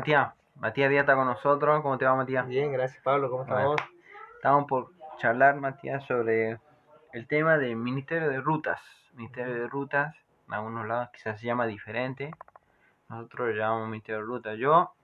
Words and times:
Matías, 0.00 0.32
Matías 0.54 0.88
Díaz 0.88 1.02
está 1.02 1.14
con 1.14 1.26
nosotros. 1.26 1.82
¿Cómo 1.82 1.98
te 1.98 2.06
va, 2.06 2.14
Matías? 2.14 2.48
Bien, 2.48 2.72
gracias 2.72 3.02
Pablo, 3.02 3.28
¿cómo 3.28 3.42
estamos? 3.42 3.76
Bueno. 3.76 3.92
Estamos 4.36 4.64
por 4.66 4.92
charlar, 5.18 5.56
Matías, 5.56 6.02
sobre 6.06 6.58
el 7.12 7.26
tema 7.26 7.58
del 7.58 7.76
Ministerio 7.76 8.30
de 8.30 8.40
Rutas. 8.40 8.80
Ministerio 9.12 9.52
de 9.52 9.66
Rutas, 9.66 10.16
en 10.48 10.54
algunos 10.54 10.86
lados 10.86 11.10
quizás 11.12 11.38
se 11.38 11.46
llama 11.46 11.66
diferente. 11.66 12.30
Nosotros 13.10 13.48
lo 13.48 13.54
llamamos 13.54 13.90
Ministerio 13.90 14.22
de 14.22 14.26
Rutas. 14.26 14.56
Yo, 14.56 14.94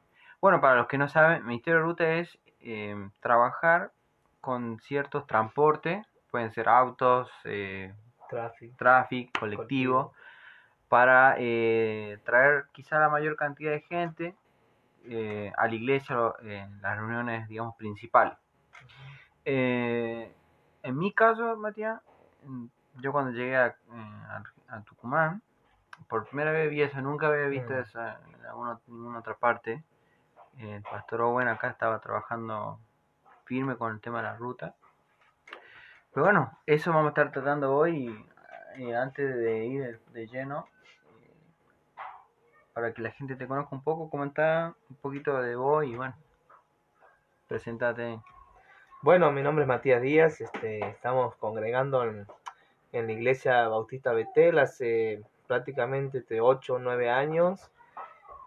bueno, 0.41 0.63
para 0.63 0.77
los 0.77 0.87
que 0.87 0.97
no 0.97 1.09
saben, 1.09 1.45
Ministerio 1.45 1.81
de 1.81 1.85
Rutas 1.85 2.09
es 2.09 2.39
eh, 2.61 3.11
trabajar 3.21 3.91
con 4.41 4.81
ciertos 4.81 5.27
transportes, 5.27 6.07
pueden 6.31 6.53
ser 6.53 6.71
autos, 6.71 7.31
eh, 7.45 7.93
Tráfico. 8.31 8.75
tráfico, 8.79 9.41
colectivo, 9.41 10.15
para 10.89 11.35
eh, 11.37 12.19
traer 12.25 12.65
quizá 12.73 12.99
la 12.99 13.11
mayor 13.11 13.37
cantidad 13.37 13.73
de 13.73 13.83
gente 13.83 14.35
eh, 15.09 15.53
a 15.57 15.67
la 15.67 15.75
iglesia 15.75 16.17
en 16.43 16.81
las 16.83 16.97
reuniones, 16.97 17.49
digamos, 17.49 17.77
principales. 17.77 18.37
Eh, 19.45 20.35
en 20.83 20.99
mi 20.99 21.13
caso, 21.13 21.57
Matías, 21.57 22.01
en- 22.45 22.71
yo 23.01 23.13
cuando 23.13 23.31
llegué 23.33 23.57
a, 23.57 23.67
eh, 23.67 23.75
a- 23.91 24.43
a 24.69 24.81
Tucumán, 24.83 25.43
por 26.09 26.27
primera 26.27 26.51
vez 26.53 26.71
vi 26.71 26.83
eso, 26.83 27.01
nunca 27.01 27.29
había 27.29 27.47
visto 27.47 27.73
Mm. 27.73 27.79
eso 27.79 28.01
en 28.01 28.47
alguna, 28.47 28.79
ninguna 28.87 29.19
otra 29.21 29.35
parte. 29.35 29.83
El 30.59 30.83
pastor 30.83 31.21
Owen 31.23 31.49
acá 31.49 31.69
estaba 31.69 32.01
trabajando 32.01 32.81
firme 33.45 33.77
con 33.77 33.93
el 33.93 34.01
tema 34.01 34.19
de 34.19 34.25
la 34.25 34.37
ruta. 34.37 34.75
Pero 36.13 36.25
bueno, 36.25 36.59
eso 36.65 36.91
vamos 36.91 37.07
a 37.07 37.09
estar 37.11 37.31
tratando 37.31 37.75
hoy, 37.75 38.27
eh, 38.77 38.97
antes 38.97 39.37
de 39.37 39.67
ir 39.67 40.01
de 40.13 40.27
lleno, 40.27 40.67
para 42.77 42.93
que 42.93 43.01
la 43.01 43.11
gente 43.11 43.37
te 43.37 43.49
conozca 43.49 43.75
un 43.75 43.83
poco, 43.83 44.11
comentar 44.11 44.75
un 44.91 44.97
poquito 44.97 45.41
de 45.41 45.57
vos 45.57 45.83
y 45.87 45.97
bueno, 45.97 46.15
presentate. 47.49 48.21
Bueno, 49.01 49.33
mi 49.33 49.43
nombre 49.43 49.63
es 49.63 49.69
Matías 49.69 50.03
Díaz, 50.03 50.43
este, 50.43 50.87
estamos 50.87 51.35
congregando 51.37 52.05
en, 52.05 52.27
en 52.93 53.07
la 53.07 53.13
iglesia 53.13 53.67
Bautista 53.69 54.13
Betel 54.13 54.59
hace 54.59 55.23
prácticamente 55.47 56.19
este, 56.19 56.43
8 56.43 56.75
o 56.75 56.79
9 56.79 57.09
años 57.09 57.71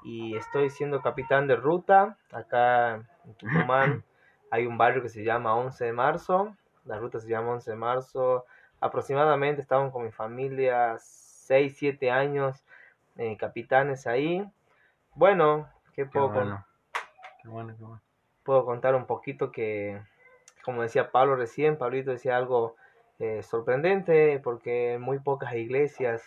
y 0.03 0.37
estoy 0.37 0.69
siendo 0.69 1.01
capitán 1.01 1.47
de 1.47 1.55
ruta. 1.55 2.15
Acá 2.31 2.97
en 3.25 3.33
Tucumán 3.33 4.03
hay 4.51 4.67
un 4.67 4.77
barrio 4.77 5.01
que 5.01 5.09
se 5.09 5.23
llama 5.23 5.55
11 5.55 5.85
de 5.85 5.93
marzo, 5.93 6.55
la 6.85 6.99
ruta 6.99 7.19
se 7.19 7.29
llama 7.29 7.53
11 7.53 7.71
de 7.71 7.77
marzo. 7.77 8.45
Aproximadamente 8.79 9.63
estamos 9.63 9.91
con 9.91 10.03
mi 10.03 10.11
familia 10.11 10.97
6, 10.99 11.75
7 11.75 12.11
años 12.11 12.63
eh, 13.19 13.35
capitanes 13.37 14.07
ahí. 14.07 14.49
Bueno, 15.13 15.67
¿qué 15.93 16.05
puedo 16.05 16.29
bueno, 16.29 16.65
qué 17.41 17.49
bueno, 17.49 17.75
qué 17.77 17.83
bueno. 17.83 18.01
puedo 18.43 18.65
contar 18.65 18.95
un 18.95 19.05
poquito 19.05 19.51
que, 19.51 20.01
como 20.63 20.81
decía 20.81 21.11
Pablo 21.11 21.35
recién, 21.35 21.77
Pablito 21.77 22.11
decía 22.11 22.37
algo 22.37 22.77
eh, 23.19 23.43
sorprendente, 23.43 24.39
porque 24.39 24.93
en 24.93 25.01
muy 25.01 25.19
pocas 25.19 25.53
iglesias 25.53 26.23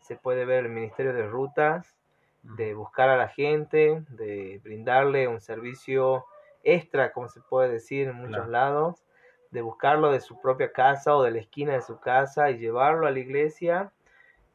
se 0.00 0.16
puede 0.16 0.44
ver 0.44 0.64
el 0.64 0.72
ministerio 0.72 1.12
de 1.12 1.26
rutas, 1.26 1.94
de 2.42 2.74
buscar 2.74 3.08
a 3.08 3.16
la 3.16 3.28
gente, 3.28 4.02
de 4.08 4.60
brindarle 4.64 5.28
un 5.28 5.40
servicio 5.40 6.26
extra, 6.64 7.12
como 7.12 7.28
se 7.28 7.40
puede 7.42 7.70
decir 7.70 8.08
en 8.08 8.16
muchos 8.16 8.34
Claro. 8.34 8.50
lados, 8.50 9.04
de 9.52 9.62
buscarlo 9.62 10.10
de 10.10 10.20
su 10.20 10.40
propia 10.40 10.72
casa 10.72 11.14
o 11.14 11.22
de 11.22 11.30
la 11.30 11.38
esquina 11.38 11.74
de 11.74 11.82
su 11.82 12.00
casa 12.00 12.50
y 12.50 12.58
llevarlo 12.58 13.06
a 13.06 13.12
la 13.12 13.20
iglesia 13.20 13.92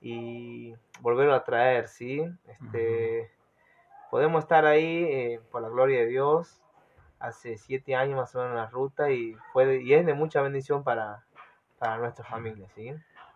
y 0.01 0.73
volverlo 1.01 1.33
a 1.33 1.43
traer, 1.43 1.87
¿sí? 1.87 2.23
Este, 2.47 3.31
Podemos 4.09 4.43
estar 4.43 4.65
ahí 4.65 5.03
eh, 5.03 5.41
por 5.51 5.61
la 5.61 5.69
gloria 5.69 5.99
de 5.99 6.07
Dios, 6.07 6.59
hace 7.19 7.57
siete 7.57 7.95
años 7.95 8.17
más 8.17 8.33
o 8.33 8.39
menos 8.39 8.51
en 8.53 8.57
la 8.57 8.67
ruta 8.67 9.11
y, 9.11 9.35
fue 9.53 9.65
de- 9.67 9.83
y 9.83 9.93
es 9.93 10.03
de 10.05 10.13
mucha 10.15 10.41
bendición 10.41 10.83
para, 10.83 11.23
para 11.77 11.97
nuestra 11.97 12.25
familia, 12.25 12.67
¿sí? 12.73 12.91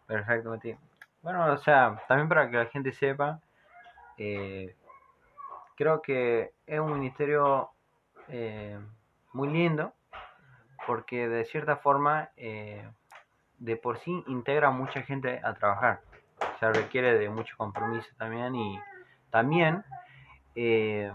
Perfecto, 0.07 0.49
Matías. 0.49 0.79
Bueno, 1.21 1.45
o 1.53 1.57
sea, 1.57 2.01
también 2.07 2.27
para 2.27 2.49
que 2.49 2.57
la 2.57 2.65
gente 2.65 2.91
sepa, 2.91 3.39
eh, 4.17 4.75
creo 5.75 6.01
que 6.01 6.53
es 6.65 6.79
un 6.79 6.93
ministerio 6.93 7.69
eh, 8.29 8.79
muy 9.31 9.49
lindo, 9.49 9.93
porque 10.87 11.27
de 11.27 11.45
cierta 11.45 11.77
forma, 11.77 12.31
eh, 12.35 12.87
de 13.59 13.75
por 13.77 13.99
sí 13.99 14.23
integra 14.27 14.69
a 14.69 14.71
mucha 14.71 15.01
gente 15.03 15.39
a 15.43 15.53
trabajar. 15.53 16.01
O 16.55 16.57
sea, 16.59 16.71
requiere 16.71 17.17
de 17.17 17.29
mucho 17.29 17.55
compromiso 17.57 18.09
también 18.17 18.55
y 18.55 18.79
también 19.29 19.83
eh, 20.55 21.11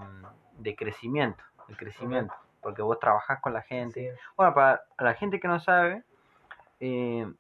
de 0.59 0.75
crecimiento, 0.75 1.43
de 1.69 1.77
crecimiento, 1.77 2.35
porque 2.61 2.83
vos 2.83 2.99
trabajás 2.99 3.41
con 3.41 3.53
la 3.53 3.63
gente. 3.63 4.13
Sí, 4.13 4.21
Bueno, 4.37 4.55
para 4.55 4.83
la 4.99 5.15
gente 5.15 5.39
que 5.39 5.49
no 5.49 5.61
sabe, 5.61 6.03
eh, 6.81 7.31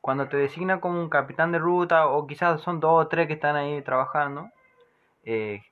cuando 0.00 0.28
te 0.28 0.38
designa 0.38 0.80
como 0.80 0.98
un 0.98 1.10
capitán 1.10 1.52
de 1.52 1.58
ruta, 1.58 2.06
o 2.06 2.26
quizás 2.26 2.62
son 2.62 2.80
dos 2.80 3.04
o 3.04 3.08
tres 3.08 3.26
que 3.26 3.34
están 3.34 3.56
ahí 3.56 3.82
trabajando, 3.82 4.48
eh, 5.24 5.62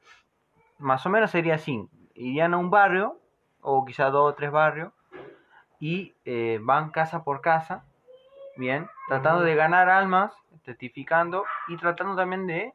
más 0.79 1.07
o 1.07 1.09
menos 1.09 1.31
sería 1.31 1.55
así. 1.55 1.89
Irían 2.15 2.53
a 2.53 2.59
un 2.59 2.69
barrio, 2.69 3.19
o 3.63 3.85
quizás 3.87 4.13
dos 4.13 4.31
o 4.31 4.35
tres 4.35 4.51
barrios, 4.51 4.93
y 5.81 6.15
van 6.61 6.91
casa 6.91 7.25
por 7.25 7.41
casa, 7.41 7.85
bien, 8.59 8.89
tratando 9.07 9.43
de 9.43 9.55
ganar 9.55 9.89
almas, 9.89 10.33
testificando, 10.65 11.45
y 11.69 11.77
tratando 11.77 12.17
también 12.17 12.47
de 12.47 12.75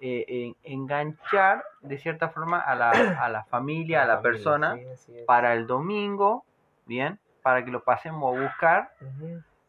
eh, 0.00 0.24
en- 0.28 0.56
enganchar 0.64 1.64
de 1.80 1.96
cierta 1.98 2.28
forma 2.28 2.60
a 2.60 2.74
la, 2.74 2.90
a 3.24 3.28
la 3.28 3.44
familia, 3.44 4.02
a 4.02 4.06
la 4.06 4.16
familia, 4.16 4.32
persona, 4.32 4.74
sí, 4.96 5.12
para 5.26 5.54
el 5.54 5.66
domingo, 5.66 6.44
bien, 6.84 7.18
para 7.42 7.64
que 7.64 7.70
lo 7.70 7.82
pasemos 7.84 8.36
a 8.36 8.40
buscar, 8.42 8.90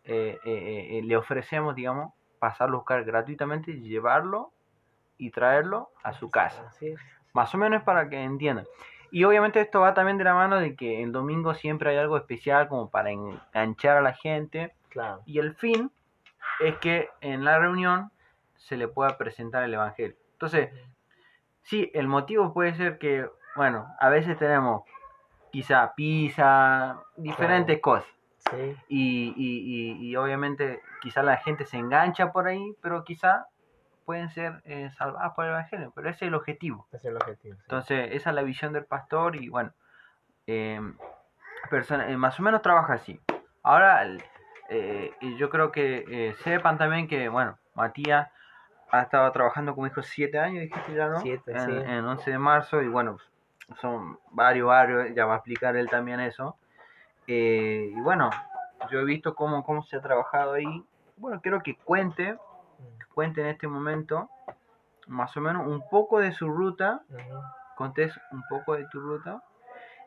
eh, 0.04 0.40
eh, 0.46 0.98
eh, 0.98 1.02
le 1.04 1.16
ofrecemos, 1.18 1.76
digamos, 1.76 2.12
pasarlo 2.40 2.78
a 2.78 2.80
buscar 2.80 3.04
gratuitamente, 3.06 3.74
llevarlo 3.80 4.52
y 5.18 5.30
traerlo 5.32 5.90
a 6.04 6.14
su 6.14 6.30
casa. 6.30 6.70
Más 7.34 7.54
o 7.54 7.58
menos 7.58 7.84
para 7.84 8.10
que 8.10 8.22
entiendan. 8.22 8.66
Y 9.12 9.24
obviamente 9.24 9.62
esto 9.62 9.80
va 9.82 9.94
también 9.94 10.18
de 10.18 10.24
la 10.26 10.34
mano 10.34 10.58
de 10.60 10.76
que 10.76 11.02
el 11.04 11.12
domingo 11.12 11.54
siempre 11.54 11.92
hay 11.92 11.98
algo 11.98 12.18
especial 12.18 12.68
como 12.68 12.90
para 12.90 13.12
enganchar 13.12 13.98
a 13.98 14.02
la 14.02 14.14
gente. 14.14 14.74
Claro, 14.96 15.22
Y 15.26 15.40
el 15.40 15.54
fin 15.56 15.92
es 16.62 16.78
que 16.78 17.10
en 17.20 17.44
la 17.44 17.60
reunión 17.60 18.12
se 18.56 18.78
le 18.78 18.88
pueda 18.88 19.18
presentar 19.18 19.64
el 19.64 19.74
Evangelio. 19.74 20.16
Entonces, 20.32 20.70
Sí, 21.64 21.92
el 21.96 22.08
motivo 22.08 22.54
puede 22.54 22.76
ser 22.76 22.98
que, 23.00 23.28
bueno, 23.56 23.88
a 24.00 24.08
veces 24.10 24.38
tenemos 24.38 24.84
quizá 25.52 25.94
pizza, 25.96 27.02
diferentes 27.18 27.82
cosas. 27.82 28.08
sí, 28.52 28.78
Y, 28.88 29.34
y, 29.36 29.98
y, 30.06 30.10
y 30.12 30.16
obviamente 30.16 30.80
quizá 31.02 31.24
la 31.24 31.38
gente 31.38 31.66
se 31.66 31.78
engancha 31.78 32.32
por 32.32 32.48
ahí, 32.48 32.74
pero 32.82 33.04
quizá 33.04 33.48
pueden 34.06 34.30
ser 34.30 34.62
eh, 34.64 34.92
salvadas 34.98 35.34
por 35.34 35.46
el 35.46 35.52
Evangelio. 35.52 35.92
Pero 35.96 36.08
ese 36.10 36.26
es 36.26 36.30
el 36.30 36.36
objetivo. 36.36 36.88
ese 36.92 36.98
es 36.98 37.06
el 37.06 37.16
objetivo. 37.18 37.56
sí. 37.58 37.62
Entonces, 37.64 38.10
esa 38.14 38.30
es 38.30 38.36
la 38.36 38.44
visión 38.44 38.72
del 38.72 38.86
pastor 38.86 39.36
y 39.36 39.50
bueno, 39.50 39.74
eh, 40.48 40.80
persona- 41.70 42.08
eh, 42.10 42.16
más 42.16 42.40
o 42.40 42.44
menos 42.44 42.62
trabaja 42.62 42.94
así. 42.94 43.20
Ahora, 43.64 44.06
eh, 44.70 45.12
y 45.22 45.38
yo 45.38 45.50
creo 45.50 45.72
que 45.72 46.06
eh, 46.08 46.36
sepan 46.44 46.78
también 46.78 47.08
que, 47.08 47.30
bueno, 47.30 47.58
Matías 47.74 48.30
ha 48.92 49.02
estado 49.02 49.32
trabajando, 49.32 49.76
como 49.76 49.88
dijo, 49.88 50.02
siete 50.02 50.40
años, 50.40 50.62
dijiste 50.62 50.94
ya, 50.94 51.10
¿no? 51.10 51.20
Siete, 51.20 51.52
en, 51.52 51.60
sí. 51.60 51.72
en 51.72 52.06
11 52.06 52.32
de 52.32 52.38
marzo 52.38 52.82
y 52.82 52.88
bueno, 52.88 53.18
son 53.82 54.20
varios 54.32 54.68
barrios, 54.68 55.14
ya 55.16 55.26
va 55.26 55.34
a 55.34 55.38
explicar 55.38 55.76
él 55.76 55.90
también 55.90 56.20
eso. 56.20 56.58
Eh, 57.28 57.92
y 57.96 58.00
bueno, 58.02 58.30
yo 58.90 59.00
he 59.00 59.06
visto 59.06 59.36
cómo, 59.36 59.64
cómo 59.64 59.84
se 59.84 59.98
ha 59.98 60.02
trabajado 60.02 60.54
ahí. 60.54 60.84
Bueno, 61.18 61.42
quiero 61.42 61.62
que 61.62 61.78
cuente, 61.78 62.38
que 62.78 63.06
cuente 63.14 63.42
en 63.42 63.48
este 63.48 63.68
momento 63.68 64.30
más 65.08 65.36
o 65.38 65.42
menos 65.42 65.68
un 65.68 65.88
poco 65.90 66.20
de 66.20 66.32
su 66.32 66.50
ruta 66.50 67.04
ujú. 67.10 67.42
contés 67.76 68.20
un 68.32 68.44
poco 68.50 68.76
de 68.76 68.86
tu 68.88 69.00
ruta 69.00 69.44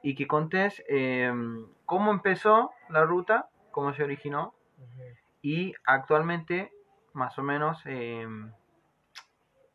y 0.02 0.14
que 0.14 0.26
contés 0.26 0.82
eh, 0.88 1.32
cómo 1.84 2.10
empezó 2.10 2.70
la 2.88 3.04
ruta, 3.04 3.48
cómo 3.78 3.94
se 3.94 4.02
originó 4.02 4.54
y 5.40 5.72
actualmente 5.84 6.72
más 7.12 7.38
o 7.38 7.44
menos, 7.44 7.80
eh, 7.84 8.26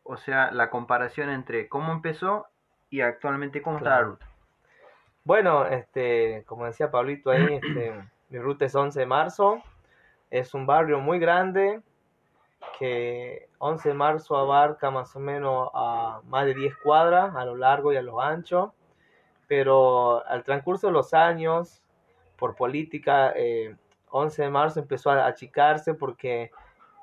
o 0.03 0.17
sea, 0.17 0.51
la 0.51 0.69
comparación 0.69 1.29
entre 1.29 1.69
cómo 1.69 1.93
empezó 1.93 2.47
y 2.89 2.99
actualmente 2.99 3.61
cómo 3.61 3.77
está 3.77 3.91
la 3.91 4.01
ruta. 4.01 4.27
Bueno, 5.23 5.65
este, 5.67 6.43
como 6.47 6.65
decía 6.65 6.91
Pablito 6.91 7.31
ahí, 7.31 7.61
este, 7.61 7.93
mi 8.29 8.39
ruta 8.39 8.65
es 8.65 8.75
11 8.75 8.99
de 8.99 9.05
marzo. 9.05 9.63
Es 10.29 10.53
un 10.53 10.65
barrio 10.65 10.99
muy 10.99 11.17
grande 11.17 11.79
que 12.77 13.47
11 13.59 13.87
de 13.87 13.95
marzo 13.95 14.35
abarca 14.35 14.91
más 14.91 15.15
o 15.15 15.21
menos 15.21 15.69
a 15.73 16.19
más 16.25 16.45
de 16.45 16.55
10 16.55 16.75
cuadras 16.83 17.33
a 17.37 17.45
lo 17.45 17.55
largo 17.55 17.93
y 17.93 17.95
a 17.95 18.01
lo 18.01 18.19
ancho. 18.19 18.73
Pero 19.47 20.25
al 20.27 20.43
transcurso 20.43 20.87
de 20.87 20.93
los 20.93 21.13
años, 21.13 21.81
por 22.35 22.57
política, 22.57 23.31
eh, 23.37 23.77
11 24.13 24.43
de 24.43 24.49
marzo 24.49 24.79
empezó 24.79 25.09
a 25.09 25.25
achicarse 25.25 25.95
porque 25.95 26.51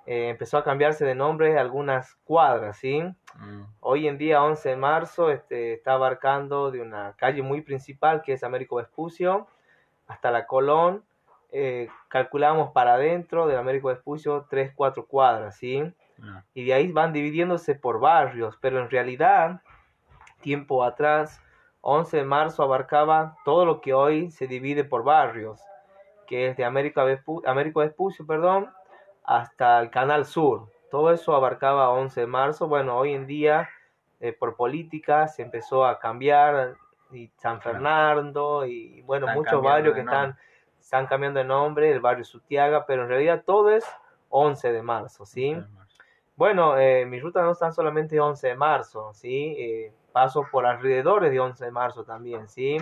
eh, 0.06 0.28
empezó 0.28 0.58
a 0.58 0.64
cambiarse 0.64 1.04
de 1.04 1.16
nombre 1.16 1.58
algunas 1.58 2.14
cuadras, 2.24 2.76
¿sí? 2.78 3.02
Mm, 3.34 3.62
Hoy 3.80 4.06
en 4.06 4.16
día, 4.16 4.42
11 4.44 4.68
de 4.68 4.76
marzo, 4.76 5.30
este, 5.30 5.72
está 5.72 5.94
abarcando 5.94 6.70
de 6.70 6.80
una 6.80 7.14
calle 7.16 7.42
muy 7.42 7.62
principal 7.62 8.22
que 8.22 8.34
es 8.34 8.44
Américo 8.44 8.76
Vespucio 8.76 9.48
hasta 10.06 10.30
la 10.30 10.46
Colón. 10.46 11.02
Eh, 11.50 11.88
calculamos 12.06 12.70
para 12.70 12.94
adentro 12.94 13.48
del 13.48 13.58
Américo 13.58 13.88
Vespucio 13.88 14.46
3, 14.48 14.72
4 14.76 15.06
cuadras, 15.06 15.56
¿sí? 15.56 15.92
no. 16.16 16.44
y 16.54 16.64
de 16.64 16.74
ahí 16.74 16.92
van 16.92 17.12
dividiéndose 17.12 17.74
por 17.74 17.98
barrios, 17.98 18.56
pero 18.60 18.80
en 18.80 18.88
realidad, 18.88 19.62
tiempo 20.42 20.84
atrás, 20.84 21.42
11 21.80 22.18
de 22.18 22.24
marzo 22.24 22.62
abarcaba 22.62 23.36
todo 23.44 23.64
lo 23.64 23.80
que 23.80 23.94
hoy 23.94 24.30
se 24.30 24.46
divide 24.46 24.84
por 24.84 25.02
barrios, 25.02 25.60
que 26.30 26.46
es 26.46 26.56
de 26.56 26.64
América 26.64 27.04
Américo 27.44 27.80
Vespucio, 27.80 28.24
perdón, 28.24 28.70
hasta 29.24 29.80
el 29.80 29.90
Canal 29.90 30.24
Sur. 30.24 30.68
Todo 30.88 31.12
eso 31.12 31.34
abarcaba 31.34 31.90
11 31.90 32.20
de 32.20 32.26
marzo. 32.28 32.68
Bueno, 32.68 32.96
hoy 32.96 33.14
en 33.14 33.26
día, 33.26 33.68
eh, 34.20 34.32
por 34.32 34.54
política, 34.54 35.26
se 35.26 35.42
empezó 35.42 35.84
a 35.84 35.98
cambiar 35.98 36.76
y 37.10 37.32
San 37.36 37.60
Fernando 37.60 38.64
y 38.64 39.02
bueno, 39.02 39.26
Están 39.26 39.38
muchos 39.38 39.60
barrios 39.60 39.92
que 39.92 40.02
están, 40.02 40.38
están 40.78 41.08
cambiando 41.08 41.40
de 41.40 41.46
nombre, 41.46 41.90
el 41.90 41.98
barrio 41.98 42.24
Sutiaga, 42.24 42.86
pero 42.86 43.02
en 43.02 43.08
realidad 43.08 43.42
todo 43.44 43.70
es 43.70 43.84
11 44.28 44.70
de 44.70 44.82
marzo, 44.82 45.26
¿sí? 45.26 45.60
Bueno, 46.36 46.78
eh, 46.78 47.06
mis 47.06 47.20
rutas 47.20 47.42
no 47.42 47.50
están 47.50 47.72
solamente 47.72 48.20
11 48.20 48.46
de 48.46 48.54
marzo, 48.54 49.12
¿sí? 49.14 49.56
Eh, 49.58 49.92
paso 50.12 50.46
por 50.52 50.64
alrededores 50.64 51.32
de 51.32 51.40
11 51.40 51.64
de 51.64 51.70
marzo 51.72 52.04
también, 52.04 52.48
¿sí? 52.48 52.78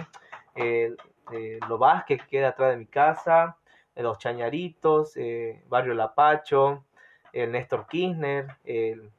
Eh, 0.54 0.94
eh, 1.32 1.58
Lo 1.68 1.78
Vázquez 1.78 2.22
que 2.22 2.28
queda 2.28 2.48
atrás 2.48 2.70
de 2.70 2.76
mi 2.76 2.86
casa, 2.86 3.56
eh, 3.94 4.02
Los 4.02 4.18
Chañaritos, 4.18 5.16
eh, 5.16 5.62
Barrio 5.68 5.94
Lapacho, 5.94 6.84
el 7.32 7.52
Néstor 7.52 7.86
Kirchner, 7.86 8.46
el, 8.64 9.10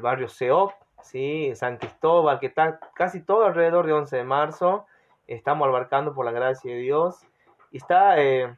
Barrio 0.00 0.28
Seop, 0.28 0.72
¿sí? 1.02 1.52
San 1.54 1.78
Cristóbal, 1.78 2.38
que 2.38 2.46
está 2.46 2.78
casi 2.94 3.22
todo 3.22 3.46
alrededor 3.46 3.86
de 3.86 3.92
11 3.92 4.16
de 4.16 4.24
marzo. 4.24 4.86
Estamos 5.26 5.66
abarcando 5.68 6.14
por 6.14 6.24
la 6.24 6.30
gracia 6.32 6.72
de 6.72 6.78
Dios. 6.78 7.26
Y 7.72 7.78
está, 7.78 8.20
eh, 8.22 8.56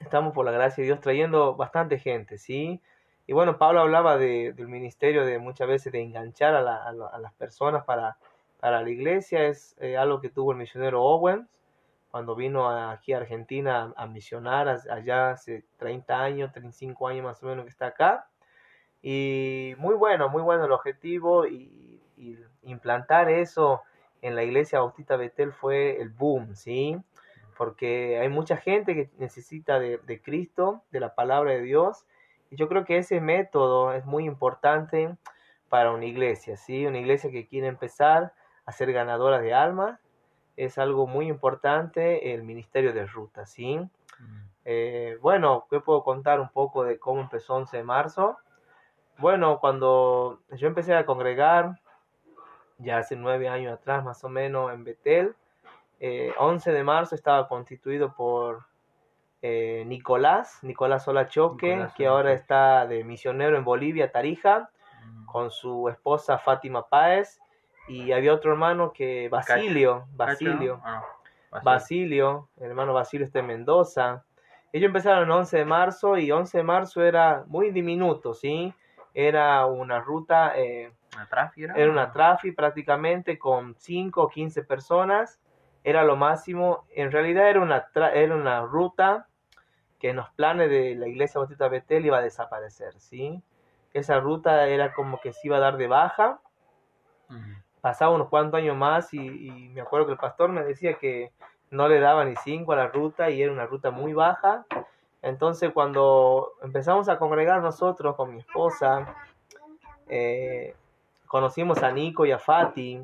estamos 0.00 0.32
por 0.32 0.44
la 0.44 0.52
gracia 0.52 0.82
de 0.82 0.86
Dios 0.86 1.00
trayendo 1.00 1.54
bastante 1.56 1.98
gente, 1.98 2.38
¿sí? 2.38 2.80
Y 3.26 3.32
bueno, 3.32 3.58
Pablo 3.58 3.80
hablaba 3.80 4.16
de, 4.16 4.52
del 4.54 4.68
ministerio 4.68 5.26
de 5.26 5.38
muchas 5.38 5.68
veces 5.68 5.92
de 5.92 6.00
enganchar 6.00 6.54
a, 6.54 6.62
la- 6.62 7.18
las 7.20 7.32
personas 7.34 7.84
para, 7.84 8.16
para 8.60 8.80
la 8.82 8.88
iglesia. 8.90 9.44
Es 9.46 9.76
eh, 9.80 9.96
algo 9.96 10.20
que 10.20 10.30
tuvo 10.30 10.52
el 10.52 10.58
misionero 10.58 11.02
Owens 11.02 11.46
cuando 12.10 12.34
vino 12.34 12.68
aquí 12.68 13.12
a 13.12 13.18
Argentina 13.18 13.92
a, 13.96 14.06
misionar 14.06 14.68
allá 14.68 15.30
hace 15.30 15.64
30 15.76 16.20
años, 16.20 16.52
35 16.52 17.08
años 17.08 17.24
más 17.24 17.42
o 17.42 17.46
menos 17.46 17.64
que 17.64 17.70
está 17.70 17.88
acá. 17.88 18.28
Y 19.02 19.74
muy 19.78 19.94
bueno, 19.94 20.28
muy 20.28 20.42
bueno 20.42 20.64
el 20.64 20.72
objetivo 20.72 21.46
y, 21.46 22.02
y 22.16 22.38
implantar 22.62 23.30
eso 23.30 23.82
en 24.22 24.34
la 24.34 24.42
iglesia 24.42 24.80
Bautista 24.80 25.16
Betel 25.16 25.52
fue 25.52 26.00
el 26.00 26.08
boom, 26.10 26.54
¿sí? 26.54 26.96
Porque 27.56 28.18
hay 28.18 28.28
mucha 28.28 28.56
gente 28.56 28.94
que 28.94 29.10
necesita 29.18 29.78
de, 29.78 29.98
de 29.98 30.20
Cristo, 30.20 30.82
de 30.90 31.00
la 31.00 31.14
palabra 31.14 31.52
de 31.52 31.62
Dios, 31.62 32.04
y 32.50 32.56
yo 32.56 32.68
creo 32.68 32.84
que 32.84 32.98
ese 32.98 33.20
método 33.20 33.92
es 33.92 34.04
muy 34.04 34.24
importante 34.24 35.16
para 35.68 35.92
una 35.92 36.06
iglesia, 36.06 36.56
¿sí? 36.56 36.86
Una 36.86 36.98
iglesia 36.98 37.30
que 37.30 37.46
quiere 37.46 37.66
empezar 37.66 38.32
a 38.64 38.72
ser 38.72 38.92
ganadora 38.92 39.40
de 39.40 39.54
almas, 39.54 40.00
es 40.58 40.76
algo 40.76 41.06
muy 41.06 41.28
importante 41.28 42.34
el 42.34 42.42
ministerio 42.42 42.92
de 42.92 43.06
ruta, 43.06 43.46
¿sí? 43.46 43.78
Mm, 43.78 44.48
Eh, 44.70 45.16
bueno, 45.22 45.66
¿qué 45.70 45.80
puedo 45.80 46.02
contar 46.02 46.40
un 46.40 46.50
poco 46.50 46.84
de 46.84 46.98
cómo 46.98 47.22
empezó 47.22 47.54
11 47.54 47.78
de 47.78 47.84
marzo? 47.84 48.36
Bueno, 49.16 49.60
cuando 49.60 50.40
yo 50.50 50.66
empecé 50.66 50.94
a 50.94 51.06
congregar, 51.06 51.80
ya 52.76 52.98
hace 52.98 53.16
nueve 53.16 53.48
años 53.48 53.72
atrás 53.72 54.04
más 54.04 54.22
o 54.24 54.28
menos 54.28 54.72
en 54.72 54.84
Betel, 54.84 55.34
eh, 56.00 56.34
11 56.38 56.72
de 56.72 56.84
marzo 56.84 57.14
estaba 57.14 57.48
constituido 57.48 58.14
por 58.14 58.66
eh, 59.40 59.84
Nicolás, 59.86 60.58
Nicolás 60.62 61.08
Olachoque, 61.08 61.68
Nicolás 61.68 61.94
que 61.94 62.06
ahora 62.06 62.32
está 62.32 62.86
de 62.86 63.04
misionero 63.04 63.56
en 63.56 63.64
Bolivia, 63.64 64.12
Tarija, 64.12 64.70
mm. 65.04 65.26
con 65.26 65.50
su 65.50 65.88
esposa 65.88 66.36
Fátima 66.36 66.88
Páez, 66.88 67.40
y 67.88 68.12
había 68.12 68.34
otro 68.34 68.52
hermano 68.52 68.92
que, 68.92 69.28
Basilio. 69.30 70.06
Ah, 70.84 71.02
Basilio. 71.50 71.64
Basilio, 71.64 72.48
el 72.58 72.66
hermano 72.70 72.92
Basilio 72.92 73.26
está 73.26 73.38
en 73.40 73.46
Mendoza. 73.46 74.24
Ellos 74.72 74.86
empezaron 74.88 75.24
el 75.24 75.30
11 75.30 75.56
de 75.58 75.64
marzo 75.64 76.18
y 76.18 76.30
11 76.30 76.58
de 76.58 76.64
marzo 76.64 77.02
era 77.02 77.44
muy 77.46 77.70
diminuto, 77.70 78.34
¿sí? 78.34 78.72
Era 79.14 79.64
una 79.66 80.00
ruta, 80.00 80.52
eh, 80.56 80.92
¿Una 81.14 81.26
trafi 81.26 81.64
era? 81.64 81.74
era 81.74 81.90
una 81.90 82.12
trafi 82.12 82.52
prácticamente 82.52 83.38
con 83.38 83.74
5 83.78 84.22
o 84.24 84.28
15 84.28 84.62
personas, 84.62 85.40
era 85.82 86.04
lo 86.04 86.16
máximo. 86.16 86.84
En 86.94 87.10
realidad 87.10 87.48
era 87.48 87.60
una, 87.60 87.90
tra- 87.90 88.12
era 88.14 88.34
una 88.34 88.60
ruta 88.60 89.26
que 89.98 90.10
en 90.10 90.16
los 90.16 90.28
planes 90.34 90.68
de 90.70 90.94
la 90.94 91.08
iglesia 91.08 91.38
Bautista 91.38 91.68
Betel 91.68 92.04
iba 92.06 92.18
a 92.18 92.22
desaparecer, 92.22 93.00
¿sí? 93.00 93.42
Esa 93.94 94.20
ruta 94.20 94.66
era 94.66 94.92
como 94.92 95.18
que 95.20 95.32
se 95.32 95.48
iba 95.48 95.56
a 95.56 95.60
dar 95.60 95.76
de 95.78 95.86
baja 95.88 96.40
Mm, 97.30 97.56
pasaba 97.80 98.14
unos 98.14 98.28
cuantos 98.28 98.58
años 98.58 98.76
más 98.76 99.12
y, 99.14 99.18
y 99.18 99.68
me 99.70 99.80
acuerdo 99.80 100.06
que 100.06 100.12
el 100.12 100.18
pastor 100.18 100.50
me 100.50 100.64
decía 100.64 100.94
que 100.94 101.32
no 101.70 101.88
le 101.88 102.00
daba 102.00 102.24
ni 102.24 102.34
cinco 102.36 102.72
a 102.72 102.76
la 102.76 102.88
ruta 102.88 103.30
y 103.30 103.42
era 103.42 103.52
una 103.52 103.66
ruta 103.66 103.90
muy 103.90 104.12
baja. 104.12 104.64
Entonces 105.22 105.70
cuando 105.72 106.52
empezamos 106.62 107.08
a 107.08 107.18
congregar 107.18 107.60
nosotros 107.62 108.14
con 108.16 108.32
mi 108.32 108.40
esposa, 108.40 109.14
eh, 110.08 110.74
conocimos 111.26 111.82
a 111.82 111.92
Nico 111.92 112.24
y 112.24 112.32
a 112.32 112.38
Fati 112.38 113.02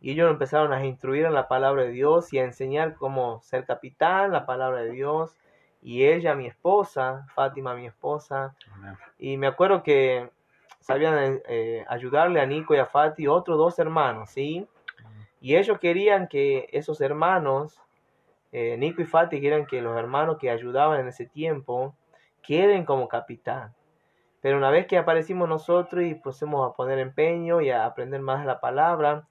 y 0.00 0.10
ellos 0.10 0.30
empezaron 0.30 0.72
a 0.72 0.84
instruir 0.84 1.26
en 1.26 1.34
la 1.34 1.46
palabra 1.46 1.84
de 1.84 1.90
Dios 1.90 2.32
y 2.32 2.38
a 2.38 2.44
enseñar 2.44 2.94
cómo 2.94 3.40
ser 3.42 3.66
capitán, 3.66 4.32
la 4.32 4.46
palabra 4.46 4.80
de 4.82 4.90
Dios. 4.90 5.36
Y 5.82 6.06
ella, 6.06 6.34
mi 6.34 6.46
esposa, 6.46 7.26
Fátima, 7.34 7.74
mi 7.74 7.86
esposa, 7.86 8.56
amén. 8.72 8.96
y 9.18 9.36
me 9.36 9.46
acuerdo 9.46 9.82
que 9.82 10.30
sabían 10.84 11.40
eh, 11.48 11.82
ayudarle 11.88 12.42
a 12.42 12.46
Nico 12.46 12.74
y 12.74 12.78
a 12.78 12.84
Fati, 12.84 13.26
otros 13.26 13.56
dos 13.56 13.78
hermanos, 13.78 14.28
¿sí? 14.28 14.68
Y 15.40 15.56
ellos 15.56 15.78
querían 15.78 16.28
que 16.28 16.68
esos 16.72 17.00
hermanos, 17.00 17.80
eh, 18.52 18.76
Nico 18.76 19.00
y 19.00 19.06
Fati, 19.06 19.40
querían 19.40 19.64
que 19.64 19.80
los 19.80 19.96
hermanos 19.96 20.36
que 20.38 20.50
ayudaban 20.50 21.00
en 21.00 21.08
ese 21.08 21.24
tiempo 21.24 21.96
queden 22.42 22.84
como 22.84 23.08
capitán. 23.08 23.74
Pero 24.42 24.58
una 24.58 24.68
vez 24.68 24.86
que 24.86 24.98
aparecimos 24.98 25.48
nosotros 25.48 26.04
y 26.04 26.16
pusimos 26.16 26.70
a 26.70 26.74
poner 26.74 26.98
empeño 26.98 27.62
y 27.62 27.70
a 27.70 27.86
aprender 27.86 28.20
más 28.20 28.44
la 28.44 28.60
palabra, 28.60 29.26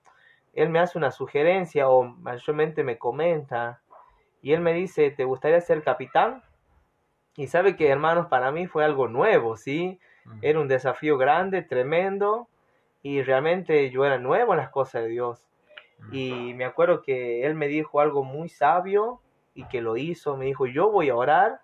él 0.53 0.69
me 0.69 0.79
hace 0.79 0.97
una 0.97 1.11
sugerencia 1.11 1.87
o 1.87 2.01
mayormente 2.01 2.83
me 2.83 2.97
comenta 2.97 3.79
y 4.41 4.53
él 4.53 4.61
me 4.61 4.73
dice, 4.73 5.11
¿te 5.11 5.23
gustaría 5.23 5.61
ser 5.61 5.83
capitán? 5.83 6.41
Y 7.35 7.45
sabe 7.45 7.75
que, 7.75 7.89
hermanos, 7.89 8.25
para 8.25 8.51
mí 8.51 8.65
fue 8.65 8.83
algo 8.83 9.07
nuevo, 9.07 9.55
¿sí? 9.55 9.99
Era 10.41 10.59
un 10.59 10.67
desafío 10.67 11.17
grande, 11.17 11.61
tremendo, 11.61 12.47
y 13.01 13.21
realmente 13.21 13.89
yo 13.91 14.05
era 14.05 14.17
nuevo 14.17 14.53
en 14.53 14.57
las 14.57 14.69
cosas 14.69 15.03
de 15.03 15.09
Dios. 15.09 15.45
mm, 15.99 16.13
Y 16.13 16.53
me 16.53 16.65
acuerdo 16.65 17.01
que 17.01 17.45
él 17.45 17.55
me 17.55 17.67
dijo 17.67 17.99
algo 17.99 18.23
muy 18.23 18.49
sabio 18.49 19.21
y 19.53 19.65
que 19.65 19.81
lo 19.81 19.97
hizo. 19.97 20.37
Me 20.37 20.45
dijo, 20.45 20.65
yo 20.65 20.89
voy 20.91 21.09
a 21.09 21.15
orar 21.15 21.59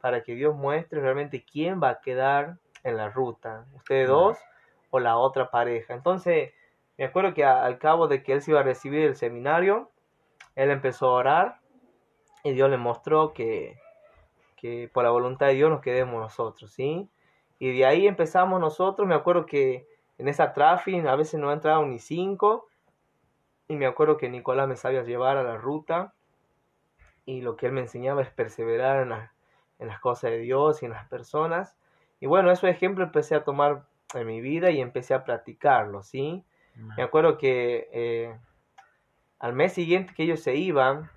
para 0.00 0.22
que 0.22 0.34
Dios 0.34 0.54
muestre 0.54 1.00
realmente 1.00 1.44
quién 1.44 1.80
va 1.82 1.90
a 1.90 2.00
quedar 2.00 2.58
en 2.84 2.96
la 2.96 3.08
ruta, 3.08 3.66
ustedes 3.74 4.08
dos 4.08 4.38
o 4.90 5.00
la 5.00 5.16
otra 5.16 5.50
pareja. 5.50 5.94
Entonces, 5.94 6.52
me 6.96 7.04
acuerdo 7.04 7.34
que 7.34 7.44
a- 7.44 7.64
al 7.64 7.78
cabo 7.78 8.06
de 8.08 8.22
que 8.22 8.32
él 8.32 8.42
se 8.42 8.52
iba 8.52 8.60
a 8.60 8.62
recibir 8.62 9.02
el 9.02 9.16
seminario, 9.16 9.90
él 10.54 10.70
empezó 10.70 11.08
a 11.08 11.14
orar 11.14 11.60
y 12.44 12.52
Dios 12.52 12.70
le 12.70 12.76
mostró 12.76 13.32
que, 13.32 13.78
que 14.56 14.88
por 14.92 15.04
la 15.04 15.10
voluntad 15.10 15.46
de 15.48 15.54
Dios 15.54 15.70
nos 15.70 15.80
quedemos 15.80 16.20
nosotros, 16.20 16.72
¿sí? 16.72 17.10
Y 17.58 17.76
de 17.76 17.86
ahí 17.86 18.06
empezamos 18.06 18.60
nosotros, 18.60 19.08
me 19.08 19.14
acuerdo 19.14 19.46
que 19.46 19.86
en 20.18 20.28
esa 20.28 20.52
trafi 20.52 20.98
a 20.98 21.16
veces 21.16 21.40
no 21.40 21.52
entraban 21.52 21.90
ni 21.90 21.98
cinco, 21.98 22.66
y 23.68 23.76
me 23.76 23.86
acuerdo 23.86 24.16
que 24.16 24.28
Nicolás 24.28 24.68
me 24.68 24.76
sabía 24.76 25.02
llevar 25.02 25.36
a 25.36 25.42
la 25.42 25.56
ruta, 25.56 26.14
y 27.24 27.40
lo 27.40 27.56
que 27.56 27.66
él 27.66 27.72
me 27.72 27.80
enseñaba 27.80 28.22
es 28.22 28.30
perseverar 28.30 29.02
en, 29.02 29.08
la- 29.10 29.32
en 29.78 29.88
las 29.88 30.00
cosas 30.00 30.30
de 30.30 30.38
Dios 30.38 30.82
y 30.82 30.86
en 30.86 30.92
las 30.92 31.08
personas. 31.08 31.76
Y 32.20 32.26
bueno, 32.26 32.50
esos 32.50 32.70
ejemplos 32.70 33.06
empecé 33.08 33.34
a 33.34 33.44
tomar 33.44 33.84
en 34.14 34.26
mi 34.26 34.40
vida 34.40 34.70
y 34.70 34.80
empecé 34.80 35.12
a 35.14 35.24
practicarlo, 35.24 36.02
¿sí? 36.02 36.44
Me 36.96 37.02
acuerdo 37.02 37.36
que 37.38 37.88
eh, 37.92 38.38
al 39.38 39.52
mes 39.52 39.72
siguiente 39.72 40.14
que 40.14 40.22
ellos 40.22 40.40
se 40.40 40.54
iban, 40.56 41.10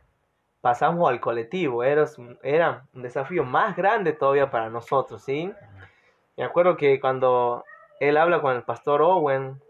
pasamos 0.62 1.10
al 1.10 1.20
colectivo. 1.22 1.84
Era 1.84 2.06
era 2.44 2.86
un 2.94 3.02
desafío 3.04 3.44
más 3.46 3.76
grande 3.78 4.14
todavía 4.14 4.50
para 4.50 4.70
nosotros, 4.70 5.22
¿sí? 5.24 5.54
Me 6.40 6.46
acuerdo 6.46 6.76
que 6.78 7.00
cuando 7.00 7.66
él 8.00 8.18
habla 8.18 8.42
con 8.42 8.56
el 8.56 8.64
pastor 8.64 9.04
Owen, 9.04 9.62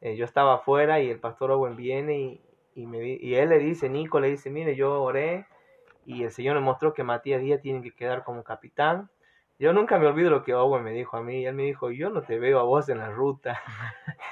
eh, 0.00 0.16
yo 0.16 0.24
estaba 0.26 0.56
afuera 0.56 1.00
y 1.00 1.10
el 1.10 1.18
pastor 1.18 1.50
Owen 1.52 1.76
viene 1.76 2.18
y, 2.18 2.40
y, 2.74 2.86
me, 2.86 3.00
di- 3.00 3.18
y 3.20 3.34
él 3.36 3.48
le 3.48 3.58
dice, 3.58 3.88
Nico 3.88 4.20
le 4.20 4.28
dice, 4.30 4.50
mire, 4.50 4.76
yo 4.76 5.02
oré 5.02 5.46
y 6.04 6.24
el 6.24 6.30
Señor 6.30 6.54
me 6.56 6.60
mostró 6.60 6.94
que 6.94 7.02
Matías 7.02 7.40
Díaz 7.40 7.62
tiene 7.62 7.82
que 7.82 7.92
quedar 7.92 8.24
como 8.24 8.44
capitán. 8.44 9.08
yo 9.58 9.72
nunca 9.72 9.98
me 9.98 10.06
olvido 10.06 10.30
lo 10.30 10.44
que 10.44 10.54
Owen 10.54 10.84
me 10.84 10.92
dijo 10.92 11.16
a 11.16 11.22
mí. 11.22 11.46
Él 11.46 11.54
me 11.54 11.64
dijo, 11.64 11.90
yo 11.90 12.10
no 12.10 12.22
te 12.22 12.38
veo 12.38 12.60
a 12.60 12.64
vos 12.64 12.88
en 12.90 12.98
la 12.98 13.10
ruta. 13.10 13.60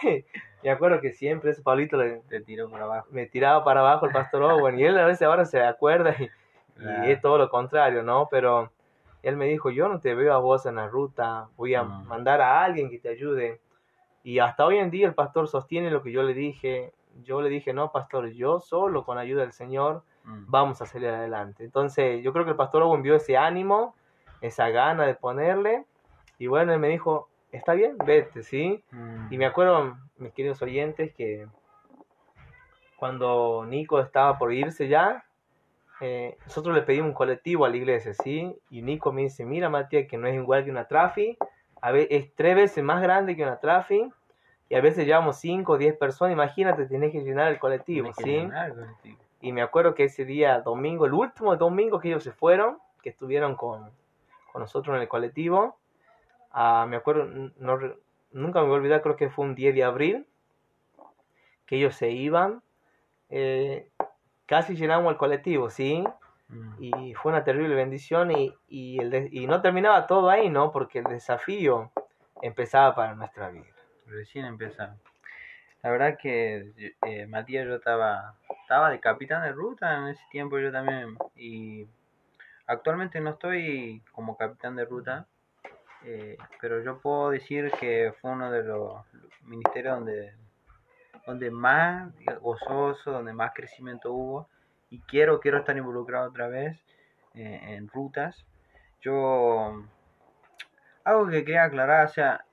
me 0.62 0.70
acuerdo 0.70 1.00
que 1.00 1.12
siempre 1.12 1.50
ese 1.52 1.62
Pablito 1.62 1.96
le, 1.96 2.20
Te 2.28 2.40
tiró 2.40 2.68
por 2.68 2.82
abajo. 2.82 3.08
me 3.10 3.26
tiraba 3.26 3.64
para 3.64 3.80
abajo 3.80 4.06
el 4.06 4.12
pastor 4.12 4.42
Owen. 4.42 4.78
Y 4.78 4.84
él 4.84 4.98
a 4.98 5.06
veces 5.06 5.22
ahora 5.22 5.46
se 5.46 5.62
acuerda 5.62 6.14
y, 6.18 6.30
y 6.78 7.10
es 7.10 7.20
todo 7.22 7.38
lo 7.38 7.48
contrario, 7.48 8.02
¿no? 8.02 8.28
Pero 8.30 8.70
él 9.24 9.36
me 9.36 9.46
dijo, 9.46 9.70
yo 9.70 9.88
no 9.88 10.00
te 10.00 10.14
veo 10.14 10.32
a 10.34 10.38
vos 10.38 10.66
en 10.66 10.76
la 10.76 10.86
ruta. 10.88 11.48
Voy 11.56 11.74
a 11.74 11.82
Mm. 11.82 12.06
mandar 12.06 12.40
a 12.40 12.62
alguien 12.62 12.90
que 12.90 12.98
te 12.98 13.08
ayude. 13.08 13.60
Y 14.22 14.38
hasta 14.38 14.64
hoy 14.64 14.78
en 14.78 14.90
día 14.90 15.06
el 15.06 15.14
pastor 15.14 15.48
sostiene 15.48 15.90
lo 15.90 16.02
que 16.02 16.12
yo 16.12 16.22
le 16.22 16.34
dije. 16.34 16.92
Yo 17.22 17.40
le 17.42 17.48
dije, 17.48 17.72
no, 17.72 17.92
pastor, 17.92 18.28
yo 18.30 18.60
solo 18.60 19.04
con 19.04 19.18
ayuda 19.18 19.42
del 19.42 19.52
Señor 19.52 20.02
Mm. 20.24 20.44
vamos 20.48 20.80
a 20.82 20.86
salir 20.86 21.08
adelante. 21.08 21.64
Entonces, 21.64 22.22
yo 22.22 22.32
creo 22.32 22.44
que 22.44 22.52
el 22.52 22.56
pastor 22.56 22.82
Owen 22.82 23.02
vio 23.02 23.14
ese 23.16 23.36
ánimo, 23.36 23.94
esa 24.40 24.68
gana 24.70 25.04
de 25.04 25.14
ponerle, 25.14 25.84
y 26.38 26.46
bueno, 26.46 26.72
él 26.72 26.78
me 26.80 26.88
dijo, 26.88 27.28
está 27.52 27.74
bien, 27.74 27.96
vete, 27.98 28.42
¿sí? 28.42 28.82
Mm. 28.90 29.32
Y 29.32 29.38
me 29.38 29.46
acuerdo, 29.46 29.96
mis 30.16 30.32
queridos 30.32 30.60
oyentes, 30.62 31.14
que 31.14 31.46
cuando 32.96 33.64
Nico 33.66 34.00
estaba 34.00 34.38
por 34.38 34.52
irse 34.52 34.88
ya, 34.88 35.24
eh, 36.00 36.36
nosotros 36.44 36.74
le 36.74 36.82
pedimos 36.82 37.08
un 37.08 37.14
colectivo 37.14 37.64
a 37.64 37.68
la 37.68 37.76
iglesia, 37.76 38.14
¿sí? 38.14 38.56
Y 38.70 38.82
Nico 38.82 39.12
me 39.12 39.22
dice, 39.22 39.44
mira 39.44 39.68
Matías, 39.68 40.06
que 40.08 40.18
no 40.18 40.26
es 40.26 40.34
igual 40.34 40.64
que 40.64 40.70
una 40.70 40.86
trafi, 40.86 41.38
a 41.80 41.92
ver, 41.92 42.08
es 42.10 42.34
tres 42.34 42.56
veces 42.56 42.82
más 42.82 43.02
grande 43.02 43.36
que 43.36 43.42
una 43.42 43.60
trafi, 43.60 44.10
y 44.68 44.74
a 44.74 44.80
veces 44.80 45.06
llevamos 45.06 45.38
cinco 45.38 45.72
o 45.72 45.78
diez 45.78 45.96
personas, 45.96 46.32
imagínate, 46.32 46.86
tenés 46.86 47.12
que 47.12 47.20
llenar 47.20 47.52
el 47.52 47.58
colectivo, 47.58 48.12
¿sí? 48.14 48.24
llenar 48.24 48.70
el 48.70 48.74
colectivo. 48.74 49.18
Y 49.40 49.52
me 49.52 49.62
acuerdo 49.62 49.94
que 49.94 50.04
ese 50.04 50.24
día, 50.24 50.60
domingo, 50.60 51.06
el 51.06 51.12
último 51.12 51.54
domingo 51.56 52.00
que 52.00 52.08
ellos 52.08 52.24
se 52.24 52.32
fueron, 52.32 52.78
que 53.02 53.10
estuvieron 53.10 53.56
con, 53.56 53.90
con 54.50 54.62
nosotros 54.62 54.96
en 54.96 55.02
el 55.02 55.08
colectivo, 55.08 55.76
ah, 56.50 56.86
me 56.88 56.96
acuerdo, 56.96 57.26
no 57.58 57.78
nunca 58.32 58.60
me 58.60 58.66
voy 58.66 58.76
a 58.76 58.78
olvidar, 58.78 59.02
creo 59.02 59.16
que 59.16 59.30
fue 59.30 59.44
un 59.44 59.54
10 59.54 59.74
de 59.74 59.84
abril, 59.84 60.26
que 61.66 61.76
ellos 61.76 61.94
se 61.94 62.10
iban, 62.10 62.62
eh, 63.30 63.88
casi 64.46 64.74
llenamos 64.76 65.12
el 65.12 65.18
colectivo, 65.18 65.70
¿sí? 65.70 66.04
Mm. 66.48 66.74
Y 66.82 67.14
fue 67.14 67.32
una 67.32 67.44
terrible 67.44 67.74
bendición 67.74 68.30
y, 68.30 68.54
y, 68.68 69.00
el 69.00 69.10
de- 69.10 69.28
y 69.32 69.46
no 69.46 69.62
terminaba 69.62 70.06
todo 70.06 70.28
ahí, 70.30 70.48
¿no? 70.50 70.70
Porque 70.72 70.98
el 71.00 71.04
desafío 71.04 71.90
empezaba 72.42 72.94
para 72.94 73.14
nuestra 73.14 73.48
vida. 73.50 73.66
Recién 74.06 74.44
empezaba. 74.44 74.96
La 75.82 75.90
verdad 75.90 76.16
que 76.20 76.94
eh, 77.02 77.26
Matías 77.26 77.66
yo 77.66 77.74
estaba, 77.76 78.36
estaba 78.62 78.90
de 78.90 79.00
capitán 79.00 79.42
de 79.42 79.52
ruta 79.52 79.98
en 79.98 80.08
ese 80.08 80.22
tiempo 80.30 80.58
yo 80.58 80.72
también. 80.72 81.16
Y 81.36 81.86
actualmente 82.66 83.20
no 83.20 83.30
estoy 83.30 84.02
como 84.12 84.36
capitán 84.36 84.76
de 84.76 84.84
ruta, 84.86 85.26
eh, 86.04 86.36
pero 86.60 86.82
yo 86.82 86.98
puedo 87.00 87.30
decir 87.30 87.70
que 87.78 88.14
fue 88.20 88.30
uno 88.30 88.50
de 88.50 88.62
los 88.62 89.02
ministerios 89.42 89.96
donde, 89.96 90.34
donde 91.26 91.50
más 91.50 92.12
gozoso, 92.40 93.12
donde 93.12 93.32
más 93.32 93.52
crecimiento 93.54 94.12
hubo. 94.12 94.48
Y 94.90 95.00
quiero, 95.00 95.40
quiero 95.40 95.58
estar 95.58 95.76
involucrado 95.76 96.28
otra 96.28 96.48
vez 96.48 96.84
eh, 97.34 97.60
en 97.62 97.88
rutas. 97.88 98.46
Yo, 99.00 99.84
algo 101.04 101.26
que 101.28 101.44
quería 101.44 101.64
aclarar, 101.64 102.06
o 102.06 102.08
sea, 102.08 102.44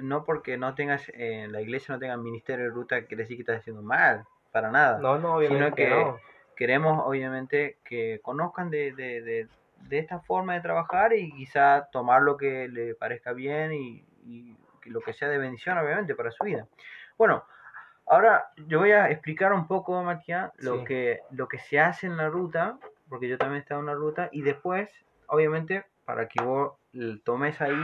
no 0.00 0.24
porque 0.24 0.56
no 0.56 0.74
tengas, 0.74 1.08
eh, 1.10 1.44
en 1.44 1.52
la 1.52 1.60
iglesia 1.60 1.94
no 1.94 1.98
tenga 1.98 2.16
ministerio 2.16 2.64
de 2.64 2.70
ruta, 2.70 3.04
quiere 3.04 3.22
decir 3.22 3.36
que 3.36 3.42
estás 3.42 3.60
haciendo 3.60 3.82
mal, 3.82 4.24
para 4.52 4.70
nada. 4.70 4.98
No, 4.98 5.18
no, 5.18 5.36
obviamente 5.36 5.64
Sino 5.64 5.74
que 5.74 5.88
no. 5.88 6.18
Queremos, 6.56 7.02
obviamente, 7.04 7.78
que 7.84 8.20
conozcan 8.22 8.70
de, 8.70 8.92
de, 8.92 9.22
de, 9.22 9.48
de 9.88 9.98
esta 9.98 10.20
forma 10.20 10.54
de 10.54 10.60
trabajar 10.60 11.12
y 11.12 11.32
quizá 11.32 11.88
tomar 11.90 12.22
lo 12.22 12.36
que 12.36 12.68
le 12.68 12.94
parezca 12.94 13.32
bien 13.32 13.72
y, 13.72 14.04
y 14.24 14.56
lo 14.84 15.00
que 15.00 15.12
sea 15.12 15.28
de 15.28 15.38
bendición, 15.38 15.78
obviamente, 15.78 16.14
para 16.14 16.30
su 16.30 16.44
vida. 16.44 16.68
Bueno, 17.18 17.44
ahora 18.06 18.46
yo 18.66 18.80
voy 18.80 18.92
a 18.92 19.10
explicar 19.10 19.52
un 19.52 19.66
poco, 19.66 20.02
Matías, 20.02 20.52
lo, 20.58 20.78
Sí. 20.78 20.84
que, 20.84 21.20
lo 21.30 21.48
que 21.48 21.58
se 21.58 21.80
hace 21.80 22.06
en 22.06 22.16
la 22.16 22.28
ruta, 22.28 22.78
porque 23.08 23.28
yo 23.28 23.38
también 23.38 23.58
he 23.58 23.62
estado 23.62 23.80
en 23.80 23.86
la 23.86 23.94
ruta, 23.94 24.28
y 24.32 24.42
después, 24.42 24.90
obviamente, 25.26 25.84
para 26.04 26.28
que 26.28 26.42
vos 26.42 26.74
tomes 27.24 27.60
ahí 27.60 27.74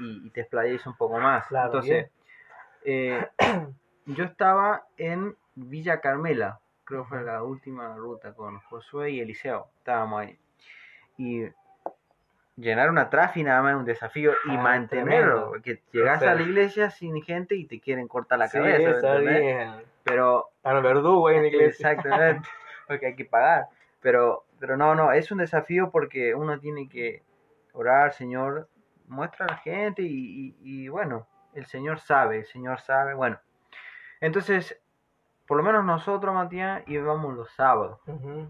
y 0.00 0.30
te 0.30 0.42
explayéis 0.42 0.86
un 0.86 0.96
poco 0.96 1.18
más. 1.18 1.46
Claro, 1.46 1.66
Entonces, 1.66 2.10
eh, 2.84 3.26
yo 4.06 4.24
estaba 4.24 4.84
en 4.96 5.36
Villa 5.54 6.00
Carmela, 6.00 6.60
creo 6.84 7.02
que 7.02 7.08
fue 7.10 7.22
la 7.22 7.42
última 7.42 7.94
ruta 7.96 8.32
con 8.34 8.58
Josué 8.60 9.10
y 9.10 9.20
Eliseo, 9.20 9.68
estábamos 9.78 10.20
ahí. 10.20 10.38
Y 11.16 11.44
llenar 12.58 12.90
una 12.90 13.08
más 13.62 13.72
es 13.72 13.76
un 13.78 13.84
desafío 13.84 14.32
y 14.44 14.56
Ah, 14.56 14.60
mantenerlo, 14.60 15.48
porque 15.48 15.82
llegas 15.92 16.20
sea, 16.20 16.32
a 16.32 16.34
la 16.34 16.42
iglesia 16.42 16.90
sin 16.90 17.22
gente 17.22 17.54
y 17.54 17.66
te 17.66 17.80
quieren 17.80 18.08
cortar 18.08 18.38
la 18.38 18.48
Sí, 18.48 18.58
cabeza, 18.58 18.90
está 18.90 19.16
bien. 19.18 19.84
Pero 20.04 20.48
Están 20.56 20.74
los 20.74 20.82
verdugos 20.82 21.32
en 21.32 21.42
la 21.42 21.48
iglesia. 21.48 21.90
Exactamente, 21.92 22.48
porque 22.88 23.06
hay 23.06 23.16
que 23.16 23.24
pagar. 23.24 23.66
Pero, 24.00 24.44
pero 24.58 24.76
no, 24.76 24.94
no, 24.94 25.12
es 25.12 25.30
un 25.30 25.38
desafío 25.38 25.90
porque 25.90 26.34
uno 26.34 26.58
tiene 26.58 26.88
que 26.88 27.22
orar, 27.72 28.12
Señor, 28.12 28.68
muestra 29.06 29.46
a 29.46 29.48
la 29.52 29.56
gente 29.58 30.02
y, 30.02 30.08
y- 30.08 30.56
y, 30.84 30.88
bueno, 30.88 31.26
el 31.54 31.66
Señor 31.66 32.00
sabe, 32.00 32.38
el 32.38 32.46
Señor 32.46 32.80
sabe, 32.80 33.14
bueno. 33.14 33.38
Entonces, 34.20 34.80
por 35.46 35.56
lo 35.56 35.62
menos 35.62 35.84
nosotros, 35.84 36.34
Matías, 36.34 36.82
íbamos 36.86 37.34
los 37.34 37.50
sábados. 37.52 38.00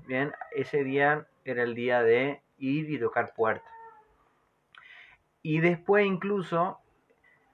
Bien, 0.06 0.32
ese 0.52 0.82
día 0.82 1.26
era 1.44 1.62
el 1.62 1.74
día 1.74 2.02
de 2.02 2.40
ir 2.58 2.90
y 2.90 2.98
tocar 2.98 3.32
puertas. 3.34 3.70
Y 5.42 5.60
después 5.60 6.06
incluso 6.06 6.78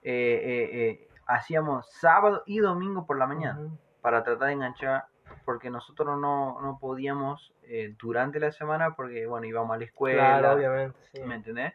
eh, 0.01 0.11
eh, 0.43 0.69
eh, 0.73 1.07
hacíamos 1.27 1.89
sábado 1.91 2.43
y 2.45 2.59
domingo 2.59 3.05
por 3.05 3.17
la 3.17 3.27
mañana 3.27 3.59
para 4.01 4.23
tratar 4.23 4.49
de 4.49 4.53
enganchar, 4.53 5.05
porque 5.45 5.69
nosotros 5.69 6.19
no, 6.19 6.61
no 6.61 6.77
podíamos 6.79 7.53
eh, 7.63 7.95
durante 7.97 8.39
la 8.39 8.51
semana, 8.51 8.95
porque 8.95 9.25
bueno, 9.25 9.47
íbamos 9.47 9.73
a 9.75 9.77
la 9.79 9.85
escuela, 9.85 10.39
Claro, 10.39 10.57
obviamente, 10.57 10.99
sí. 11.11 11.21
¿me 11.23 11.35
entendés? 11.35 11.73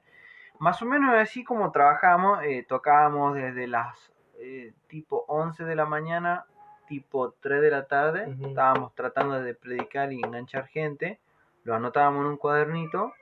Más 0.60 0.80
o 0.82 0.86
menos 0.86 1.14
así 1.16 1.42
como 1.42 1.72
trabajamos, 1.72 2.42
eh, 2.44 2.64
tocábamos 2.68 3.34
desde 3.34 3.66
las 3.66 4.12
eh, 4.38 4.72
tipo 4.86 5.24
11 5.26 5.64
de 5.64 5.74
la 5.74 5.86
mañana, 5.86 6.44
tipo 6.86 7.32
3 7.40 7.62
de 7.62 7.70
la 7.70 7.86
tarde, 7.86 8.36
estábamos 8.42 8.94
tratando 8.94 9.40
de 9.42 9.54
predicar 9.54 10.12
y 10.12 10.20
enganchar 10.22 10.66
gente, 10.66 11.18
lo 11.64 11.74
anotábamos 11.74 12.20
en 12.22 12.26
un 12.32 12.36
cuadernito, 12.36 13.12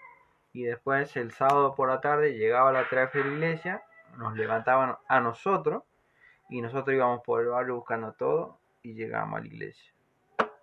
y 0.59 0.65
después 0.65 1.17
el 1.17 1.31
sábado 1.31 1.77
por 1.77 1.89
la 1.89 2.01
tarde 2.01 2.35
llegaba 2.35 2.73
la 2.73 2.89
trafe 2.89 3.19
de 3.19 3.27
la 3.27 3.31
iglesia, 3.31 3.83
nos 4.17 4.37
levantaban 4.37 4.97
a 5.07 5.21
nosotros, 5.21 5.85
y 6.49 6.61
nosotros 6.61 6.97
íbamos 6.97 7.23
por 7.23 7.43
el 7.43 7.47
barrio 7.47 7.77
buscando 7.77 8.13
todo, 8.15 8.59
y 8.83 8.95
llegábamos 8.95 9.39
a 9.39 9.43
la 9.43 9.47
iglesia. 9.47 9.93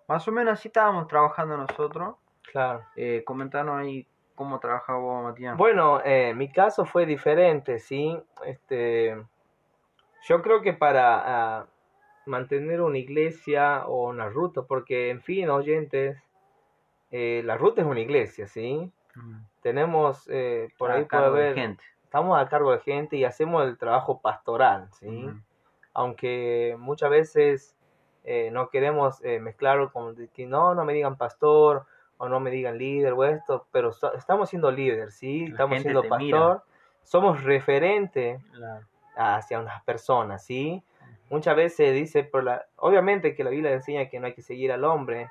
Más 0.06 0.28
o 0.28 0.32
menos 0.32 0.52
así 0.52 0.68
estábamos 0.68 1.08
trabajando 1.08 1.56
nosotros. 1.56 2.16
Claro. 2.52 2.84
Eh, 2.94 3.22
comentanos 3.24 3.76
ahí 3.76 4.06
cómo 4.34 4.60
trabajaba 4.60 4.98
vos, 4.98 5.24
Matías. 5.24 5.56
Bueno, 5.56 6.02
eh, 6.04 6.34
mi 6.34 6.50
caso 6.50 6.84
fue 6.84 7.06
diferente, 7.06 7.78
¿sí? 7.78 8.20
Este, 8.44 9.16
yo 10.28 10.42
creo 10.42 10.60
que 10.60 10.74
para 10.74 11.22
ah, 11.60 11.66
mantener 12.26 12.82
una 12.82 12.98
iglesia 12.98 13.86
o 13.86 14.10
una 14.10 14.28
ruta, 14.28 14.60
porque 14.60 15.08
en 15.08 15.22
fin, 15.22 15.48
oyentes, 15.48 16.22
eh, 17.10 17.40
la 17.46 17.56
ruta 17.56 17.80
es 17.80 17.86
una 17.86 18.00
iglesia, 18.00 18.46
¿sí? 18.46 18.92
Mm. 19.16 19.40
Tenemos, 19.62 20.28
eh, 20.28 20.68
por 20.78 20.90
ahí 20.90 21.04
puede 21.04 21.24
haber, 21.24 21.54
gente. 21.54 21.82
estamos 22.04 22.38
a 22.38 22.48
cargo 22.48 22.72
de 22.72 22.78
gente 22.80 23.16
y 23.16 23.24
hacemos 23.24 23.64
el 23.64 23.76
trabajo 23.78 24.20
pastoral, 24.20 24.88
¿sí? 24.92 25.28
Aunque 25.94 26.76
muchas 26.78 27.10
veces 27.10 27.76
eh, 28.24 28.50
no 28.52 28.68
queremos 28.68 29.24
eh, 29.24 29.38
mezclarlo 29.40 29.92
con 29.92 30.14
que 30.34 30.46
no, 30.46 30.74
no 30.74 30.84
me 30.84 30.92
digan 30.92 31.16
pastor 31.16 31.86
o 32.18 32.28
no 32.28 32.40
me 32.40 32.50
digan 32.50 32.76
líder 32.78 33.12
o 33.12 33.24
esto, 33.24 33.66
pero 33.72 33.92
so- 33.92 34.12
estamos 34.14 34.50
siendo 34.50 34.70
líder, 34.70 35.12
¿sí? 35.12 35.46
La 35.46 35.52
Estamos 35.52 35.80
siendo 35.82 36.02
pastor, 36.08 36.62
somos 37.02 37.42
referente 37.44 38.40
Claro. 38.52 38.86
hacia 39.16 39.60
unas 39.60 39.82
personas, 39.84 40.44
¿sí? 40.44 40.82
Muchas 41.30 41.56
veces 41.56 41.92
dice, 41.94 42.24
por 42.24 42.44
la, 42.44 42.66
obviamente 42.76 43.34
que 43.34 43.42
la 43.44 43.50
Biblia 43.50 43.72
enseña 43.72 44.08
que 44.08 44.20
no 44.20 44.26
hay 44.26 44.34
que 44.34 44.42
seguir 44.42 44.70
al 44.72 44.84
hombre, 44.84 45.30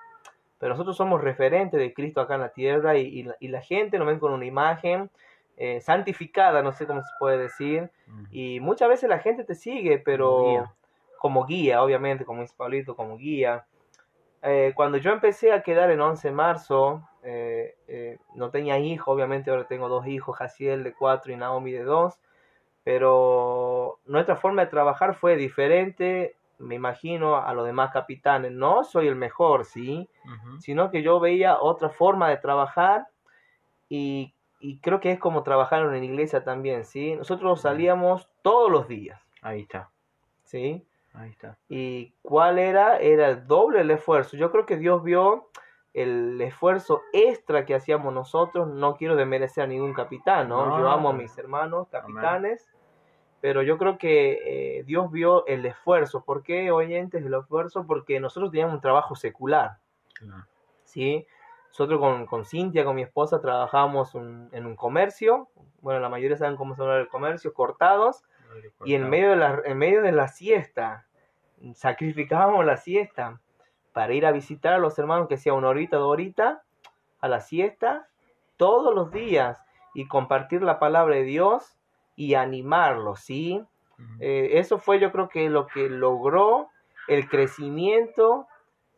pero 0.59 0.73
nosotros 0.73 0.95
somos 0.97 1.21
referentes 1.21 1.79
de 1.79 1.93
Cristo 1.93 2.21
acá 2.21 2.35
en 2.35 2.41
la 2.41 2.49
tierra 2.49 2.97
y, 2.97 3.01
y 3.07 3.23
la, 3.23 3.35
y 3.39 3.47
la 3.49 3.61
gente 3.61 3.97
nos 3.97 4.07
ven 4.07 4.19
con 4.19 4.31
una 4.33 4.45
imagen 4.45 5.09
eh, 5.57 5.79
santificada, 5.81 6.61
no 6.61 6.73
sé 6.73 6.85
cómo 6.85 7.01
se 7.01 7.09
puede 7.19 7.37
decir, 7.37 7.89
Mm. 8.07 8.23
y 8.31 8.59
muchas 8.59 8.87
veces 8.89 9.09
la 9.09 9.19
gente 9.19 9.43
te 9.43 9.55
sigue, 9.55 9.97
pero 9.99 10.29
Como 10.29 10.49
guía. 10.49 10.73
como 11.19 11.45
guía, 11.45 11.81
obviamente, 11.83 12.25
como 12.25 12.41
dice 12.41 12.53
Pablito, 12.57 12.95
como 12.95 13.17
guía. 13.17 13.65
Eh, 14.43 14.73
cuando 14.75 14.97
yo 14.99 15.11
empecé 15.11 15.51
a 15.53 15.63
quedar 15.63 15.89
en 15.89 16.01
11 16.01 16.27
de 16.27 16.33
marzo, 16.35 17.01
eh, 17.23 17.75
eh, 17.87 18.19
no 18.35 18.51
tenía 18.51 18.77
hijos, 18.77 19.07
obviamente 19.07 19.49
ahora 19.49 19.63
tengo 19.65 19.89
dos 19.89 20.05
hijos, 20.05 20.35
Jaciel 20.37 20.83
de 20.83 20.93
4 20.93 21.31
y 21.33 21.35
Naomi 21.37 21.71
de 21.71 21.83
2, 21.83 22.19
pero 22.83 23.99
nuestra 24.05 24.35
forma 24.35 24.63
de 24.63 24.69
trabajar 24.71 25.15
fue 25.15 25.35
diferente, 25.35 26.35
me 26.59 26.75
imagino, 26.75 27.37
a 27.37 27.53
los 27.53 27.65
demás 27.65 27.91
capitanes. 27.91 28.51
No 28.51 28.83
soy 28.83 29.07
el 29.07 29.15
mejor, 29.15 29.65
¿sí? 29.65 30.09
Sino 30.59 30.91
que 30.91 31.03
yo 31.03 31.19
veía 31.19 31.59
otra 31.59 31.89
forma 31.89 32.29
de 32.29 32.37
trabajar 32.37 33.07
y 33.89 34.35
y 34.65 34.79
creo 34.79 34.99
que 34.99 35.11
es 35.11 35.19
como 35.19 35.43
trabajaron 35.43 35.93
en 35.93 35.99
la 35.99 36.05
iglesia 36.05 36.43
también, 36.43 36.85
¿sí? 36.85 37.15
Nosotros 37.15 37.61
salíamos 37.61 38.29
todos 38.41 38.71
los 38.71 38.87
días, 38.87 39.21
Ahí 39.43 39.61
está, 39.61 39.91
¿sí? 40.43 40.83
ahí 41.13 41.29
está. 41.29 41.55
¿Y 41.69 42.13
cuál 42.23 42.57
era? 42.57 42.97
Era 42.97 43.29
el 43.29 43.45
doble 43.45 43.81
el 43.81 43.91
esfuerzo. 43.91 44.37
Yo 44.37 44.51
creo 44.51 44.65
que 44.65 44.77
Dios 44.77 45.03
vio 45.03 45.49
el 45.93 46.41
esfuerzo 46.41 47.03
extra 47.13 47.63
que 47.63 47.75
hacíamos 47.75 48.11
nosotros. 48.11 48.67
No 48.67 48.95
quiero 48.95 49.15
desmerecer 49.15 49.65
a 49.65 49.67
ningún 49.67 49.93
capitán, 49.93 50.49
¿no? 50.49 50.65
No. 50.65 50.79
Yo 50.79 50.89
amo 50.89 51.09
a 51.09 51.13
mis 51.13 51.37
hermanos 51.37 51.87
capitanes, 51.89 52.67
pero 53.45 53.61
yo 53.61 53.77
creo 53.77 53.99
que 53.99 54.79
eh, 54.79 54.83
Dios 54.85 55.11
vio 55.11 55.45
el 55.45 55.63
esfuerzo. 55.67 56.23
¿Por 56.23 56.41
qué, 56.41 56.71
oyentes, 56.71 57.23
el 57.23 57.31
esfuerzo? 57.31 57.85
Porque 57.85 58.19
nosotros 58.19 58.49
teníamos 58.49 58.73
un 58.73 58.81
trabajo 58.81 59.15
secular, 59.15 59.77
Claro. 60.15 60.47
¿sí? 60.83 61.27
Nosotros 61.67 61.99
con, 61.99 62.25
con 62.25 62.43
Cintia, 62.43 62.83
con 62.83 62.95
mi 62.95 63.03
esposa, 63.03 63.39
trabajábamos 63.41 64.15
un- 64.15 64.49
en 64.51 64.65
un 64.65 64.75
comercio. 64.75 65.47
Bueno, 65.81 65.99
la 65.99 66.09
mayoría 66.09 66.35
saben 66.37 66.55
cómo 66.55 66.73
se 66.75 66.81
habla 66.81 66.97
el 66.97 67.07
comercio, 67.07 67.53
cortados. 67.53 68.23
Y 68.83 68.95
en 68.95 69.07
medio 69.11 69.29
de 69.29 69.35
la, 69.35 69.61
en 69.63 69.77
medio 69.77 70.01
de 70.01 70.11
la 70.11 70.27
siesta, 70.27 71.05
sacrificábamos 71.75 72.65
la 72.65 72.77
siesta 72.77 73.39
para 73.93 74.11
ir 74.13 74.25
a 74.25 74.31
visitar 74.31 74.73
a 74.73 74.79
los 74.79 74.97
hermanos 74.97 75.27
que 75.27 75.37
sea 75.37 75.53
una 75.53 75.69
horita, 75.69 75.97
dos 75.97 76.11
horitas, 76.11 76.57
a 77.19 77.27
la 77.27 77.41
siesta, 77.41 78.07
todos 78.57 78.95
los 78.95 79.11
días, 79.11 79.61
y 79.93 80.07
compartir 80.07 80.63
la 80.63 80.79
palabra 80.79 81.13
de 81.13 81.23
Dios 81.25 81.77
y 82.15 82.35
animarlos, 82.35 83.19
¿sí? 83.19 83.61
Eh, 84.19 84.51
eso 84.53 84.77
fue 84.77 84.99
yo 84.99 85.11
creo 85.11 85.29
que 85.29 85.49
lo 85.49 85.67
que 85.67 85.89
logró 85.89 86.69
el 87.07 87.29
crecimiento 87.29 88.47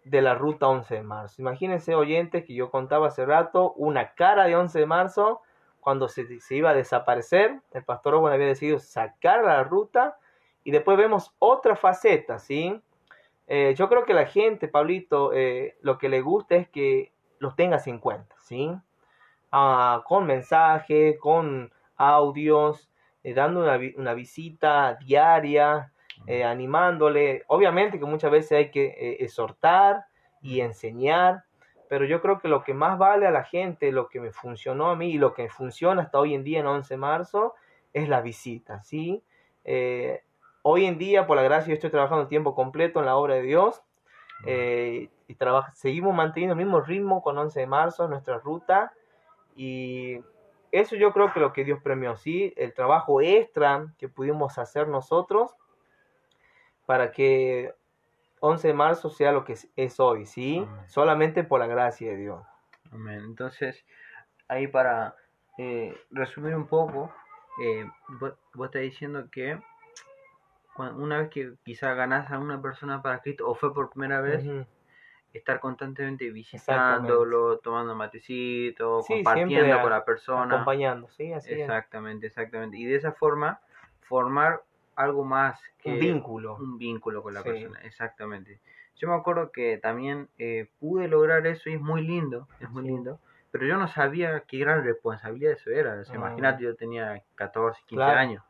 de 0.04 0.22
la 0.22 0.36
ruta 0.36 0.68
11 0.68 0.96
de 0.96 1.04
marzo. 1.04 1.42
Imagínense, 1.42 1.94
oyentes, 1.96 2.46
que 2.46 2.54
yo 2.54 2.72
contaba 2.72 3.08
hace 3.08 3.26
rato, 3.26 3.74
una 3.74 4.14
cara 4.14 4.46
de 4.46 4.56
11 4.56 4.80
de 4.80 4.86
marzo, 4.86 5.42
cuando 5.80 6.08
se, 6.08 6.40
se 6.40 6.56
iba 6.56 6.72
a 6.72 6.74
desaparecer, 6.74 7.62
el 7.74 7.84
pastor 7.84 8.16
Owen 8.16 8.34
había 8.34 8.48
decidido 8.48 8.80
sacar 8.80 9.44
la 9.44 9.64
ruta, 9.64 10.18
y 10.64 10.72
después 10.72 10.98
vemos 10.98 11.34
otra 11.40 11.76
faceta, 11.76 12.40
¿sí? 12.40 12.82
Eh, 13.48 13.74
yo 13.78 13.88
creo 13.88 14.04
que 14.04 14.14
la 14.14 14.26
gente, 14.26 14.68
Pablito, 14.68 15.32
eh, 15.34 15.78
lo 15.82 15.98
que 15.98 16.10
le 16.10 16.20
gusta 16.20 16.56
es 16.56 16.68
que 16.68 17.14
los 17.40 17.56
tengas 17.56 17.88
en 17.88 18.00
cuenta, 18.00 18.36
¿sí? 18.40 18.72
Ah, 19.52 20.04
con 20.06 20.26
mensaje, 20.26 21.18
con 21.20 21.72
audios, 21.96 22.90
eh, 23.28 23.34
dando 23.34 23.60
una, 23.60 23.78
una 23.98 24.14
visita 24.14 24.96
diaria, 24.96 25.92
eh, 26.28 26.46
animándole. 26.46 27.44
Obviamente 27.48 28.00
que 28.00 28.06
muchas 28.06 28.32
veces 28.32 28.54
hay 28.54 28.72
que 28.72 28.86
eh, 28.86 29.18
exhortar 29.20 30.06
y 30.42 30.62
enseñar, 30.62 31.44
pero 31.90 32.06
yo 32.06 32.22
creo 32.22 32.40
que 32.40 32.48
lo 32.48 32.64
que 32.64 32.74
más 32.74 32.98
vale 32.98 33.28
a 33.28 33.32
la 33.32 33.44
gente, 33.44 33.92
lo 33.92 34.08
que 34.08 34.22
me 34.22 34.32
funcionó 34.32 34.90
a 34.90 34.96
mí 34.96 35.12
y 35.12 35.18
lo 35.18 35.34
que 35.34 35.50
funciona 35.50 36.04
hasta 36.04 36.20
hoy 36.20 36.36
en 36.36 36.46
día 36.46 36.62
en 36.62 36.68
11 36.68 36.94
de 36.94 36.98
marzo, 36.98 37.54
es 37.92 38.08
la 38.08 38.22
visita, 38.22 38.82
¿sí? 38.84 39.22
Eh, 39.66 40.24
hoy 40.62 40.86
en 40.86 40.98
día, 40.98 41.28
por 41.28 41.36
la 41.36 41.44
gracia, 41.44 41.68
yo 41.68 41.74
estoy 41.74 41.90
trabajando 41.90 42.28
tiempo 42.28 42.56
completo 42.56 43.00
en 43.00 43.08
la 43.08 43.18
obra 43.18 43.34
de 43.36 43.42
Dios 43.42 43.84
eh, 44.46 45.10
y 45.28 45.38
seguimos 45.74 46.16
manteniendo 46.16 46.54
el 46.54 46.60
mismo 46.60 46.80
ritmo 46.80 47.22
con 47.22 47.38
11 47.38 47.60
de 47.60 47.68
marzo, 47.68 48.08
nuestra 48.08 48.38
ruta, 48.38 48.94
y 49.54 50.22
eso 50.72 50.96
yo 50.96 51.14
creo 51.14 51.34
que 51.34 51.40
lo 51.40 51.54
que 51.54 51.64
Dios 51.64 51.80
premió, 51.82 52.16
¿sí? 52.18 52.54
El 52.58 52.74
trabajo 52.74 53.22
extra 53.22 53.94
que 53.98 54.10
pudimos 54.10 54.58
hacer 54.58 54.88
nosotros 54.88 55.56
para 56.86 57.12
que 57.12 57.74
11 58.40 58.68
de 58.68 58.74
marzo 58.74 59.10
sea 59.10 59.32
lo 59.32 59.44
que 59.44 59.58
es, 59.76 60.00
hoy, 60.00 60.26
¿sí? 60.26 60.58
Amén. 60.58 60.90
Solamente 60.90 61.44
por 61.44 61.60
la 61.60 61.68
gracia 61.68 62.12
de 62.12 62.18
Dios. 62.18 62.46
Amén. 62.91 63.22
Entonces, 63.26 63.86
ahí 64.48 64.68
para 64.68 65.15
eh, 65.58 65.96
resumir 66.12 66.56
un 66.56 66.68
poco, 66.68 67.13
eh, 67.63 67.86
vos, 68.20 68.34
vos 68.54 68.65
estás 68.68 68.82
diciendo 68.82 69.28
que 69.32 69.60
una 70.78 71.20
vez 71.20 71.30
que 71.30 71.54
quizá 71.63 71.94
ganás 71.94 72.32
a 72.32 72.39
una 72.39 72.62
persona 72.62 73.02
para 73.02 73.20
Cristo 73.20 73.50
o 73.50 73.56
fue 73.56 73.74
por 73.74 73.89
primera 73.89 74.22
vez. 74.22 74.46
Estar 75.34 75.60
constantemente 75.60 76.30
visitándolo, 76.32 77.60
tomando 77.60 77.96
matecito, 77.96 79.02
Sí, 79.04 79.13
compartiendo 79.16 79.76
a- 79.78 79.82
con 79.82 79.92
la 79.92 80.06
persona. 80.06 80.56
Acompañando, 80.56 81.10
¿sí? 81.10 81.34
Así 81.34 81.54
es. 81.54 81.60
Exactamente, 81.62 82.28
exactamente. 82.28 82.78
Y 82.78 82.86
de 82.86 82.96
esa 82.96 83.12
forma 83.12 83.60
formar 84.02 84.62
algo 84.96 85.24
más 85.24 85.60
que 85.80 85.92
Un 85.92 86.00
vínculo. 86.00 86.56
un 86.56 86.78
vínculo 86.78 87.22
con 87.22 87.34
la 87.34 87.42
Sí. 87.44 87.50
persona, 87.50 87.80
exactamente. 87.84 88.60
Yo 88.96 89.08
me 89.10 89.16
acuerdo 89.16 89.52
que 89.52 89.78
también 89.78 90.28
eh, 90.40 90.70
pude 90.80 91.08
lograr 91.08 91.46
eso 91.46 91.70
y 91.70 91.74
es 91.74 91.82
muy 91.82 92.02
lindo, 92.02 92.48
es 92.60 92.70
muy 92.70 92.84
Sí. 92.84 92.90
lindo, 92.90 93.20
pero 93.52 93.68
yo 93.68 93.78
no 93.78 93.88
sabía 93.90 94.40
qué 94.48 94.58
gran 94.58 94.84
responsabilidad 94.84 95.54
eso 95.54 95.70
era. 95.70 95.94
O 96.00 96.04
sea, 96.04 96.16
Ah. 96.16 96.18
Imagínate, 96.18 96.63
yo 96.63 96.76
tenía 96.76 97.22
14, 97.36 97.80
15 97.86 98.04
Claro. 98.06 98.20
años 98.20 98.44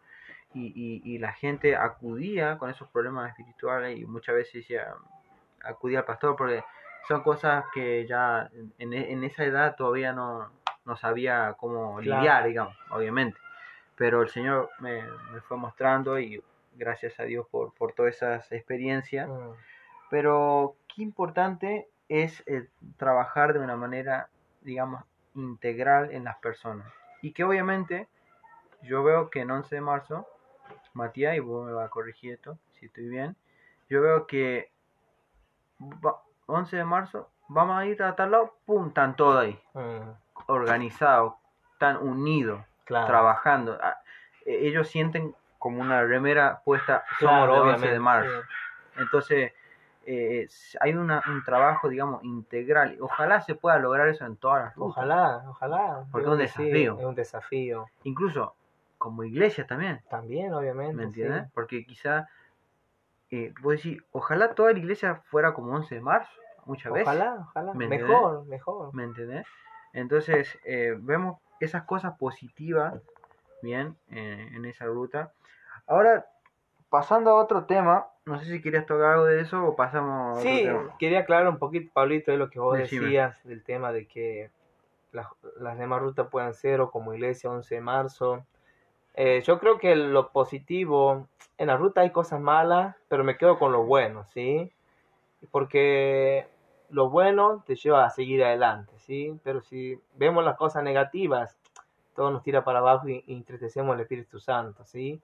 y, 0.53 0.67
y, 0.73 1.01
y 1.03 1.17
la 1.19 1.33
gente 1.33 1.75
acudía 1.75 2.57
con 2.57 2.69
esos 2.69 2.87
problemas 2.89 3.29
espirituales 3.31 3.97
y 3.99 4.05
muchas 4.05 4.35
veces 4.35 4.53
decía, 4.53 4.87
acudía 5.63 5.99
al 5.99 6.05
pastor 6.05 6.35
porque 6.35 6.63
son 7.07 7.23
cosas 7.23 7.65
que 7.73 8.05
ya 8.05 8.49
en, 8.79 8.93
en 8.93 9.23
esa 9.23 9.43
edad 9.43 9.75
todavía 9.75 10.13
no, 10.13 10.49
no 10.85 10.95
sabía 10.97 11.55
cómo 11.57 11.99
Claro. 11.99 12.21
lidiar, 12.21 12.45
digamos, 12.47 12.75
obviamente. 12.89 13.37
Pero 13.95 14.21
el 14.21 14.29
Señor 14.29 14.69
me, 14.79 15.03
me 15.31 15.41
fue 15.41 15.57
mostrando 15.57 16.19
y 16.19 16.41
gracias 16.75 17.19
a 17.19 17.23
Dios 17.23 17.47
por, 17.49 17.73
por 17.73 17.93
todas 17.93 18.15
esas 18.15 18.51
experiencias. 18.51 19.27
Mm. 19.27 19.51
Pero 20.09 20.75
qué 20.93 21.01
importante 21.01 21.87
es 22.09 22.43
eh, 22.47 22.67
trabajar 22.97 23.53
de 23.53 23.59
una 23.59 23.75
manera, 23.75 24.29
digamos, 24.61 25.03
integral 25.35 26.11
en 26.11 26.23
las 26.23 26.37
personas. 26.37 26.87
Y 27.21 27.33
que 27.33 27.43
obviamente 27.43 28.07
yo 28.81 29.03
veo 29.03 29.29
que 29.29 29.41
en 29.41 29.51
11 29.51 29.75
de 29.75 29.81
marzo, 29.81 30.27
Matías, 30.93 31.35
y 31.35 31.39
vos 31.39 31.65
me 31.65 31.73
vas 31.73 31.87
a 31.87 31.89
corregir 31.89 32.33
esto, 32.33 32.57
si 32.79 32.85
estoy 32.85 33.07
bien, 33.09 33.35
yo 33.89 34.01
veo 34.01 34.27
que 34.27 34.71
va- 35.79 36.21
11 36.47 36.77
de 36.77 36.83
marzo, 36.85 37.29
vamos 37.47 37.77
a 37.77 37.85
ir 37.85 38.01
a 38.03 38.15
tal 38.15 38.31
lado, 38.31 38.53
pum, 38.65 38.87
están 38.87 39.15
todos 39.15 39.37
ahí, 39.43 39.59
Mm. 39.73 40.11
organizados, 40.47 41.33
están 41.73 41.97
unidos, 41.97 42.61
Claro. 42.85 43.07
trabajando. 43.07 43.77
Ah, 43.81 43.97
e- 44.45 44.67
Ellos 44.67 44.87
sienten 44.87 45.35
como 45.59 45.81
una 45.81 46.03
remera 46.03 46.61
puesta, 46.63 47.03
Claro, 47.19 47.37
somos 47.37 47.47
de 47.47 47.53
11 47.53 47.61
obviamente. 47.69 47.93
de 47.93 47.99
marzo. 47.99 48.41
sí. 48.41 48.99
Entonces, 49.01 49.53
eh, 50.05 50.47
hay 50.79 50.93
una- 50.93 51.21
un 51.27 51.43
trabajo, 51.43 51.89
digamos, 51.89 52.23
integral. 52.23 52.97
Ojalá 53.01 53.41
se 53.41 53.55
pueda 53.55 53.77
lograr 53.77 54.07
eso 54.07 54.25
en 54.25 54.37
todas 54.37 54.63
las 54.63 54.75
rutas. 54.75 54.97
Ojalá, 54.97 55.43
ojalá. 55.49 56.05
Porque 56.11 56.27
es 56.27 56.31
un 56.31 56.37
desafío. 56.39 56.97
es 56.97 57.05
un 57.05 57.15
desafío. 57.15 57.85
Incluso 58.03 58.55
como 58.97 59.23
iglesia 59.23 59.67
también, 59.67 60.01
También, 60.09 60.53
obviamente. 60.53 60.95
¿me 60.95 61.03
sí. 61.03 61.07
entiendes? 61.21 61.51
Porque 61.53 61.85
quizá, 61.85 62.27
eh, 63.31 63.53
vos 63.61 63.73
decís, 63.75 64.01
ojalá 64.11 64.53
toda 64.55 64.71
la 64.73 64.79
iglesia 64.79 65.15
fuera 65.25 65.53
como 65.53 65.73
11 65.75 65.95
de 65.95 66.01
marzo, 66.01 66.31
muchas 66.65 66.91
veces. 66.93 67.07
Ojalá, 67.07 67.37
ojalá. 67.49 67.73
Mejor, 67.73 68.45
mejor. 68.45 68.93
¿Me 68.93 69.03
entendés? 69.03 69.45
Entonces, 69.93 70.57
eh, 70.65 70.95
vemos 70.99 71.39
esas 71.59 71.83
cosas 71.83 72.17
positivas, 72.17 72.93
bien, 73.61 73.95
eh, 74.11 74.49
en 74.53 74.65
esa 74.65 74.85
ruta. 74.85 75.31
Ahora, 75.87 76.25
pasando 76.89 77.31
a 77.31 77.35
otro 77.35 77.65
tema, 77.65 78.07
no 78.25 78.37
sé 78.39 78.45
si 78.45 78.61
querías 78.61 78.85
tocar 78.85 79.13
algo 79.13 79.25
de 79.25 79.41
eso 79.41 79.63
o 79.65 79.75
pasamos 79.75 80.37
a 80.37 80.39
otro 80.39 80.41
Sí, 80.51 80.63
tema. 80.63 80.95
quería 80.99 81.19
aclarar 81.19 81.47
un 81.47 81.57
poquito, 81.57 81.91
Pablito, 81.93 82.31
de 82.31 82.37
lo 82.37 82.49
que 82.49 82.59
vos 82.59 82.77
Decime. 82.77 83.05
decías 83.05 83.43
del 83.43 83.63
tema 83.63 83.91
de 83.91 84.05
que 84.07 84.51
las, 85.11 85.27
las 85.59 85.77
demás 85.77 86.01
rutas 86.01 86.27
puedan 86.29 86.53
ser 86.53 86.81
o 86.81 86.91
como 86.91 87.13
iglesia 87.13 87.49
11 87.49 87.75
de 87.75 87.81
marzo. 87.81 88.45
Eh, 89.19 89.41
yo 89.43 89.59
creo 89.59 89.79
que 89.79 89.95
lo 89.95 90.29
positivo, 90.29 91.27
en 91.57 91.67
la 91.67 91.75
ruta 91.75 92.01
hay 92.01 92.11
cosas 92.11 92.39
malas, 92.39 92.95
pero 93.07 93.23
me 93.23 93.35
quedo 93.35 93.57
con 93.57 93.71
lo 93.71 93.83
bueno, 93.83 94.25
¿sí? 94.25 94.71
Porque 95.49 96.45
lo 96.91 97.09
bueno 97.09 97.63
te 97.65 97.75
lleva 97.75 98.05
a 98.05 98.11
seguir 98.11 98.43
adelante, 98.43 98.93
¿sí? 98.99 99.35
Pero 99.43 99.61
si 99.61 99.99
vemos 100.13 100.45
las 100.45 100.55
cosas 100.55 100.83
negativas, 100.83 101.57
todo 102.15 102.29
nos 102.29 102.43
tira 102.43 102.63
para 102.63 102.77
abajo 102.77 103.09
y, 103.09 103.23
entristecemos 103.27 103.95
al 103.95 104.01
Espíritu 104.01 104.39
Santo, 104.39 104.85
¿sí? 104.85 105.19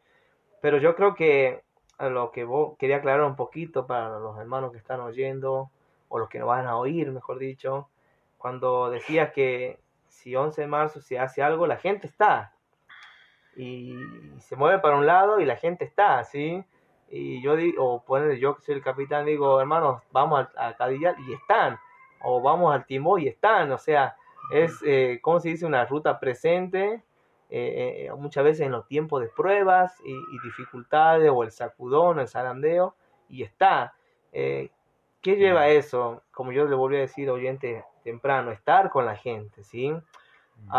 Pero 0.60 0.79
yo 0.79 0.95
creo 0.95 1.13
que 1.13 1.62
lo 1.99 2.32
que 2.32 2.45
vos 2.45 2.75
quería 2.79 2.97
aclarar 2.97 3.21
un 3.21 3.36
poquito 3.36 3.86
para 3.86 4.17
los 4.17 4.39
hermanos 4.39 4.71
que 4.71 4.79
están 4.79 5.01
oyendo, 5.01 5.69
o 6.10 6.17
los 6.17 6.29
que 6.29 6.39
nos 6.39 6.47
van 6.47 6.65
a 6.65 6.77
oír, 6.77 7.12
mejor 7.12 7.38
dicho, 7.38 7.89
cuando 8.39 8.89
decías 8.89 9.32
que 9.34 9.79
si 10.08 10.36
11 10.36 10.62
de 10.62 10.67
marzo 10.67 10.99
se 10.99 11.19
hace 11.19 11.43
algo, 11.43 11.67
la 11.67 11.77
gente 11.77 12.08
está. 12.08 12.53
Y 13.56 13.96
se 14.39 14.56
mueve 14.56 14.80
para 14.80 14.98
un 14.98 15.06
lado 15.06 15.39
y 15.39 15.46
la 15.46 15.56
gente 15.56 15.86
está, 15.86 16.24
¿sí? 16.24 16.63
Y 17.10 17.42
yo 17.42 17.56
digo, 17.56 17.94
o 17.94 18.04
poner 18.04 18.38
yo 18.38 18.56
que 18.56 18.62
soy 18.63 18.76
el 18.76 18.82
capitán, 18.82 19.26
digo, 19.26 19.60
hermanos, 19.60 20.02
vamos 20.12 20.48
a, 20.56 20.68
a 20.68 20.76
Cadillar 20.76 21.16
y 21.20 21.34
están. 21.34 21.78
O 22.24 22.42
vamos 22.42 22.74
al 22.74 22.86
Timó 22.86 23.18
y 23.18 23.28
están. 23.28 23.72
O 23.72 23.78
sea, 23.78 24.16
es, 24.52 24.82
eh, 24.86 25.20
¿cómo 25.22 25.39
se 25.39 25.50
dice? 25.50 25.66
Una 25.66 25.86
ruta 25.86 26.20
presente, 26.20 27.04
eh, 27.50 28.08
eh, 28.08 28.12
muchas 28.18 28.44
veces 28.44 28.66
en 28.66 28.72
los 28.72 28.88
tiempos 28.88 29.22
de 29.22 29.28
pruebas 29.28 30.00
y, 30.04 30.12
y 30.12 30.39
dificultades, 30.44 31.30
o 31.32 31.44
el 31.44 31.52
sacudón, 31.52 32.20
el 32.20 32.28
zarandeo, 32.28 32.96
y 33.30 33.44
está. 33.44 33.94
Eh, 34.32 34.72
¿Qué 35.22 35.36
lleva 35.36 35.68
eso? 35.68 36.24
Como 36.32 36.52
yo 36.52 36.66
le 36.66 36.76
volví 36.76 36.98
a 36.98 37.02
decir, 37.02 37.30
oyente 37.30 37.86
temprano, 38.04 38.52
estar 38.52 38.89
con 38.89 39.06
la 39.06 39.16
gente, 39.16 39.63
¿sí? 39.63 39.92
Mm. 39.92 40.70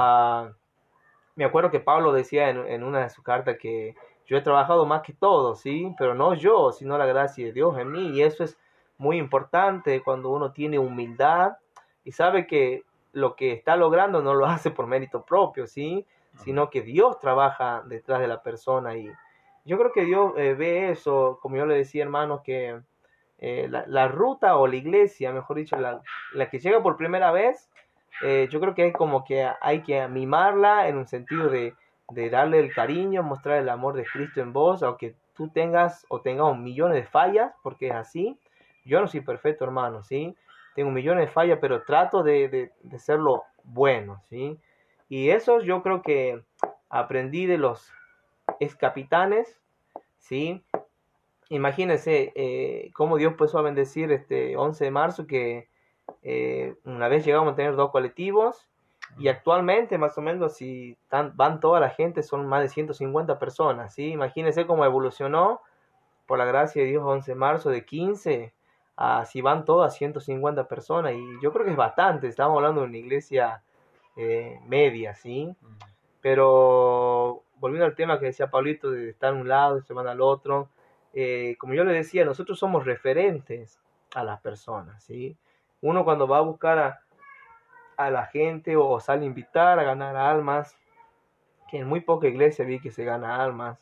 Me 1.36 1.44
acuerdo 1.44 1.70
que 1.70 1.80
Pablo 1.80 2.12
decía 2.12 2.50
en, 2.50 2.66
en 2.66 2.84
una 2.84 3.02
de 3.02 3.10
sus 3.10 3.24
cartas 3.24 3.56
que 3.58 3.94
yo 4.26 4.36
he 4.36 4.42
trabajado 4.42 4.86
más 4.86 5.02
que 5.02 5.12
todo, 5.12 5.54
¿sí? 5.54 5.94
Pero 5.98 6.14
no 6.14 6.34
yo, 6.34 6.72
sino 6.72 6.96
la 6.96 7.06
gracia 7.06 7.46
de 7.46 7.52
Dios 7.52 7.78
en 7.78 7.90
mí. 7.90 8.10
Y 8.10 8.22
eso 8.22 8.44
es 8.44 8.58
muy 8.96 9.18
importante 9.18 10.02
cuando 10.02 10.30
uno 10.30 10.52
tiene 10.52 10.78
humildad 10.78 11.58
y 12.04 12.12
sabe 12.12 12.46
que 12.46 12.84
lo 13.12 13.36
que 13.36 13.52
está 13.52 13.76
logrando 13.76 14.22
no 14.22 14.34
lo 14.34 14.46
hace 14.46 14.70
por 14.70 14.86
mérito 14.86 15.22
propio, 15.22 15.66
¿sí? 15.66 16.06
Sino 16.36 16.70
que 16.70 16.82
Dios 16.82 17.18
trabaja 17.20 17.82
detrás 17.86 18.20
de 18.20 18.28
la 18.28 18.42
persona 18.42 18.96
y 18.96 19.10
yo 19.64 19.78
creo 19.78 19.92
que 19.92 20.04
Dios 20.04 20.32
eh, 20.36 20.54
ve 20.54 20.90
eso, 20.90 21.38
como 21.40 21.56
yo 21.56 21.64
le 21.64 21.76
decía 21.76 22.02
hermanos, 22.02 22.42
que 22.42 22.80
eh, 23.38 23.68
la, 23.70 24.08
ruta 24.08 24.56
o 24.56 24.66
la 24.66 24.76
iglesia, 24.76 25.32
mejor 25.32 25.56
dicho, 25.56 25.76
la, 25.76 26.02
la 26.34 26.50
que 26.50 26.58
llega 26.58 26.82
por 26.82 26.96
primera 26.96 27.30
vez, 27.30 27.70
eh, 28.22 28.48
yo 28.50 28.60
creo 28.60 28.74
que 28.74 28.84
hay 28.84 28.92
como 28.92 29.24
que 29.24 29.48
hay 29.60 29.82
que 29.82 30.06
mimarla 30.08 30.88
en 30.88 30.96
un 30.96 31.06
sentido 31.06 31.48
de, 31.48 31.74
de 32.10 32.30
darle 32.30 32.60
el 32.60 32.72
cariño, 32.72 33.22
mostrar 33.22 33.58
el 33.58 33.68
amor 33.68 33.94
de 33.94 34.04
Cristo 34.04 34.40
en 34.40 34.52
vos, 34.52 34.82
aunque 34.82 35.14
tú 35.34 35.48
tengas 35.48 36.06
o 36.08 36.20
tengamos 36.20 36.58
millones 36.58 36.96
de 36.96 37.04
fallas, 37.04 37.52
porque 37.62 37.88
es 37.88 37.94
así. 37.94 38.38
Yo 38.84 39.00
no 39.00 39.08
soy 39.08 39.20
perfecto, 39.20 39.64
hermano, 39.64 40.02
¿sí? 40.02 40.36
Tengo 40.74 40.90
millones 40.90 41.26
de 41.26 41.32
fallas, 41.32 41.58
pero 41.60 41.82
trato 41.82 42.22
de, 42.22 42.48
de, 42.48 42.72
de 42.82 42.98
serlo 42.98 43.44
bueno, 43.64 44.20
¿sí? 44.28 44.58
Y 45.08 45.30
eso 45.30 45.60
yo 45.60 45.82
creo 45.82 46.02
que 46.02 46.42
aprendí 46.88 47.46
de 47.46 47.58
los 47.58 47.92
ex 48.60 48.74
capitanes, 48.76 49.60
¿sí? 50.18 50.62
Imagínense 51.50 52.32
eh, 52.34 52.90
cómo 52.94 53.16
Dios 53.16 53.32
empezó 53.32 53.58
a 53.58 53.62
bendecir 53.62 54.10
este 54.12 54.56
11 54.56 54.84
de 54.84 54.90
marzo, 54.90 55.26
que 55.26 55.68
eh, 56.22 56.74
una 56.84 57.08
vez 57.08 57.24
llegamos 57.24 57.52
a 57.52 57.56
tener 57.56 57.76
dos 57.76 57.90
colectivos, 57.90 58.68
y 59.18 59.28
actualmente, 59.28 59.96
más 59.96 60.18
o 60.18 60.22
menos, 60.22 60.54
si 60.56 60.96
van 61.10 61.60
toda 61.60 61.78
la 61.78 61.90
gente, 61.90 62.22
son 62.22 62.46
más 62.46 62.62
de 62.62 62.68
150 62.68 63.38
personas, 63.38 63.94
¿sí? 63.94 64.10
Imagínense 64.10 64.66
cómo 64.66 64.84
evolucionó, 64.84 65.60
por 66.26 66.38
la 66.38 66.44
gracia 66.44 66.82
de 66.82 66.88
Dios, 66.88 67.04
11 67.04 67.30
de 67.30 67.34
marzo, 67.34 67.70
de 67.70 67.84
15 67.84 68.52
a 68.96 69.24
si 69.24 69.40
van 69.40 69.64
todas 69.64 69.96
150 69.96 70.68
personas, 70.68 71.12
y 71.14 71.24
yo 71.42 71.52
creo 71.52 71.64
que 71.64 71.72
es 71.72 71.76
bastante, 71.76 72.28
estamos 72.28 72.56
hablando 72.56 72.82
de 72.82 72.86
una 72.88 72.96
iglesia 72.96 73.62
eh, 74.16 74.60
media, 74.66 75.14
¿sí? 75.14 75.54
Pero 76.20 77.42
volviendo 77.56 77.86
al 77.86 77.94
tema 77.94 78.18
que 78.18 78.26
decía 78.26 78.50
Pablito, 78.50 78.90
de 78.90 79.10
estar 79.10 79.30
a 79.30 79.36
un 79.36 79.48
lado 79.48 79.78
y 79.78 79.82
se 79.82 79.92
van 79.92 80.06
al 80.06 80.20
otro, 80.20 80.68
eh, 81.12 81.56
como 81.58 81.74
yo 81.74 81.84
le 81.84 81.92
decía, 81.92 82.24
nosotros 82.24 82.58
somos 82.58 82.84
referentes 82.84 83.80
a 84.14 84.24
las 84.24 84.40
personas, 84.40 85.02
¿sí? 85.04 85.36
Uno 85.84 86.02
cuando 86.02 86.26
va 86.26 86.38
a 86.38 86.40
buscar 86.40 86.78
a, 86.78 87.00
a 87.98 88.10
la 88.10 88.24
gente 88.24 88.74
o 88.74 88.98
sale 89.00 89.24
a 89.24 89.26
invitar 89.26 89.78
a 89.78 89.82
ganar 89.82 90.16
almas, 90.16 90.78
que 91.68 91.80
en 91.80 91.86
muy 91.86 92.00
poca 92.00 92.26
iglesia 92.26 92.64
vi 92.64 92.80
que 92.80 92.90
se 92.90 93.04
gana 93.04 93.44
almas. 93.44 93.78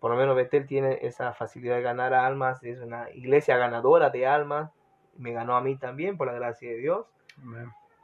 Por 0.00 0.10
lo 0.10 0.16
menos 0.16 0.34
Betel 0.34 0.66
tiene 0.66 0.98
esa 1.02 1.34
facilidad 1.34 1.76
de 1.76 1.82
ganar 1.82 2.14
almas, 2.14 2.64
es 2.64 2.80
una 2.80 3.10
iglesia 3.10 3.58
ganadora 3.58 4.08
de 4.08 4.26
almas. 4.26 4.70
Me 5.18 5.32
ganó 5.32 5.56
a 5.56 5.60
mí 5.60 5.76
también, 5.76 6.16
por 6.16 6.26
la 6.26 6.32
gracia 6.32 6.70
de 6.70 6.78
Dios. 6.78 7.06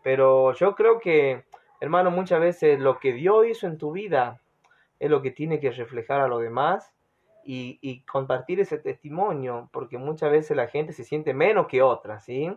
Pero 0.03 0.53
yo 0.53 0.75
creo 0.75 0.99
que, 0.99 1.47
hermano, 1.81 2.11
muchas 2.11 2.39
veces 2.39 2.81
lo 2.81 2.99
que 2.99 3.15
Dios 3.15 3.47
hizo 3.47 3.67
en 3.67 3.79
tu 3.79 3.93
vida 3.93 4.43
es 5.01 5.09
lo 5.09 5.23
que 5.23 5.31
tiene 5.31 5.59
que 5.59 5.71
reflejar 5.71 6.21
a 6.21 6.29
los 6.29 6.43
demás 6.43 6.93
y, 7.47 7.79
y 7.81 8.03
compartir 8.03 8.61
ese 8.61 8.77
testimonio, 8.77 9.71
porque 9.73 9.97
muchas 9.97 10.31
veces 10.31 10.55
la 10.55 10.67
gente 10.67 10.93
se 10.93 11.05
siente 11.05 11.33
menos 11.33 11.67
que 11.67 11.81
otra, 11.81 12.21
¿sí? 12.21 12.55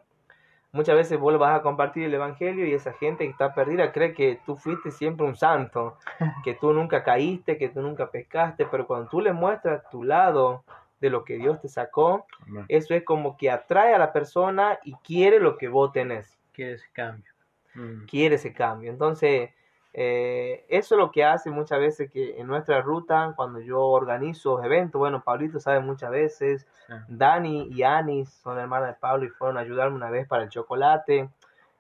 Muchas 0.76 0.98
veces 0.98 1.18
vos 1.18 1.40
vas 1.40 1.58
a 1.58 1.62
compartir 1.62 2.04
el 2.04 2.14
Evangelio 2.14 2.68
y 2.68 2.74
esa 2.74 2.92
gente 2.92 3.24
que 3.24 3.32
está 3.32 3.54
perdida 3.54 3.94
cree 3.94 4.14
que 4.14 4.42
tú 4.46 4.58
fuiste 4.58 4.92
siempre 4.92 5.26
un 5.26 5.38
santo, 5.38 5.98
que 6.44 6.54
tú 6.54 6.74
nunca 6.74 7.02
caíste, 7.02 7.58
que 7.58 7.70
tú 7.70 7.82
nunca 7.82 8.12
pescaste, 8.12 8.66
pero 8.66 8.86
cuando 8.86 9.08
tú 9.08 9.22
le 9.22 9.32
muestras 9.32 9.90
tu 9.90 10.04
lado 10.04 10.66
de 11.00 11.10
lo 11.10 11.24
que 11.24 11.38
Dios 11.38 11.62
te 11.62 11.70
sacó, 11.70 12.26
eso 12.68 12.94
es 12.94 13.04
como 13.04 13.38
que 13.38 13.50
atrae 13.50 13.94
a 13.94 13.98
la 13.98 14.12
persona 14.12 14.78
y 14.84 14.96
quiere 14.96 15.40
lo 15.40 15.58
que 15.58 15.70
vos 15.70 15.94
tenés. 15.94 16.38
Quiere 16.52 16.74
ese 16.74 16.90
cambio. 16.92 17.32
Mm. 17.74 18.06
Quiere 18.06 18.36
ese 18.36 18.52
cambio. 18.52 18.92
Entonces, 18.92 19.52
eh, 19.98 20.66
eso 20.68 20.96
es 20.96 21.00
lo 21.00 21.10
que 21.10 21.24
hace 21.24 21.50
muchas 21.50 21.80
veces 21.80 22.12
que 22.12 22.38
en 22.38 22.48
nuestra 22.48 22.82
ruta, 22.82 23.32
cuando 23.34 23.62
yo 23.62 23.80
organizo 23.80 24.62
eventos, 24.62 25.00
bueno, 25.00 25.24
Pablito 25.24 25.58
sabe 25.62 25.80
muchas 25.80 26.12
veces, 26.12 26.68
Dani 27.08 27.70
y 27.72 27.84
Anis 27.84 28.30
son 28.30 28.60
hermanas 28.60 28.90
de 28.90 28.96
Pablo 28.96 29.24
y 29.24 29.30
fueron 29.30 29.58
a 29.58 29.62
ayudarme 29.62 29.96
una 29.96 30.10
vez 30.10 30.28
para 30.28 30.44
el 30.44 30.50
chocolate, 30.50 31.30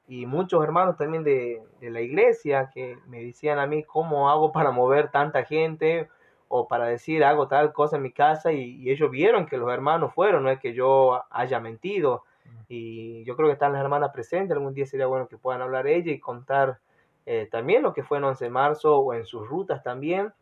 y 0.07 0.25
muchos 0.27 0.63
hermanos 0.63 0.95
también 0.95 1.25
de, 1.25 1.61
de 1.81 1.89
la 1.89 1.99
iglesia 1.99 2.71
que 2.73 2.97
me 3.07 3.21
decían 3.21 3.59
a 3.59 3.67
mí 3.67 3.83
cómo 3.83 4.29
hago 4.29 4.53
para 4.53 4.71
mover 4.71 5.09
tanta 5.09 5.43
gente 5.43 6.07
o 6.47 6.69
para 6.69 6.85
decir 6.85 7.21
hago 7.25 7.49
tal 7.49 7.73
cosa 7.73 7.97
en 7.97 8.03
mi 8.03 8.13
casa 8.13 8.53
y, 8.53 8.81
y 8.81 8.91
ellos 8.91 9.11
vieron 9.11 9.45
que 9.45 9.57
los 9.57 9.69
hermanos 9.73 10.13
fueron, 10.13 10.43
no 10.43 10.49
es 10.49 10.59
que 10.61 10.73
yo 10.73 11.21
haya 11.29 11.59
mentido. 11.59 12.23
Y 12.69 13.25
yo 13.25 13.35
creo 13.35 13.49
que 13.49 13.53
están 13.53 13.73
las 13.73 13.81
hermanas 13.81 14.11
presentes, 14.13 14.55
algún 14.55 14.73
día 14.73 14.85
sería 14.85 15.05
bueno 15.05 15.27
que 15.27 15.37
puedan 15.37 15.61
hablar 15.61 15.85
ella 15.85 16.13
y 16.13 16.19
contar 16.19 16.79
eh, 17.25 17.47
también 17.51 17.83
lo 17.83 17.93
que 17.93 18.03
fue 18.03 18.17
en 18.17 18.25
11 18.25 18.45
de 18.45 18.51
marzo 18.51 18.99
o 18.99 19.13
en 19.13 19.25
sus 19.25 19.47
rutas 19.47 19.83
también, 19.83 20.33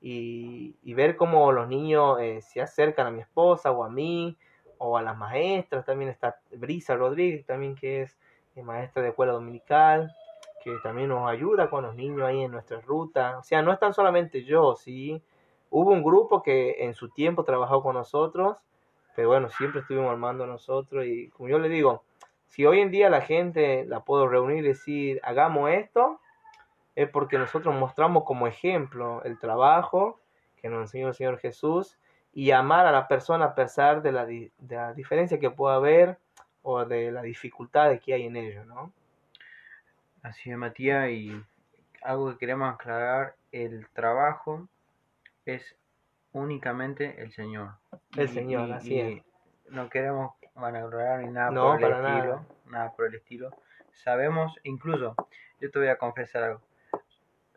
y, 0.00 0.92
ver 0.94 1.16
cómo 1.16 1.50
los 1.50 1.66
niños 1.66 2.18
eh, 2.20 2.40
se 2.42 2.60
acercan 2.60 3.06
a 3.06 3.10
mi 3.10 3.20
esposa 3.20 3.70
o 3.72 3.84
a 3.84 3.88
mí, 3.88 4.36
o 4.78 4.98
a 4.98 5.02
las 5.02 5.16
maestras, 5.16 5.84
también 5.84 6.10
está 6.10 6.40
Brisa 6.52 6.94
Rodríguez, 6.94 7.46
también 7.46 7.74
que 7.74 8.02
es 8.02 8.18
eh, 8.54 8.62
maestra 8.62 9.02
de 9.02 9.08
escuela 9.08 9.32
dominical, 9.32 10.12
que 10.62 10.76
también 10.82 11.08
nos 11.08 11.28
ayuda 11.28 11.70
con 11.70 11.84
los 11.84 11.94
niños 11.94 12.22
ahí 12.22 12.42
en 12.42 12.52
nuestra 12.52 12.80
ruta, 12.80 13.38
o 13.38 13.42
sea, 13.42 13.62
no 13.62 13.72
es 13.72 13.78
tan 13.78 13.94
solamente 13.94 14.44
yo, 14.44 14.76
sí, 14.76 15.22
hubo 15.70 15.90
un 15.90 16.02
grupo 16.02 16.42
que 16.42 16.84
en 16.84 16.94
su 16.94 17.08
tiempo 17.08 17.44
trabajó 17.44 17.82
con 17.82 17.94
nosotros, 17.94 18.56
pero 19.16 19.28
bueno, 19.28 19.48
siempre 19.48 19.80
estuvimos 19.80 20.10
armando 20.10 20.46
nosotros. 20.46 21.04
Y 21.06 21.28
como 21.30 21.48
yo 21.48 21.58
le 21.58 21.68
digo, 21.68 22.04
si 22.46 22.66
hoy 22.66 22.80
en 22.80 22.90
día 22.90 23.10
la 23.10 23.20
gente 23.20 23.84
la 23.86 24.04
puedo 24.04 24.28
reunir 24.28 24.64
y 24.64 24.68
decir, 24.68 25.20
hagamos 25.24 25.70
esto, 25.70 26.20
es 26.96 27.08
porque 27.08 27.38
nosotros 27.38 27.74
mostramos 27.74 28.24
como 28.24 28.46
ejemplo 28.46 29.22
el 29.24 29.38
trabajo 29.38 30.20
que 30.56 30.68
nos 30.68 30.82
enseñó 30.82 31.08
el 31.08 31.14
Señor 31.14 31.38
Jesús 31.38 31.98
y 32.32 32.50
amar 32.50 32.86
a 32.86 32.92
la 32.92 33.08
persona 33.08 33.46
a 33.46 33.54
pesar 33.54 34.02
de 34.02 34.12
la, 34.12 34.26
de 34.26 34.50
la 34.68 34.92
diferencia 34.92 35.38
que 35.38 35.50
pueda 35.50 35.76
haber 35.76 36.18
o 36.62 36.84
de 36.84 37.12
la 37.12 37.22
dificultad 37.22 37.98
que 38.00 38.14
hay 38.14 38.24
en 38.24 38.36
ello, 38.36 38.64
¿no? 38.64 38.92
Así 40.22 40.50
es, 40.50 40.56
Matías, 40.56 41.10
y 41.10 41.38
algo 42.02 42.32
que 42.32 42.38
queremos 42.38 42.72
aclarar, 42.72 43.36
el 43.52 43.86
trabajo 43.88 44.66
es 45.44 45.76
únicamente 46.32 47.20
el 47.20 47.30
Señor. 47.32 47.72
El 48.16 48.28
Señor, 48.30 48.72
así 48.72 48.98
es. 48.98 49.22
No 49.68 49.90
queremos 49.90 50.32
vanaglorar 50.54 51.20
ni 51.20 51.30
nada 51.30 51.50
por 51.50 51.82
el 51.82 51.92
estilo, 51.92 52.46
nada 52.66 52.92
por 52.92 53.06
el 53.06 53.14
estilo. 53.16 53.50
Sabemos, 53.92 54.58
incluso, 54.62 55.14
yo 55.60 55.70
te 55.70 55.78
voy 55.78 55.88
a 55.88 55.98
confesar 55.98 56.42
algo 56.44 56.60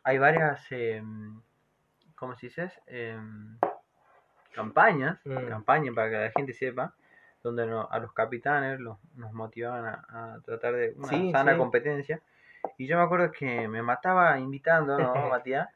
hay 0.07 0.19
varias, 0.19 0.65
eh, 0.71 1.03
¿cómo 2.15 2.33
se 2.37 2.47
dice? 2.47 2.71
Em, 2.87 3.57
campañas, 4.53 5.19
mm. 5.25 5.49
campañas 5.49 5.93
para 5.93 6.09
que 6.09 6.17
la 6.17 6.31
gente 6.31 6.53
sepa, 6.53 6.93
donde 7.43 7.63
a 7.63 7.99
los 7.99 8.13
capitanes 8.13 8.79
los, 8.79 8.97
nos 9.15 9.33
motivaban 9.33 9.85
a, 9.85 10.39
tratar 10.45 10.75
de 10.75 10.93
una 10.95 11.31
sana 11.37 11.57
competencia. 11.57 12.21
Y 12.77 12.87
yo 12.87 12.95
me 12.95 13.03
acuerdo 13.03 13.33
que 13.33 13.67
me 13.67 13.81
mataba 13.81 14.39
invitando, 14.39 14.97
¿no, 14.97 15.13
Matías? 15.29 15.67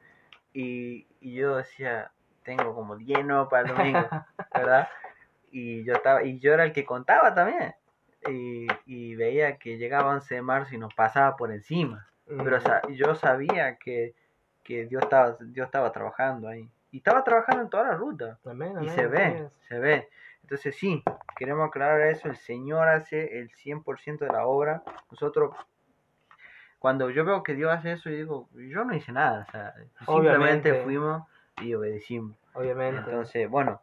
Y, 0.54 1.08
y 1.20 1.34
yo 1.34 1.58
decía, 1.58 2.14
tengo 2.44 2.74
como 2.74 2.98
lleno 3.00 3.50
para 3.50 3.68
el 3.68 3.76
domingo, 3.76 4.08
¿verdad? 4.56 4.88
Y 5.52 5.84
yo, 5.84 5.96
estaba, 5.96 6.24
y 6.24 6.40
yo 6.40 6.54
era 6.54 6.64
el 6.64 6.72
que 6.72 6.86
contaba 6.86 7.34
también. 7.36 7.76
Y, 8.30 8.66
y 8.86 9.14
veía 9.16 9.58
que 9.58 9.78
llegaba 9.78 10.14
11 10.14 10.36
de 10.36 10.42
marzo 10.42 10.74
y 10.74 10.78
nos 10.78 10.94
pasaba 10.94 11.36
por 11.36 11.52
encima. 11.52 12.08
Pero 12.26 12.60
mm. 12.60 12.94
yo 12.94 13.14
sabía 13.16 13.76
que 13.76 14.16
que 14.64 14.86
Dios 14.86 15.04
estaba, 15.04 15.38
Dios 15.40 15.66
estaba 15.66 15.92
trabajando 15.92 16.48
ahí. 16.48 16.70
Y 16.92 16.98
estaba 16.98 17.24
trabajando 17.24 17.64
en 17.64 17.70
toda 17.70 17.84
la 17.84 17.96
ruta. 17.96 18.38
y 18.82 18.90
se 18.90 19.08
ve, 19.08 19.50
se 19.68 19.80
ve. 19.80 20.10
Entonces 20.42 20.76
sí, 20.76 21.04
queremos 21.38 21.70
aclarar 21.70 22.02
eso, 22.02 22.28
el 22.28 22.36
Señor 22.36 22.90
hace 22.90 23.40
el 23.40 23.50
100% 23.52 24.20
de 24.20 24.28
la 24.28 24.46
obra. 24.46 24.84
Nosotros, 25.10 25.56
cuando 26.80 27.10
yo 27.10 27.24
veo 27.24 27.44
que 27.44 27.54
Dios 27.54 27.72
hace 27.72 27.94
eso, 27.94 28.10
yo 28.10 28.16
digo, 28.16 28.50
yo 28.54 28.84
no 28.84 28.94
hice 28.94 29.14
nada. 29.14 29.46
O 29.48 29.52
sea, 29.52 29.74
simplemente 30.06 30.84
fuimos 30.84 31.24
y 31.62 31.74
obedecimos. 31.74 32.36
Obviamente. 32.54 33.00
Entonces, 33.00 33.50
bueno, 33.50 33.82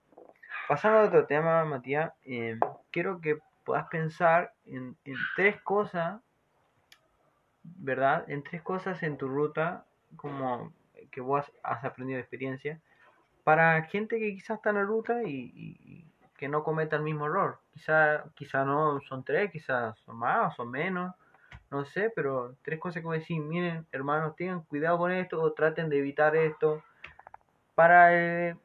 pasando 0.69 0.99
a 0.99 1.05
otro 1.05 1.25
tema, 1.25 1.65
Matías, 1.65 2.13
eh, 2.25 2.59
quiero 2.91 3.23
que 3.23 3.39
puedas 3.65 3.89
pensar 3.89 4.53
en, 4.67 4.97
en 5.05 5.15
tres 5.37 5.59
cosas, 5.63 6.21
¿verdad? 7.63 8.29
En 8.29 8.43
tres 8.43 8.61
cosas 8.61 9.03
en 9.03 9.17
tu 9.17 9.29
ruta 9.29 9.87
como 10.17 10.73
que 11.11 11.21
vos 11.21 11.45
has 11.63 11.85
aprendido 11.85 12.17
de 12.17 12.23
experiencia 12.23 12.81
para 13.45 13.83
gente 13.85 14.19
que 14.19 14.35
quizás 14.35 14.59
está 14.59 14.71
en 14.71 14.77
la 14.77 14.83
ruta 14.83 15.23
y, 15.25 16.05
que 16.37 16.49
no 16.49 16.63
cometa 16.63 16.97
el 16.97 17.03
mismo 17.03 17.27
error. 17.27 17.59
Quizá, 17.73 18.25
quizá 18.35 18.65
no 18.65 19.01
son 19.09 19.25
tres, 19.25 19.51
quizás 19.51 19.99
son 20.01 20.17
más 20.17 20.55
son 20.55 20.71
menos, 20.71 21.15
no 21.71 21.85
sé, 21.85 22.13
pero 22.15 22.57
tres 22.63 22.79
cosas 22.79 23.01
que 23.01 23.07
voy 23.07 23.17
a 23.17 23.21
decir, 23.21 23.41
miren, 23.41 23.87
hermanos, 23.91 24.37
tengan 24.37 24.63
cuidado 24.63 24.99
con 24.99 25.11
esto 25.11 25.41
o 25.41 25.53
traten 25.53 25.89
de 25.89 25.99
evitar 25.99 26.37
esto 26.37 26.83
para 27.75 28.15
el, 28.15 28.57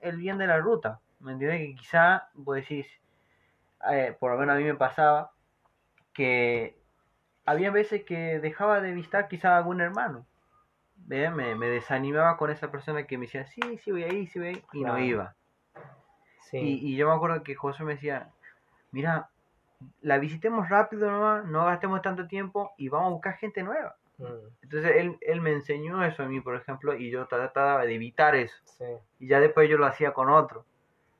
el 0.00 0.16
bien 0.16 0.38
de 0.38 0.46
la 0.46 0.58
ruta. 0.58 1.00
¿Me 1.20 1.32
entiendes? 1.32 1.60
Que 1.60 1.74
quizá, 1.76 2.30
vos 2.34 2.56
decís, 2.56 2.86
eh, 3.90 4.16
por 4.18 4.32
lo 4.32 4.38
menos 4.38 4.56
a 4.56 4.58
mí 4.58 4.64
me 4.64 4.74
pasaba, 4.74 5.32
que 6.12 6.76
había 7.44 7.70
veces 7.70 8.04
que 8.04 8.40
dejaba 8.40 8.80
de 8.80 8.92
visitar 8.92 9.28
quizá 9.28 9.56
algún 9.56 9.80
hermano. 9.80 10.26
¿Ve? 11.10 11.28
Me, 11.28 11.56
me 11.56 11.66
desanimaba 11.66 12.36
con 12.36 12.50
esa 12.50 12.70
persona 12.70 13.04
que 13.04 13.18
me 13.18 13.26
decía, 13.26 13.44
sí, 13.44 13.60
sí 13.78 13.90
voy 13.90 14.04
ahí, 14.04 14.28
sí 14.28 14.38
voy 14.38 14.48
ahí, 14.48 14.64
y 14.72 14.84
no 14.84 14.96
iba. 14.96 15.34
Sí. 16.42 16.58
Y, 16.58 16.92
y 16.92 16.96
yo 16.96 17.08
me 17.08 17.14
acuerdo 17.16 17.42
que 17.42 17.56
José 17.56 17.82
me 17.82 17.94
decía, 17.94 18.30
mira, 18.92 19.28
la 20.02 20.18
visitemos 20.18 20.68
rápido 20.68 21.10
nomás, 21.10 21.44
no 21.46 21.64
gastemos 21.64 22.00
tanto 22.00 22.28
tiempo 22.28 22.70
y 22.76 22.88
vamos 22.90 23.08
a 23.08 23.14
buscar 23.14 23.36
gente 23.38 23.64
nueva. 23.64 23.96
Mm, 24.18 24.46
Entonces 24.62 24.92
él, 24.98 25.18
él 25.22 25.40
me 25.40 25.50
enseñó 25.50 26.04
eso 26.04 26.22
a 26.22 26.26
mí, 26.26 26.40
por 26.40 26.54
ejemplo, 26.54 26.94
y 26.94 27.10
yo 27.10 27.26
trataba 27.26 27.84
de 27.84 27.94
evitar 27.96 28.36
eso. 28.36 28.54
sí. 28.64 28.84
Y 29.18 29.26
ya 29.26 29.40
después 29.40 29.68
yo 29.68 29.78
lo 29.78 29.86
hacía 29.86 30.12
con 30.12 30.30
otro. 30.30 30.64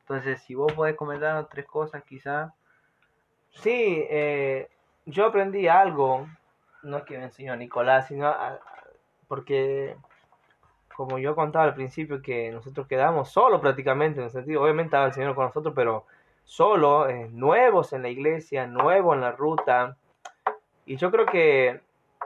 Entonces, 0.02 0.40
si 0.42 0.54
vos 0.54 0.72
podés 0.72 0.94
comentarnos 0.94 1.48
tres 1.48 1.66
cosas, 1.66 2.04
quizá. 2.04 2.54
Sí, 3.50 4.06
eh, 4.08 4.68
yo 5.04 5.26
aprendí 5.26 5.66
algo, 5.66 6.28
no 6.84 6.98
es 6.98 7.04
que 7.04 7.18
me 7.18 7.24
enseñó 7.24 7.56
Nicolás, 7.56 8.06
sino 8.06 8.28
a- 8.28 8.60
porque, 9.30 9.94
como 10.96 11.20
yo 11.20 11.36
contaba 11.36 11.66
al 11.66 11.74
principio, 11.74 12.20
que 12.20 12.50
nosotros 12.50 12.88
quedamos 12.88 13.30
solos 13.30 13.60
prácticamente, 13.60 14.18
en 14.18 14.24
el 14.24 14.32
sentido, 14.32 14.60
obviamente 14.60 14.88
estaba 14.88 15.06
el 15.06 15.12
Señor 15.12 15.36
con 15.36 15.44
nosotros, 15.44 15.72
pero 15.72 16.04
solo, 16.42 17.08
eh, 17.08 17.28
nuevos 17.30 17.92
en 17.92 18.02
la 18.02 18.08
iglesia, 18.08 18.66
nuevos 18.66 19.14
en 19.14 19.20
la 19.20 19.30
ruta. 19.30 19.96
Y 20.84 20.96
yo 20.96 21.12
creo 21.12 21.26
que, 21.26 21.80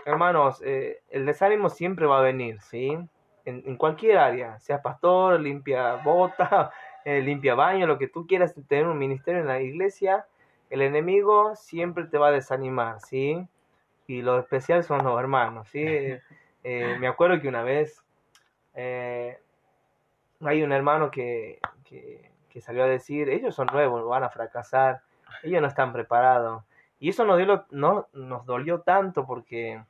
hermanos, 0.07 0.62
eh, 0.64 1.03
el 1.11 1.27
desánimo 1.27 1.69
siempre 1.69 2.07
va 2.07 2.21
a 2.21 2.23
venir, 2.23 2.62
¿sí? 2.62 2.97
En, 3.45 3.77
cualquier 3.77 4.17
área, 4.17 4.59
seas 4.59 4.81
pastor, 4.81 5.38
limpia 5.38 5.97
bota, 5.97 6.73
eh, 7.05 7.21
limpia 7.21 7.55
baño, 7.55 7.87
lo 7.87 7.99
que 7.99 8.09
tú 8.09 8.27
quieras 8.27 8.55
tener 8.67 8.87
un 8.87 8.97
ministerio 8.97 9.43
en 9.43 9.49
la 9.49 9.61
iglesia, 9.61 10.25
el 10.71 10.81
enemigo 10.81 11.55
siempre 11.55 12.05
te 12.05 12.17
va 12.17 12.29
a 12.29 12.33
desanimar, 12.33 13.03
¿sí? 13.03 13.47
Y 14.07 14.23
lo 14.23 14.38
especial 14.38 14.83
son 14.85 15.05
los 15.05 15.21
hermanos, 15.21 15.69
¿sí? 15.69 15.85
Eh, 16.64 16.96
me 16.98 17.07
acuerdo 17.07 17.40
que 17.40 17.48
una 17.48 17.62
vez 17.62 18.03
eh, 18.74 19.38
hay 20.40 20.62
un 20.62 20.72
hermano 20.72 21.11
que, 21.11 21.61
que, 21.85 22.31
que 22.48 22.61
salió 22.61 22.85
a 22.85 22.88
decir, 22.88 23.29
ellos 23.29 23.55
son 23.55 23.68
nuevos, 23.72 24.05
van 24.09 24.24
a 24.24 24.31
fracasar, 24.31 25.03
ellos 25.42 25.61
no 25.61 25.68
están 25.68 25.92
preparados. 25.92 26.64
Y 26.98 27.11
eso 27.11 27.24
nos, 27.24 27.37
dio 27.37 27.66
no, 27.70 28.09
nos 28.14 28.46
dolió 28.46 28.81
tanto 28.81 29.27
porque, 29.27 29.83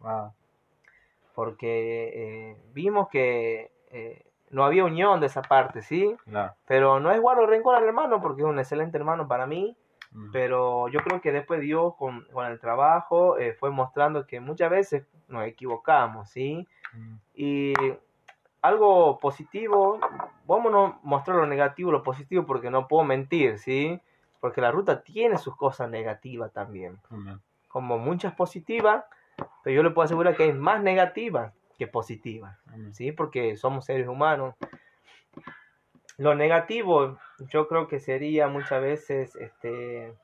porque 1.35 2.11
eh, 2.13 2.57
vimos 2.73 3.09
que 3.09 3.71
no 4.51 4.65
había 4.65 4.85
unión 4.85 5.21
de 5.21 5.27
esa 5.27 5.43
parte, 5.43 5.83
¿sí? 5.83 6.17
Pero 6.67 6.99
no 6.99 7.13
es 7.13 7.21
guardo 7.21 7.47
rencor 7.47 7.77
al 7.77 7.85
hermano 7.85 8.21
porque 8.21 8.43
es 8.43 8.49
un 8.49 8.59
excelente 8.59 8.99
hermano 8.99 9.29
para 9.29 9.47
mí. 9.47 9.77
Pero 10.33 10.89
yo 10.89 11.01
creo 11.01 11.21
que 11.21 11.33
después 11.33 11.61
Dios 11.61 11.95
con, 11.97 12.25
con 12.33 12.47
el 12.47 12.61
trabajo 12.61 13.39
eh, 13.39 13.53
fue 13.55 13.71
mostrando 13.71 14.27
que 14.27 14.41
muchas 14.41 14.71
veces 14.71 15.05
nos 15.29 15.45
equivocamos, 15.47 16.31
¿sí? 16.31 16.67
Y 17.35 17.75
algo 18.63 19.19
positivo, 19.19 19.99
vamos 20.47 20.67
a 20.67 20.71
no 20.71 21.01
mostrar 21.03 21.37
lo 21.37 21.47
negativo, 21.47 21.91
lo 21.91 22.03
positivo, 22.03 22.47
porque 22.47 22.71
no 22.71 22.87
puedo 22.87 23.05
mentir, 23.05 23.59
¿sí? 23.59 24.01
Porque 24.41 24.61
la 24.61 24.71
ruta 24.71 25.03
tiene 25.03 25.39
sus 25.39 25.57
cosas 25.57 25.91
negativas 25.91 26.53
también, 26.53 26.99
como 27.69 27.99
muchas 27.99 28.35
positivas, 28.35 29.05
pero 29.63 29.77
yo 29.77 29.83
le 29.83 29.91
puedo 29.91 30.05
asegurar 30.05 30.37
que 30.37 30.45
hay 30.45 30.53
más 30.53 30.83
negativas 30.83 31.53
que 31.79 31.87
positivas. 31.87 32.57
¿sí? 32.93 33.13
Porque 33.13 33.57
somos 33.57 33.85
seres 33.85 34.09
humanos. 34.09 34.55
Lo 36.17 36.35
negativo, 36.35 37.19
yo 37.39 37.67
creo 37.69 37.89
que 37.89 37.99
sería 38.01 38.47
muchas 38.49 38.81
veces 38.81 39.35
este, 39.37 40.15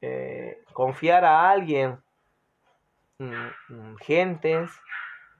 eh, 0.00 0.62
confiar 0.72 1.24
a 1.24 1.50
alguien, 1.50 1.98
mm, 3.18 3.46
mm, 3.68 3.96
gentes, 3.98 4.70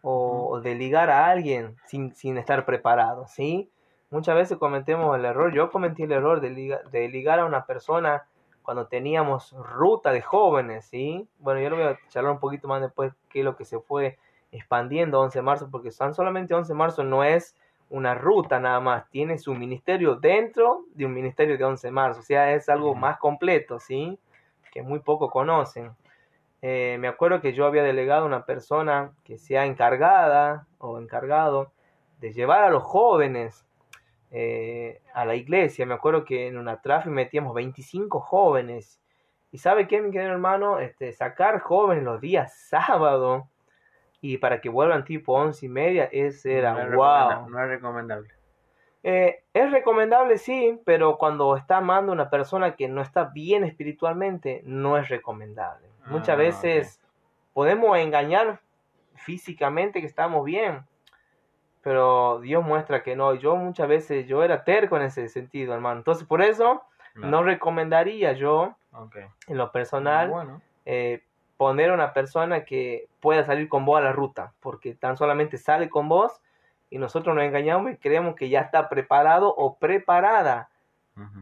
o, 0.03 0.49
o 0.51 0.61
de 0.61 0.75
ligar 0.75 1.09
a 1.11 1.29
alguien 1.29 1.77
sin, 1.87 2.15
sin 2.15 2.37
estar 2.37 2.67
preparado, 2.67 3.27
¿sí? 3.27 3.71
Muchas 4.11 4.37
veces 4.37 4.59
cometemos 4.59 5.17
el 5.17 5.25
error, 5.25 5.53
yo 5.55 5.71
cometí 5.71 6.03
el 6.03 6.13
error 6.13 6.41
de, 6.41 6.51
liga- 6.51 6.83
de 6.91 7.09
ligar 7.09 7.41
a 7.41 7.47
una 7.47 7.65
persona 7.65 8.25
cuando 8.63 8.87
teníamos 8.87 9.53
ruta 9.53 10.13
de 10.13 10.21
jóvenes, 10.23 10.85
¿sí? 10.87 11.27
Bueno, 11.39 11.61
yo 11.61 11.71
lo 11.71 11.77
voy 11.77 11.85
a 11.87 11.99
charlar 12.09 12.33
un 12.33 12.39
poquito 12.39 12.69
más 12.69 12.83
después 12.83 13.15
qué 13.31 13.41
es 13.41 13.45
lo 13.45 13.57
que 13.57 13.65
se 13.65 13.81
fue 13.81 14.19
expandiendo 14.53 15.21
11 15.21 15.39
de 15.39 15.43
marzo, 15.43 15.69
porque 15.71 15.91
tan 15.91 16.15
solamente 16.15 16.55
11 16.55 16.73
de 16.75 16.79
marzo 16.79 17.03
no 17.03 17.25
es 17.25 17.57
una 17.91 18.15
ruta 18.15 18.59
nada 18.61 18.81
más, 18.81 19.09
tiene 19.11 19.39
su 19.39 19.55
ministerio 19.55 20.17
dentro 20.17 20.85
de 20.95 21.07
un 21.07 21.15
ministerio 21.15 21.57
de 21.57 21.65
11 21.65 21.87
de 21.87 21.91
marzo, 21.93 22.21
o 22.21 22.23
sea, 22.23 22.53
es 22.55 22.69
algo 22.69 22.95
más 22.95 23.19
completo, 23.19 23.79
¿sí? 23.79 24.19
Que 24.73 24.83
muy 24.83 25.01
poco 25.01 25.31
conocen. 25.31 25.93
Eh, 26.63 26.97
me 26.99 27.09
acuerdo 27.09 27.41
que 27.41 27.53
yo 27.53 27.67
había 27.67 27.83
delegado 27.83 28.23
a 28.23 28.27
una 28.27 28.47
persona 28.47 29.13
que 29.23 29.37
sea 29.39 29.67
encargada 29.67 30.67
o 30.79 30.99
encargado 30.99 31.73
de 32.21 32.33
llevar 32.33 32.65
a 32.65 32.71
los 32.71 32.83
jóvenes 32.83 33.67
eh, 34.31 35.03
a 35.13 35.27
la 35.27 35.35
iglesia. 35.35 35.85
Me 35.85 35.95
acuerdo 35.95 36.25
que 36.25 36.49
en 36.49 36.57
una 36.57 36.81
tráfica 36.81 37.11
metíamos 37.11 37.55
25 37.55 38.19
jóvenes. 38.19 38.99
¿Y 39.53 39.59
sabe 39.59 39.87
qué, 39.87 40.01
mi 40.01 40.11
querido 40.11 40.33
hermano? 40.33 40.79
Este, 40.81 41.13
sacar 41.13 41.61
jóvenes 41.61 42.03
los 42.03 42.21
días 42.21 42.53
sábado 42.69 43.49
y 44.27 44.39
para 44.39 44.61
que 44.63 44.71
vuelvan 44.71 45.05
tipo 45.05 45.35
once 45.35 45.67
y 45.67 45.69
media, 45.69 46.09
ese 46.11 46.57
era 46.57 46.73
no, 46.73 46.81
es 46.81 46.95
wow. 46.95 47.51
no 47.51 47.63
es 47.63 47.69
recomendable. 47.69 48.31
Eh, 49.03 49.43
es 49.53 49.71
recomendable, 49.71 50.39
sí, 50.39 50.81
pero 50.87 51.19
cuando 51.19 51.55
está 51.59 51.77
amando 51.77 52.11
una 52.11 52.31
persona 52.31 52.75
que 52.75 52.89
no 52.89 53.03
está 53.03 53.25
bien 53.25 53.65
espiritualmente, 53.65 54.63
no 54.65 54.97
es 54.97 55.11
recomendable. 55.11 55.89
Muchas 56.07 56.31
Ah, 56.31 56.37
veces 56.37 57.01
podemos 57.53 57.99
engañar 57.99 58.61
físicamente 59.15 60.01
que 60.01 60.07
estamos 60.07 60.43
bien, 60.47 60.85
pero 61.83 62.41
Dios 62.41 62.65
muestra 62.65 63.03
que 63.03 63.15
no. 63.15 63.35
Yo 63.35 63.57
muchas 63.57 63.89
veces, 63.89 64.27
yo 64.27 64.43
era 64.43 64.65
terco 64.65 64.97
en 64.97 65.03
ese 65.03 65.29
sentido, 65.29 65.75
hermano. 65.75 65.99
Entonces, 65.99 66.27
por 66.27 66.41
eso, 66.41 66.83
no 67.15 67.43
recomendaría 67.43 68.33
yo, 68.33 68.75
en 69.49 69.59
lo 69.59 69.71
personal, 69.71 70.31
Bueno. 70.31 70.63
eh, 70.87 71.23
poner 71.57 71.91
a 71.91 71.95
una 71.95 72.13
persona 72.13 72.65
que 72.65 73.09
pueda 73.21 73.45
salir 73.45 73.69
con 73.69 73.85
vos 73.85 73.99
a 73.99 74.03
la 74.03 74.13
ruta, 74.13 74.53
porque 74.61 74.95
tan 74.95 75.17
solamente 75.17 75.59
sale 75.59 75.89
con 75.89 76.09
vos 76.09 76.41
y 76.91 76.99
nosotros 76.99 77.35
nos 77.35 77.45
engañamos 77.45 77.93
y 77.93 77.97
creemos 77.97 78.35
que 78.35 78.49
ya 78.49 78.61
está 78.61 78.89
preparado 78.89 79.55
o 79.55 79.77
preparada 79.79 80.69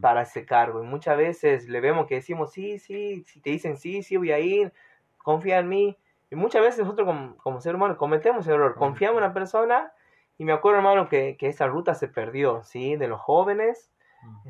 para 0.03 0.22
ese 0.22 0.44
cargo. 0.44 0.83
Y 0.83 0.87
muchas 0.87 1.16
veces 1.16 1.68
le 1.68 1.81
vemos 1.81 2.07
que 2.07 2.16
decimos, 2.16 2.53
sí, 2.53 2.79
sí, 2.79 3.25
si 3.27 3.40
te 3.40 3.51
dicen, 3.51 3.79
sí, 3.79 4.03
sí, 4.03 4.16
voy 4.16 4.33
a 4.33 4.38
ir, 4.38 4.72
confía 5.18 5.59
en 5.59 5.68
mí. 5.68 5.98
Y 6.31 6.37
muchas 6.37 6.62
veces 6.62 6.81
nosotros 6.81 7.07
como, 7.07 7.37
como 7.38 7.61
ser 7.61 7.75
humano 7.75 7.96
cometemos 7.96 8.46
el 8.46 8.55
error, 8.55 8.75
confiamos 8.75 9.18
en 9.18 9.25
una 9.25 9.35
persona 9.35 9.92
y 10.38 10.44
me 10.44 10.53
acuerdo, 10.53 10.79
hermano, 10.79 11.09
que, 11.09 11.37
que 11.38 11.48
esa 11.48 11.66
ruta 11.66 11.94
se 11.94 12.09
perdió, 12.09 12.62
¿sí? 12.64 12.96
De 12.96 13.09
los 13.09 13.20
jóvenes, 13.20 13.90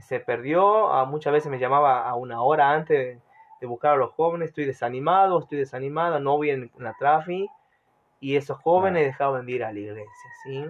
se 0.01 0.21
perdió, 0.21 0.93
a, 0.93 1.05
muchas 1.05 1.33
veces 1.33 1.51
me 1.51 1.59
llamaba 1.59 2.09
a 2.09 2.15
una 2.15 2.43
hora 2.43 2.73
antes 2.73 3.21
de, 3.63 3.67
buscar 3.69 3.93
a 3.93 3.97
los 3.97 4.13
jóvenes, 4.13 4.49
estoy 4.49 4.65
desanimado, 4.67 5.39
estoy 5.39 5.59
desanimada, 5.59 6.19
no 6.19 6.37
voy 6.37 6.51
en, 6.51 6.71
la 6.79 6.95
trafi, 6.99 7.49
y 8.21 8.37
esos 8.37 8.59
jóvenes 8.59 9.07
dejaban 9.07 9.47
de 9.47 9.53
ir 9.53 9.65
a 9.65 9.73
la 9.73 9.79
iglesia, 9.79 10.31
¿sí? 10.45 10.67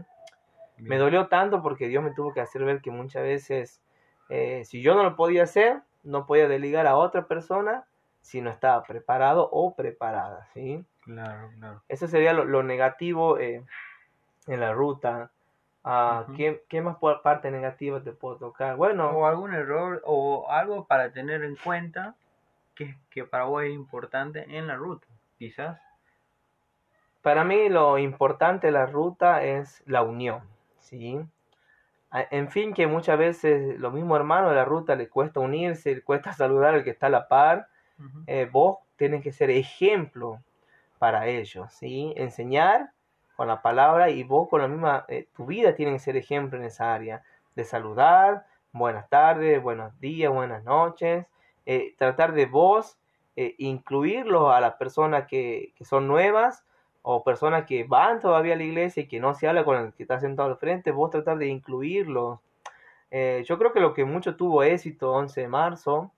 Me 0.79 0.99
dolió 0.99 1.29
tanto 1.29 1.63
porque 1.63 1.89
Dios 1.89 2.03
me 2.03 2.13
tuvo 2.13 2.33
que 2.33 2.41
hacer 2.41 2.65
ver 2.65 2.81
que 2.81 2.91
muchas 2.91 3.23
veces, 3.23 3.83
eh, 4.29 4.65
si 4.65 4.83
yo 4.83 4.95
no 4.95 5.03
lo 5.03 5.17
podía 5.17 5.45
hacer, 5.45 5.83
no 6.03 6.27
podía 6.27 6.49
delegar 6.49 6.87
a 6.87 6.97
otra 6.97 7.27
persona 7.27 7.85
si 8.21 8.41
no 8.41 8.51
estaba 8.51 8.83
preparado 8.83 9.49
o 9.53 9.75
preparada, 9.75 10.49
¿sí? 10.55 10.85
Claro, 11.03 11.51
claro. 11.59 11.83
Eso 11.89 12.09
sería 12.09 12.33
lo, 12.33 12.45
lo 12.45 12.63
negativo 12.63 13.39
eh, 13.39 13.65
en 14.47 14.61
la 14.61 14.73
ruta. 14.73 15.31
Ah. 15.85 16.27
¿qué, 16.37 16.63
qué 16.69 16.81
más 16.81 16.97
parte 17.23 17.51
negativa 17.51 18.01
te 18.03 18.13
puedo 18.13 18.37
tocar? 18.37 18.77
Bueno, 18.77 19.11
O 19.11 19.27
algún 19.27 19.53
error 19.53 20.01
o 20.05 20.49
algo 20.49 20.87
para 20.87 21.13
tener 21.13 21.43
en 21.43 21.57
cuenta 21.57 22.15
que, 22.75 22.97
que 23.11 23.25
para 23.25 23.45
vos 23.45 23.65
es 23.65 23.73
importante 23.73 24.45
en 24.57 24.67
la 24.67 24.77
ruta, 24.77 25.07
quizás. 25.39 25.81
Para 27.23 27.45
mí 27.45 27.69
lo 27.69 27.99
importante 27.99 28.67
de 28.69 28.73
la 28.73 28.87
ruta 28.87 29.45
es 29.45 29.83
la 29.87 30.03
unión, 30.03 30.43
¿sí? 30.79 31.21
En 32.31 32.51
fin, 32.51 32.75
que 32.75 32.87
muchas 32.87 33.19
veces 33.19 33.79
los 33.79 33.93
mismos 33.93 34.17
hermanos 34.17 34.51
de 34.51 34.57
la 34.57 34.67
ruta 34.67 34.97
le 34.97 35.09
cuesta 35.09 35.41
unirse, 35.41 35.95
le 35.95 36.03
cuesta 36.03 36.33
saludar 36.33 36.75
al 36.75 36.85
que 36.85 36.91
está 36.91 37.07
a 37.07 37.11
la 37.11 37.29
par. 37.29 37.69
Eh, 38.27 38.49
vos 38.51 38.79
tenés 38.97 39.23
que 39.23 39.33
ser 39.33 39.51
ejemplo 39.51 40.43
para 40.99 41.29
ellos, 41.29 41.73
¿sí? 41.73 42.13
Enseñar 42.17 42.91
con 43.37 43.47
la 43.49 43.63
palabra 43.63 44.11
y 44.11 44.25
vos 44.25 44.49
con 44.49 44.61
la 44.61 44.69
misma, 44.69 45.05
eh, 45.09 45.29
tu 45.35 45.47
vida 45.47 45.75
tiene 45.75 45.93
que 45.93 45.99
ser 46.01 46.17
ejemplo 46.17 46.59
en 46.59 46.65
esa 46.65 46.93
área, 46.93 47.23
de 47.55 47.65
saludar, 47.65 48.47
buenas 48.73 49.09
tardes, 49.09 49.63
buenos 49.63 49.99
días, 50.01 50.33
buenas 50.33 50.65
noches, 50.65 51.27
eh, 51.67 51.95
tratar 51.99 52.33
de 52.33 52.47
vos 52.47 52.99
eh, 53.37 53.55
incluirlos 53.59 54.53
a 54.53 54.61
las 54.61 54.75
personas 54.75 55.27
que, 55.27 55.73
que 55.77 55.85
son 55.85 56.07
nuevas 56.07 56.65
o 57.03 57.25
personas 57.25 57.67
que 57.67 57.85
van 57.85 58.21
todavía 58.21 58.55
a 58.55 58.57
la 58.57 58.63
iglesia 58.63 59.03
y 59.03 59.09
que 59.09 59.21
no 59.21 59.35
se 59.35 59.49
habla 59.49 59.65
con 59.65 59.77
el 59.77 59.93
que 59.93 60.05
está 60.05 60.21
sentado 60.21 60.49
al 60.49 60.57
frente, 60.57 60.93
vos 60.93 61.11
tratar 61.11 61.39
de 61.39 61.49
incluirlos. 61.49 62.39
Eh, 63.11 63.45
yo 63.47 63.59
creo 63.59 63.73
que 63.73 63.81
lo 63.81 63.93
que 63.93 64.05
mucho 64.05 64.37
tuvo 64.37 64.63
éxito 64.63 65.13
11 65.13 65.43
de 65.43 65.49
marzo 65.49 66.13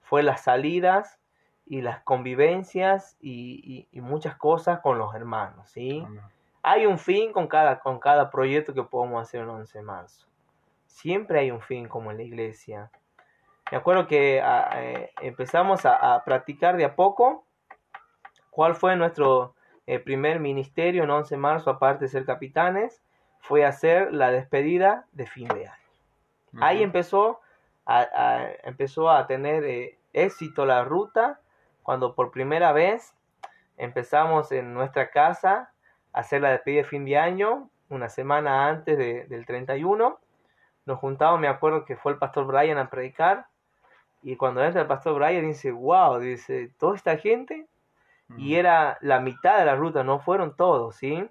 fue 0.00 0.22
las 0.22 0.44
salidas 0.44 1.18
y 1.66 1.82
las 1.82 2.00
convivencias 2.02 3.16
y, 3.20 3.86
y, 3.92 4.00
muchas 4.00 4.36
cosas 4.36 4.80
con 4.80 4.98
los 4.98 5.14
hermanos, 5.14 5.70
¿sí? 5.70 6.04
Hay 6.62 6.86
un 6.86 6.98
fin 6.98 7.32
con 7.32 7.48
cada, 7.48 7.80
con 7.80 7.98
cada 7.98 8.30
proyecto 8.30 8.74
que 8.74 8.82
podemos 8.82 9.22
hacer 9.22 9.42
el 9.42 9.48
11 9.48 9.78
de 9.78 9.84
marzo. 9.84 10.26
Siempre 10.86 11.40
hay 11.40 11.50
un 11.50 11.60
fin 11.60 11.88
como 11.88 12.10
en 12.10 12.18
la 12.18 12.22
iglesia. 12.22 12.90
Me 13.72 13.78
acuerdo 13.78 14.06
que 14.06 14.38
ah, 14.42 14.68
eh, 14.82 15.12
empezamos 15.22 15.86
a, 15.86 16.14
a, 16.14 16.24
practicar 16.24 16.76
de 16.76 16.84
a 16.84 16.94
poco 16.94 17.46
cuál 18.50 18.74
fue 18.74 18.96
nuestro 18.96 19.54
el 19.86 20.02
primer 20.02 20.40
ministerio 20.40 21.04
en 21.04 21.10
11 21.10 21.36
de 21.36 21.38
marzo, 21.38 21.70
aparte 21.70 22.04
de 22.04 22.10
ser 22.10 22.26
capitanes, 22.26 23.02
fue 23.40 23.64
hacer 23.64 24.12
la 24.12 24.30
despedida 24.30 25.06
de 25.12 25.26
fin 25.26 25.48
de 25.48 25.68
año. 25.68 25.84
Ahí 26.60 26.82
empezó 26.82 27.40
a, 27.86 28.50
empezó 28.62 29.10
a 29.10 29.26
tener 29.26 29.64
eh, 29.64 29.98
éxito 30.12 30.66
la 30.66 30.84
ruta 30.84 31.40
cuando 31.82 32.14
por 32.14 32.30
primera 32.30 32.72
vez 32.72 33.14
empezamos 33.78 34.52
en 34.52 34.74
nuestra 34.74 35.10
casa 35.10 35.72
a 36.12 36.20
hacer 36.20 36.42
la 36.42 36.50
despedida 36.50 36.82
de 36.82 36.88
fin 36.88 37.06
de 37.06 37.16
año, 37.16 37.70
una 37.88 38.10
semana 38.10 38.68
antes 38.68 38.98
del 38.98 39.46
31. 39.46 40.20
Nos 40.84 40.98
juntamos, 40.98 41.40
me 41.40 41.48
acuerdo 41.48 41.86
que 41.86 41.96
fue 41.96 42.12
el 42.12 42.18
pastor 42.18 42.44
Brian 42.44 42.76
a 42.76 42.90
predicar. 42.90 43.46
Y 44.22 44.36
cuando 44.36 44.62
entra 44.62 44.82
el 44.82 44.86
pastor 44.86 45.14
Brian 45.14 45.46
dice, 45.46 45.70
wow, 45.72 46.18
dice, 46.18 46.70
toda 46.78 46.96
esta 46.96 47.16
gente 47.16 47.66
y 48.36 48.54
era 48.54 48.96
la 49.02 49.20
mitad 49.20 49.58
de 49.58 49.66
la 49.66 49.76
ruta, 49.76 50.04
no 50.04 50.18
fueron 50.18 50.56
todos, 50.56 50.96
¿sí? 50.96 51.28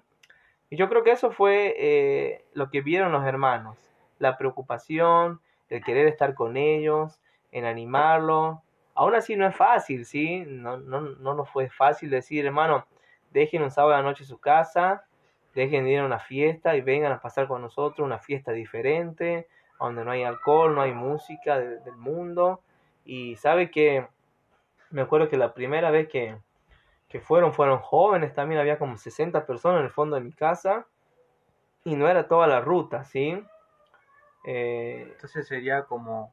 Y 0.70 0.76
yo 0.76 0.88
creo 0.88 1.02
que 1.02 1.10
eso 1.10 1.32
fue 1.32 1.74
eh, 1.76 2.44
lo 2.54 2.70
que 2.70 2.80
vieron 2.80 3.12
los 3.12 3.24
hermanos, 3.24 3.76
la 4.18 4.38
preocupación, 4.38 5.40
el 5.68 5.82
querer 5.82 6.06
estar 6.06 6.34
con 6.34 6.56
ellos, 6.56 7.20
en 7.50 7.64
animarlos. 7.64 8.58
Aún 8.94 9.14
así 9.14 9.36
no 9.36 9.46
es 9.46 9.56
fácil, 9.56 10.04
¿sí? 10.04 10.44
No, 10.46 10.76
no, 10.76 11.00
no 11.00 11.34
nos 11.34 11.50
fue 11.50 11.68
fácil 11.68 12.10
decir, 12.10 12.46
hermano, 12.46 12.86
dejen 13.32 13.62
un 13.62 13.70
sábado 13.70 13.94
a 13.94 13.98
la 13.98 14.02
noche 14.02 14.24
su 14.24 14.38
casa, 14.38 15.04
dejen 15.54 15.84
de 15.84 15.90
ir 15.92 15.98
a 16.00 16.06
una 16.06 16.18
fiesta 16.18 16.76
y 16.76 16.82
vengan 16.82 17.12
a 17.12 17.20
pasar 17.20 17.48
con 17.48 17.62
nosotros 17.62 18.04
una 18.04 18.18
fiesta 18.18 18.52
diferente, 18.52 19.48
donde 19.78 20.04
no 20.04 20.10
hay 20.12 20.22
alcohol, 20.22 20.74
no 20.74 20.82
hay 20.82 20.92
música 20.92 21.58
del 21.58 21.96
mundo. 21.96 22.60
Y 23.04 23.36
sabe 23.36 23.70
que, 23.70 24.06
me 24.90 25.02
acuerdo 25.02 25.28
que 25.28 25.36
la 25.36 25.54
primera 25.54 25.90
vez 25.90 26.08
que, 26.08 26.36
que 27.08 27.20
fueron, 27.20 27.52
fueron 27.52 27.78
jóvenes, 27.78 28.32
también 28.32 28.60
había 28.60 28.78
como 28.78 28.96
60 28.96 29.46
personas 29.46 29.80
en 29.80 29.86
el 29.86 29.90
fondo 29.90 30.16
de 30.16 30.22
mi 30.22 30.32
casa 30.32 30.86
y 31.84 31.96
no 31.96 32.08
era 32.08 32.28
toda 32.28 32.46
la 32.46 32.60
ruta, 32.60 33.04
¿sí? 33.04 33.42
Eh, 34.44 35.08
Entonces 35.12 35.46
sería 35.46 35.84
como 35.84 36.32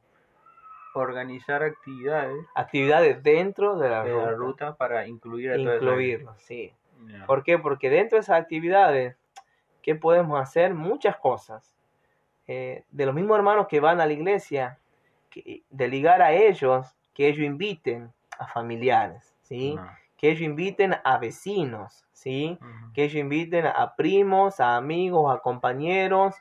organizar 0.94 1.62
actividades. 1.62 2.44
Actividades 2.54 3.22
dentro 3.22 3.76
de 3.76 3.88
la, 3.88 4.04
ruta. 4.32 4.74
para 4.76 5.06
incluir 5.06 5.52
a 5.52 5.56
Incluirlo, 5.56 6.34
sí. 6.38 6.72
¿Por 7.26 7.42
qué? 7.42 7.58
Porque 7.58 7.88
dentro 7.88 8.16
de 8.16 8.22
esas 8.22 8.40
actividades, 8.40 9.16
¿qué 9.82 9.94
podemos 9.94 10.40
hacer? 10.40 10.74
Muchas 10.74 11.16
cosas. 11.16 11.74
Eh, 12.46 12.84
de 12.90 13.06
los 13.06 13.14
mismos 13.14 13.38
hermanos 13.38 13.68
que 13.68 13.80
van 13.80 14.00
a 14.00 14.06
la 14.06 14.12
iglesia, 14.12 14.78
de 15.32 15.88
ligar 15.88 16.22
a 16.22 16.32
ellos, 16.32 16.94
que 17.14 17.28
ellos 17.28 17.44
inviten 17.44 18.12
a 18.38 18.46
familiares, 18.46 19.34
¿sí? 19.42 19.78
que 20.20 20.28
ellos 20.28 20.42
inviten 20.42 20.94
a 21.02 21.16
vecinos, 21.16 22.04
¿sí? 22.12 22.58
Que 22.92 23.04
ellos 23.04 23.16
inviten 23.16 23.64
a 23.64 23.96
primos, 23.96 24.60
a 24.60 24.76
amigos, 24.76 25.34
a 25.34 25.38
compañeros, 25.38 26.34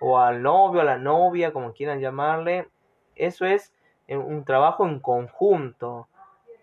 o 0.00 0.18
al 0.18 0.42
novio, 0.42 0.80
a 0.80 0.84
la 0.84 0.96
novia, 0.96 1.52
como 1.52 1.74
quieran 1.74 2.00
llamarle. 2.00 2.66
Eso 3.14 3.44
es 3.44 3.74
un 4.08 4.42
trabajo 4.46 4.86
en 4.86 5.00
conjunto. 5.00 6.08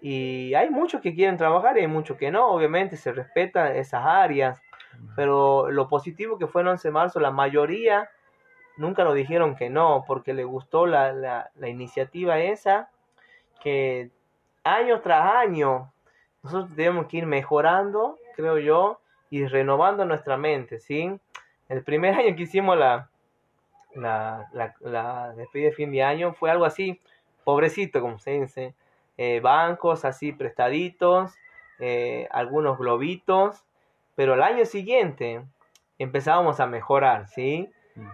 Y 0.01 0.55
hay 0.55 0.71
muchos 0.71 0.99
que 1.01 1.13
quieren 1.13 1.37
trabajar 1.37 1.77
y 1.77 1.81
hay 1.81 1.87
muchos 1.87 2.17
que 2.17 2.31
no, 2.31 2.47
obviamente 2.47 2.97
se 2.97 3.11
respetan 3.11 3.75
esas 3.75 4.03
áreas. 4.03 4.59
Pero 5.15 5.69
lo 5.69 5.87
positivo 5.87 6.39
que 6.39 6.47
fue 6.47 6.63
el 6.63 6.69
11 6.69 6.87
de 6.87 6.91
marzo, 6.91 7.19
la 7.19 7.29
mayoría 7.29 8.09
nunca 8.77 9.03
nos 9.03 9.15
dijeron 9.15 9.55
que 9.55 9.69
no, 9.69 10.03
porque 10.07 10.33
les 10.33 10.45
gustó 10.45 10.85
la, 10.85 11.13
la, 11.13 11.51
la 11.55 11.69
iniciativa 11.69 12.39
esa, 12.39 12.89
que 13.61 14.09
año 14.63 15.01
tras 15.01 15.35
año 15.35 15.91
nosotros 16.43 16.75
tenemos 16.75 17.07
que 17.07 17.17
ir 17.17 17.25
mejorando, 17.25 18.19
creo 18.35 18.59
yo, 18.59 18.99
y 19.29 19.45
renovando 19.47 20.05
nuestra 20.05 20.37
mente, 20.37 20.79
¿sí? 20.79 21.17
El 21.69 21.83
primer 21.83 22.13
año 22.19 22.35
que 22.35 22.43
hicimos 22.43 22.77
la, 22.77 23.09
la, 23.95 24.47
la, 24.81 25.33
despedida 25.35 25.69
de 25.69 25.75
fin 25.75 25.91
de 25.91 26.03
año 26.03 26.33
fue 26.33 26.51
algo 26.51 26.65
así, 26.65 26.99
pobrecito, 27.43 28.01
como 28.01 28.19
se 28.19 28.31
dice, 28.31 28.73
eh, 29.17 29.39
bancos 29.39 30.05
así 30.05 30.33
prestaditos, 30.33 31.33
eh, 31.79 32.27
algunos 32.31 32.77
globitos, 32.77 33.63
pero 34.15 34.33
el 34.33 34.43
año 34.43 34.65
siguiente 34.65 35.43
empezábamos 35.97 36.59
a 36.59 36.67
mejorar, 36.67 37.27
¿sí? 37.27 37.71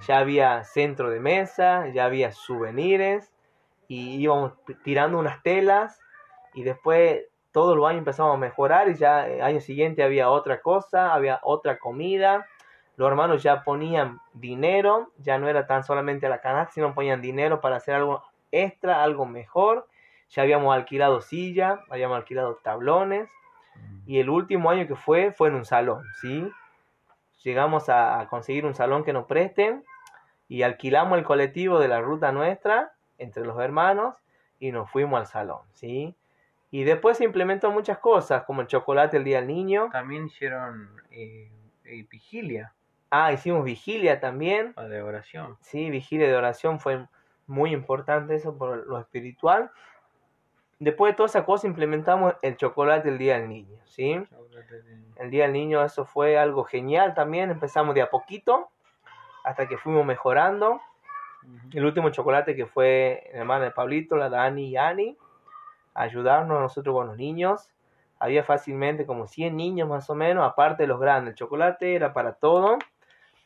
Ya 0.07 0.19
había 0.19 0.63
centro 0.63 1.09
de 1.09 1.19
mesa, 1.19 1.87
ya 1.89 2.05
había 2.05 2.31
souvenirs 2.31 3.31
y 3.87 4.15
íbamos 4.15 4.53
tirando 4.83 5.17
unas 5.17 5.41
telas 5.41 5.99
y 6.53 6.63
después 6.63 7.23
todos 7.51 7.75
los 7.75 7.87
años 7.87 7.99
empezamos 7.99 8.35
a 8.35 8.37
mejorar 8.37 8.89
y 8.89 8.95
ya 8.95 9.27
el 9.27 9.41
año 9.41 9.61
siguiente 9.61 10.03
había 10.03 10.29
otra 10.29 10.61
cosa, 10.61 11.13
había 11.13 11.39
otra 11.43 11.79
comida. 11.79 12.45
Los 12.97 13.09
hermanos 13.09 13.41
ya 13.41 13.63
ponían 13.63 14.19
dinero, 14.33 15.11
ya 15.17 15.37
no 15.37 15.47
era 15.47 15.65
tan 15.65 15.83
solamente 15.83 16.29
la 16.29 16.41
canasta, 16.41 16.73
sino 16.73 16.93
ponían 16.93 17.21
dinero 17.21 17.61
para 17.61 17.77
hacer 17.77 17.95
algo 17.95 18.23
extra, 18.51 19.03
algo 19.03 19.25
mejor. 19.25 19.87
Ya 20.29 20.43
habíamos 20.43 20.75
alquilado 20.75 21.21
silla, 21.21 21.79
habíamos 21.89 22.17
alquilado 22.17 22.59
tablones. 22.61 23.29
Y 24.05 24.19
el 24.19 24.29
último 24.29 24.69
año 24.69 24.85
que 24.87 24.95
fue, 24.95 25.31
fue 25.31 25.47
en 25.47 25.55
un 25.55 25.65
salón, 25.65 26.03
¿sí? 26.21 26.51
Llegamos 27.43 27.89
a 27.89 28.27
conseguir 28.29 28.65
un 28.65 28.75
salón 28.75 29.03
que 29.03 29.13
nos 29.13 29.25
presten 29.25 29.83
y 30.47 30.63
alquilamos 30.63 31.17
el 31.17 31.23
colectivo 31.23 31.79
de 31.79 31.87
la 31.87 32.01
ruta 32.01 32.31
nuestra 32.31 32.91
entre 33.17 33.45
los 33.45 33.59
hermanos 33.59 34.15
y 34.59 34.71
nos 34.71 34.89
fuimos 34.89 35.19
al 35.19 35.27
salón, 35.27 35.61
¿sí? 35.73 36.15
Y 36.71 36.83
después 36.83 37.17
se 37.17 37.23
implementó 37.23 37.71
muchas 37.71 37.97
cosas, 37.99 38.43
como 38.43 38.61
el 38.61 38.67
chocolate 38.67 39.17
el 39.17 39.23
Día 39.23 39.37
del 39.37 39.47
Niño. 39.47 39.89
También 39.91 40.25
hicieron 40.25 40.89
eh, 41.11 41.51
eh, 41.85 42.05
vigilia. 42.09 42.73
Ah, 43.09 43.31
hicimos 43.33 43.63
vigilia 43.63 44.19
también. 44.19 44.73
Ah, 44.75 44.83
de 44.83 45.01
oración. 45.01 45.57
Sí, 45.61 45.89
vigilia 45.89 46.27
de 46.27 46.35
oración 46.35 46.79
fue 46.79 47.07
muy 47.47 47.71
importante 47.71 48.35
eso 48.35 48.55
por 48.55 48.85
lo 48.85 48.99
espiritual. 48.99 49.71
Después 50.79 51.11
de 51.11 51.17
toda 51.17 51.27
esa 51.27 51.45
cosa 51.45 51.67
implementamos 51.67 52.35
el 52.41 52.55
chocolate 52.55 53.09
el 53.09 53.17
Día 53.17 53.37
del 53.37 53.49
Niño, 53.49 53.77
¿sí? 53.85 54.19
El 55.17 55.29
Día 55.29 55.43
del 55.43 55.53
Niño 55.53 55.83
eso 55.83 56.05
fue 56.05 56.37
algo 56.37 56.63
genial 56.63 57.13
también. 57.13 57.51
Empezamos 57.51 57.93
de 57.95 58.01
a 58.01 58.09
poquito 58.09 58.69
hasta 59.43 59.67
que 59.67 59.77
fuimos 59.77 60.05
mejorando. 60.05 60.79
El 61.73 61.85
último 61.85 62.09
chocolate 62.09 62.55
que 62.55 62.65
fue 62.65 63.29
el 63.31 63.39
hermano 63.39 63.65
de 63.65 63.71
Pablito, 63.71 64.15
la 64.15 64.29
Dani 64.29 64.69
y 64.69 64.77
Ani 64.77 65.17
ayudarnos 65.93 66.57
a 66.57 66.61
nosotros 66.61 66.95
con 66.95 67.07
los 67.07 67.17
niños. 67.17 67.69
Había 68.19 68.43
fácilmente 68.43 69.05
como 69.05 69.27
100 69.27 69.55
niños 69.55 69.87
más 69.87 70.09
o 70.09 70.15
menos, 70.15 70.45
aparte 70.45 70.83
de 70.83 70.87
los 70.87 70.99
grandes. 70.99 71.33
El 71.33 71.35
chocolate 71.35 71.95
era 71.95 72.13
para 72.13 72.33
todo, 72.33 72.77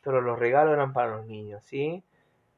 pero 0.04 0.22
los 0.22 0.38
regalos 0.38 0.74
eran 0.74 0.94
para 0.94 1.16
los 1.16 1.26
niños, 1.26 1.64
¿sí? 1.64 2.04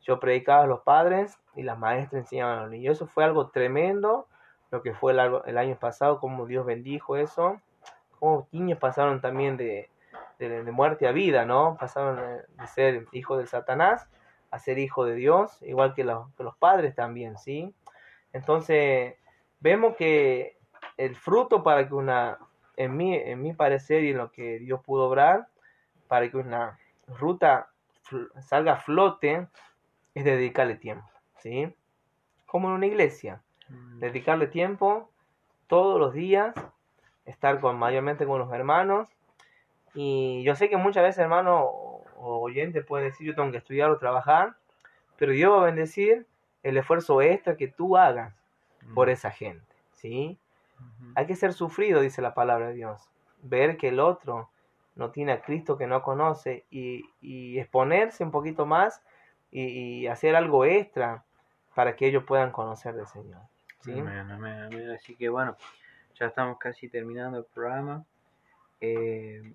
Yo 0.02 0.20
predicaba 0.20 0.64
a 0.64 0.68
los 0.68 0.82
padres 0.82 1.40
y 1.56 1.64
las 1.64 1.78
maestras 1.78 2.22
enseñaban 2.22 2.60
a 2.60 2.62
los 2.64 2.72
niños. 2.72 2.98
Eso 2.98 3.08
fue 3.08 3.24
algo 3.24 3.50
tremendo, 3.50 4.28
lo 4.72 4.82
que 4.82 4.94
fue 4.94 5.14
el, 5.14 5.58
año 5.58 5.78
pasado, 5.80 6.20
como 6.20 6.46
Dios 6.46 6.66
bendijo 6.66 7.18
eso. 7.18 7.62
Como 8.20 8.48
niños 8.52 8.80
pasaron 8.80 9.22
también 9.22 9.58
de, 9.58 9.90
de, 10.40 10.72
muerte 10.72 11.08
a 11.08 11.12
vida, 11.12 11.46
¿no? 11.46 11.78
Pasaron 11.80 12.18
de 12.18 12.68
ser 12.68 13.06
hijo 13.12 13.38
de 13.38 13.48
Satanás 13.48 14.08
a 14.52 14.60
ser 14.60 14.80
hijo 14.80 15.06
de 15.06 15.16
Dios, 15.16 15.62
igual 15.64 15.94
que 15.94 16.04
los, 16.04 16.34
que 16.36 16.44
los 16.44 16.56
padres 16.56 16.96
también, 16.96 17.38
¿sí? 17.38 17.74
Entonces, 18.32 19.16
vemos 19.60 19.96
que 19.98 20.58
el 20.98 21.16
fruto 21.16 21.64
para 21.64 21.88
que 21.88 21.94
una, 21.94 22.38
en 22.78 22.96
mi, 22.96 23.16
en 23.16 23.42
mi 23.42 23.54
parecer 23.54 24.04
y 24.04 24.12
en 24.12 24.18
lo 24.18 24.32
que 24.32 24.60
Dios 24.60 24.82
pudo 24.82 25.08
obrar, 25.08 25.48
para 26.08 26.30
que 26.30 26.38
una 26.38 26.80
ruta 27.08 27.70
salga 28.40 28.74
a 28.74 28.78
flote, 28.78 29.48
es 30.14 30.24
dedicarle 30.24 30.76
tiempo, 30.76 31.10
¿sí? 31.38 31.76
Como 32.46 32.70
en 32.70 32.76
una 32.76 32.86
iglesia. 32.86 33.42
Dedicarle 34.00 34.48
tiempo 34.48 35.10
todos 35.68 36.00
los 36.00 36.14
días, 36.14 36.54
estar 37.26 37.60
con, 37.60 37.78
mayormente 37.78 38.26
con 38.26 38.40
los 38.40 38.52
hermanos, 38.54 39.08
y 39.94 40.44
yo 40.44 40.56
sé 40.56 40.70
que 40.70 40.78
muchas 40.78 41.04
veces, 41.04 41.20
hermano 41.20 41.64
o 42.18 42.40
oyente, 42.42 42.82
puede 42.82 43.06
decir, 43.06 43.28
yo 43.28 43.36
tengo 43.36 43.52
que 43.52 43.58
estudiar 43.58 43.90
o 43.90 43.98
trabajar, 43.98 44.56
pero 45.18 45.32
Dios 45.32 45.52
va 45.54 45.62
a 45.62 45.66
bendecir 45.66 46.26
el 46.64 46.78
esfuerzo 46.78 47.22
extra 47.22 47.56
que 47.56 47.68
tú 47.68 47.96
hagas 47.96 48.34
por 48.94 49.10
esa 49.10 49.32
gente, 49.32 49.76
¿sí? 49.94 50.38
Hay 51.16 51.26
que 51.26 51.36
ser 51.36 51.54
sufrido, 51.54 52.02
dice 52.02 52.22
la 52.22 52.34
palabra 52.34 52.68
de 52.68 52.74
Dios. 52.74 53.10
Ver 53.42 53.78
que 53.78 53.88
el 53.88 54.00
otro 54.00 54.50
no 54.96 55.12
tiene 55.12 55.32
a 55.32 55.42
Cristo 55.42 55.78
que 55.78 55.88
no 55.88 56.02
conoce 56.04 56.66
y, 56.70 57.10
y 57.22 57.60
exponerse 57.60 58.24
un 58.24 58.32
poquito 58.32 58.66
más 58.66 59.02
y, 59.52 59.64
y 59.64 60.08
hacer 60.08 60.36
algo 60.36 60.66
extra 60.66 61.24
para 61.74 61.96
que 61.96 62.08
ellos 62.08 62.24
puedan 62.26 62.52
conocer 62.52 62.96
del 62.96 63.08
Señor. 63.08 63.42
¿Sí? 63.86 64.00
Amén, 64.00 64.32
amén, 64.32 64.64
amén. 64.64 64.92
Así 64.92 65.16
que 65.16 65.30
bueno, 65.30 65.56
ya 66.20 66.26
estamos 66.28 66.58
casi 66.58 66.90
terminando 66.90 67.38
el 67.38 67.46
programa. 67.46 68.04
Eh, 68.82 69.54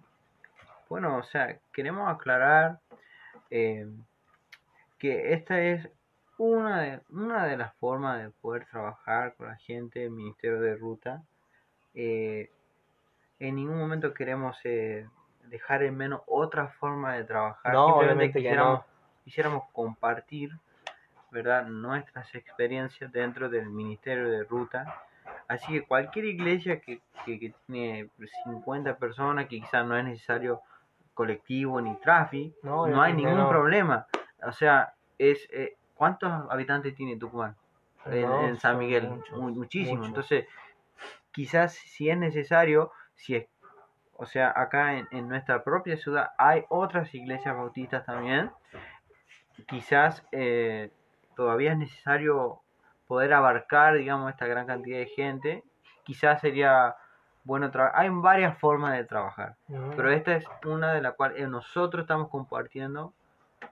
bueno, 0.89 1.17
o 1.17 1.23
sea, 1.25 1.59
queremos 1.73 2.09
aclarar 2.09 2.79
eh, 3.51 3.89
que 4.99 5.33
esta 5.35 5.61
es 5.61 5.89
una 6.39 6.81
de, 6.81 7.01
una 7.11 7.47
de 7.47 7.57
las 7.57 7.75
formas 7.75 8.23
de 8.23 8.31
poder 8.31 8.67
trabajar 8.67 9.35
con 9.35 9.49
la 9.49 9.57
gente 9.57 10.01
del 10.01 10.11
Ministerio 10.11 10.61
de 10.61 10.77
Ruta. 10.77 11.23
Eh, 11.95 12.51
en 13.41 13.57
ningún 13.57 13.79
momento 13.79 14.15
queremos 14.15 14.57
dejar 14.63 15.83
en 15.83 15.97
menos 15.97 16.23
otra 16.27 16.69
forma 16.69 17.15
de 17.15 17.25
trabajar. 17.25 17.73
No, 17.73 17.87
Simplemente 17.87 18.13
obviamente 18.13 18.33
que 18.33 18.39
quisiéramos, 18.41 18.79
no. 18.79 18.85
quisiéramos 19.25 19.65
compartir 19.73 20.53
¿verdad? 21.31 21.67
nuestras 21.67 22.35
experiencias 22.35 23.11
dentro 23.13 23.49
del 23.49 23.69
Ministerio 23.71 24.29
de 24.29 24.45
Ruta. 24.45 25.03
Así 25.49 25.73
que 25.73 25.83
cualquier 25.83 26.25
iglesia 26.27 26.81
que, 26.81 27.01
que, 27.25 27.39
que 27.39 27.55
tiene 27.67 28.09
50 28.45 28.97
personas, 28.97 29.47
que 29.47 29.61
quizás 29.61 29.85
no 29.87 29.97
es 29.97 30.05
necesario 30.05 30.61
colectivo 31.15 31.81
ni 31.81 31.95
tráfico, 31.97 32.57
No, 32.63 32.87
no, 32.87 33.03
hay 33.03 33.13
ningún 33.13 33.37
no. 33.37 33.49
problema. 33.49 34.07
O 34.43 34.53
sea, 34.53 34.95
es 35.19 35.47
eh, 35.53 35.77
¿cuántos 35.95 36.31
habitantes 36.51 36.95
tiene 36.95 37.17
Tucumán? 37.17 37.57
En, 38.07 38.23
No, 38.23 38.47
en 38.47 38.59
San 38.59 38.79
Miguel, 38.79 39.09
muchísimo. 39.33 40.05
Entonces, 40.07 40.47
quizás 41.33 41.75
si 41.75 42.09
es 42.09 42.17
necesario, 42.17 42.93
si 43.15 43.37
es, 43.37 43.47
o 44.17 44.27
sea, 44.27 44.53
acá 44.57 44.95
en, 44.97 45.09
en 45.11 45.29
nuestra 45.29 45.63
propia 45.63 45.97
ciudad 45.97 46.31
hay 46.39 46.65
otras 46.69 47.15
iglesias 47.15 47.55
bautistas 47.55 48.05
también, 48.07 48.51
quizás 49.67 50.25
eh, 50.33 50.91
todavía 51.41 51.73
es 51.73 51.79
necesario 51.79 52.61
poder 53.07 53.33
abarcar, 53.33 53.95
digamos, 53.97 54.31
esta 54.31 54.47
gran 54.47 54.67
cantidad 54.67 54.99
de 54.99 55.07
gente. 55.07 55.65
Quizás 56.05 56.39
sería 56.43 56.95
bueno 57.45 57.71
trabajar. 57.71 57.99
Hay 58.03 58.11
varias 58.11 58.59
formas 58.59 58.93
de 58.93 59.05
trabajar, 59.05 59.57
pero 59.97 60.11
esta 60.11 60.37
es 60.37 60.45
una 60.67 60.93
de 60.93 61.01
la 61.01 61.13
cual 61.13 61.35
eh, 61.39 61.47
nosotros 61.47 62.03
estamos 62.03 62.29
compartiendo 62.29 63.15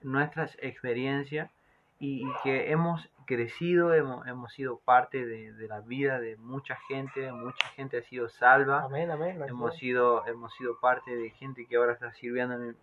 nuestras 0.01 0.57
experiencias 0.61 1.51
y, 1.99 2.27
y 2.27 2.31
que 2.43 2.71
hemos 2.71 3.07
crecido, 3.25 3.93
hemos, 3.93 4.25
hemos 4.25 4.51
sido 4.51 4.79
parte 4.79 5.23
de, 5.23 5.53
de 5.53 5.67
la 5.67 5.81
vida 5.81 6.19
de 6.19 6.35
mucha 6.37 6.75
gente, 6.87 7.31
mucha 7.31 7.67
gente 7.75 7.99
ha 7.99 8.01
sido 8.01 8.29
salva 8.29 8.81
Amén, 8.85 9.11
amén. 9.11 9.39
hemos 9.47 9.75
sido 9.77 10.25
hemos 10.25 10.51
sido 10.55 10.79
parte 10.79 11.15
de 11.15 11.29
gente 11.29 11.67
que 11.67 11.75
ahora 11.75 11.93
está 11.93 12.11
sirviendo 12.13 12.55
en- 12.55 12.63
en- 12.69 12.77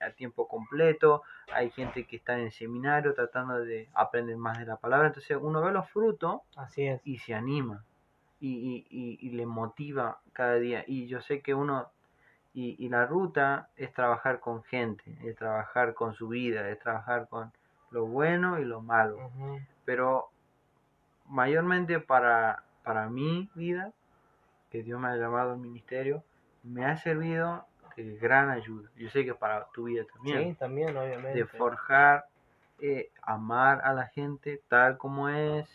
a 0.00 0.10
tiempo 0.10 0.46
completo 0.48 1.22
hay 1.52 1.70
gente 1.70 2.04
que 2.06 2.16
está 2.16 2.34
en 2.38 2.46
el 2.46 2.52
seminario 2.52 3.14
tratando 3.14 3.60
de 3.64 3.88
aprender 3.94 4.36
más 4.36 4.58
de 4.58 4.66
la 4.66 4.76
palabra 4.76 5.08
entonces 5.08 5.36
uno 5.40 5.62
ve 5.62 5.72
los 5.72 5.88
frutos 5.90 6.40
Así 6.56 6.86
es. 6.86 7.00
y 7.04 7.18
se 7.18 7.34
anima 7.34 7.84
y, 8.40 8.48
y, 8.48 8.86
y- 8.90 9.18
y 9.26 9.30
le 9.30 9.46
motiva 9.46 10.20
cada 10.32 10.54
día 10.56 10.84
y 10.86 11.06
yo 11.06 11.20
sé 11.20 11.40
que 11.40 11.54
uno 11.54 11.90
y, 12.52 12.76
y 12.84 12.88
la 12.88 13.06
ruta 13.06 13.68
es 13.76 13.92
trabajar 13.92 14.40
con 14.40 14.62
gente 14.64 15.16
es 15.24 15.36
trabajar 15.36 15.94
con 15.94 16.14
su 16.14 16.28
vida 16.28 16.68
es 16.70 16.78
trabajar 16.78 17.28
con 17.28 17.52
lo 17.90 18.06
bueno 18.06 18.58
y 18.58 18.64
lo 18.64 18.80
malo 18.80 19.30
pero 19.84 20.30
mayormente 21.26 22.00
para, 22.00 22.62
para 22.82 23.08
mi 23.08 23.50
vida, 23.54 23.92
que 24.70 24.82
Dios 24.82 25.00
me 25.00 25.08
ha 25.08 25.16
llamado 25.16 25.52
al 25.52 25.58
ministerio, 25.58 26.22
me 26.62 26.84
ha 26.84 26.96
servido 26.96 27.66
de 27.96 28.16
gran 28.16 28.50
ayuda. 28.50 28.88
Yo 28.96 29.08
sé 29.10 29.24
que 29.24 29.34
para 29.34 29.66
tu 29.72 29.84
vida 29.84 30.02
Sí, 30.04 30.08
también, 30.14 30.56
también, 30.56 30.96
obviamente. 30.96 31.38
de 31.38 31.46
forjar, 31.46 32.26
eh, 32.80 33.10
amar 33.22 33.80
a 33.84 33.92
la 33.92 34.06
gente 34.08 34.60
tal 34.68 34.98
como 34.98 35.28
es, 35.28 35.68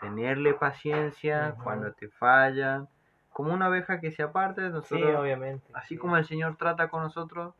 tenerle 0.00 0.54
paciencia 0.54 1.52
Ujú. 1.54 1.64
cuando 1.64 1.92
te 1.92 2.08
fallan, 2.08 2.88
como 3.32 3.52
una 3.52 3.66
abeja 3.66 4.00
que 4.00 4.12
se 4.12 4.22
aparte 4.22 4.60
de 4.60 4.68
Sí, 4.68 4.74
nosotros, 4.74 5.16
obviamente. 5.16 5.66
así 5.74 5.94
sí. 5.94 5.98
como 5.98 6.16
el 6.16 6.24
Señor 6.26 6.56
trata 6.56 6.88
con 6.88 7.02
nosotros, 7.02 7.54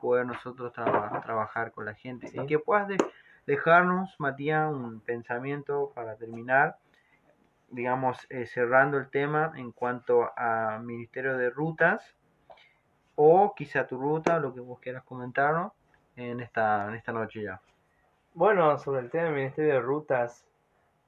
poder 0.00 0.26
nosotros 0.26 0.72
traba- 0.72 1.20
trabajar 1.22 1.72
con 1.72 1.84
la 1.84 1.94
gente. 1.94 2.28
Sí. 2.28 2.40
Y 2.40 2.46
que 2.46 2.58
puedas 2.58 2.88
de- 2.88 2.96
dejarnos, 3.46 4.14
Matías, 4.18 4.70
un 4.72 5.00
pensamiento 5.00 5.92
para 5.94 6.16
terminar, 6.16 6.76
digamos, 7.68 8.26
eh, 8.30 8.46
cerrando 8.46 8.98
el 8.98 9.10
tema 9.10 9.52
en 9.56 9.72
cuanto 9.72 10.30
a 10.36 10.78
Ministerio 10.82 11.36
de 11.36 11.50
Rutas, 11.50 12.16
o 13.22 13.54
quizá 13.54 13.86
tu 13.86 13.98
ruta, 13.98 14.38
lo 14.38 14.54
que 14.54 14.60
vos 14.60 14.80
quieras 14.80 15.04
comentarnos 15.04 15.72
en 16.16 16.40
esta, 16.40 16.88
en 16.88 16.94
esta 16.94 17.12
noche 17.12 17.42
ya. 17.42 17.60
Bueno, 18.32 18.78
sobre 18.78 19.00
el 19.00 19.10
tema 19.10 19.24
del 19.24 19.34
Ministerio 19.34 19.74
de 19.74 19.80
Rutas, 19.80 20.46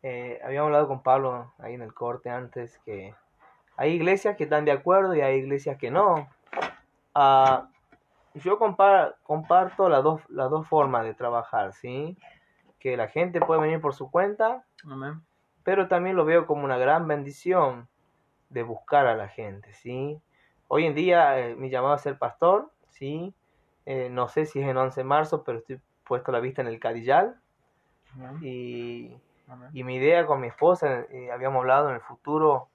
eh, 0.03 0.39
habíamos 0.45 0.67
hablado 0.67 0.89
con 0.89 1.03
Pablo 1.03 1.55
ahí 1.57 1.73
en 1.73 1.81
el 1.81 1.95
corte 1.95 2.29
antes 2.29 2.79
que 2.85 3.15
hay 3.79 3.93
iglesias 3.93 4.37
que 4.37 4.45
están 4.45 4.67
de 4.67 4.73
acuerdo 4.73 5.15
y 5.15 5.23
hay 5.23 5.39
iglesias 5.39 5.79
que 5.79 5.91
no. 5.91 6.29
Ah, 7.15 7.69
yo 8.35 8.59
compa- 8.59 9.15
comparto 9.23 9.89
las 9.89 10.03
dos, 10.03 10.21
las 10.29 10.51
dos 10.51 10.69
formas 10.69 11.05
de 11.05 11.15
trabajar, 11.15 11.73
¿sí? 11.73 12.19
Que 12.79 12.99
la 12.99 13.09
gente 13.09 13.41
puede 13.41 13.63
venir 13.63 13.81
por 13.81 13.95
su 13.95 14.11
cuenta, 14.11 14.67
Amén. 14.85 15.23
pero 15.65 15.89
también 15.89 16.17
lo 16.17 16.27
veo 16.27 16.47
como 16.47 16.65
una 16.65 16.77
gran 16.77 17.09
bendición 17.09 17.89
de 18.51 18.65
buscar 18.65 19.07
a 19.07 19.17
la 19.17 19.29
gente, 19.29 19.73
¿sí? 19.73 20.21
Hoy 20.75 20.87
en 20.87 20.95
día 20.95 21.39
eh, 21.39 21.55
mi 21.55 21.69
llamado 21.69 21.93
a 21.93 21.99
ser 21.99 22.17
pastor, 22.17 22.71
¿sí? 22.89 23.35
Eh, 23.85 24.09
no 24.11 24.29
sé 24.29 24.47
si 24.47 24.59
es 24.59 24.67
en 24.67 24.79
11 24.79 25.01
de 25.01 25.05
marzo, 25.05 25.45
pero 25.45 25.59
estoy 25.59 25.79
puesto 26.03 26.33
la 26.33 26.41
vista 26.41 26.63
en 26.63 26.69
el 26.69 26.81
Cadillal 26.81 27.39
y, 28.41 29.15
y 29.75 29.85
mi 29.85 29.97
idea 29.97 30.25
con 30.25 30.41
mi 30.41 30.47
esposa, 30.47 31.01
eh, 31.11 31.31
habíamos 31.31 31.61
hablado 31.61 31.91
en 31.91 31.97
el 31.97 32.01
futuro, 32.01 32.69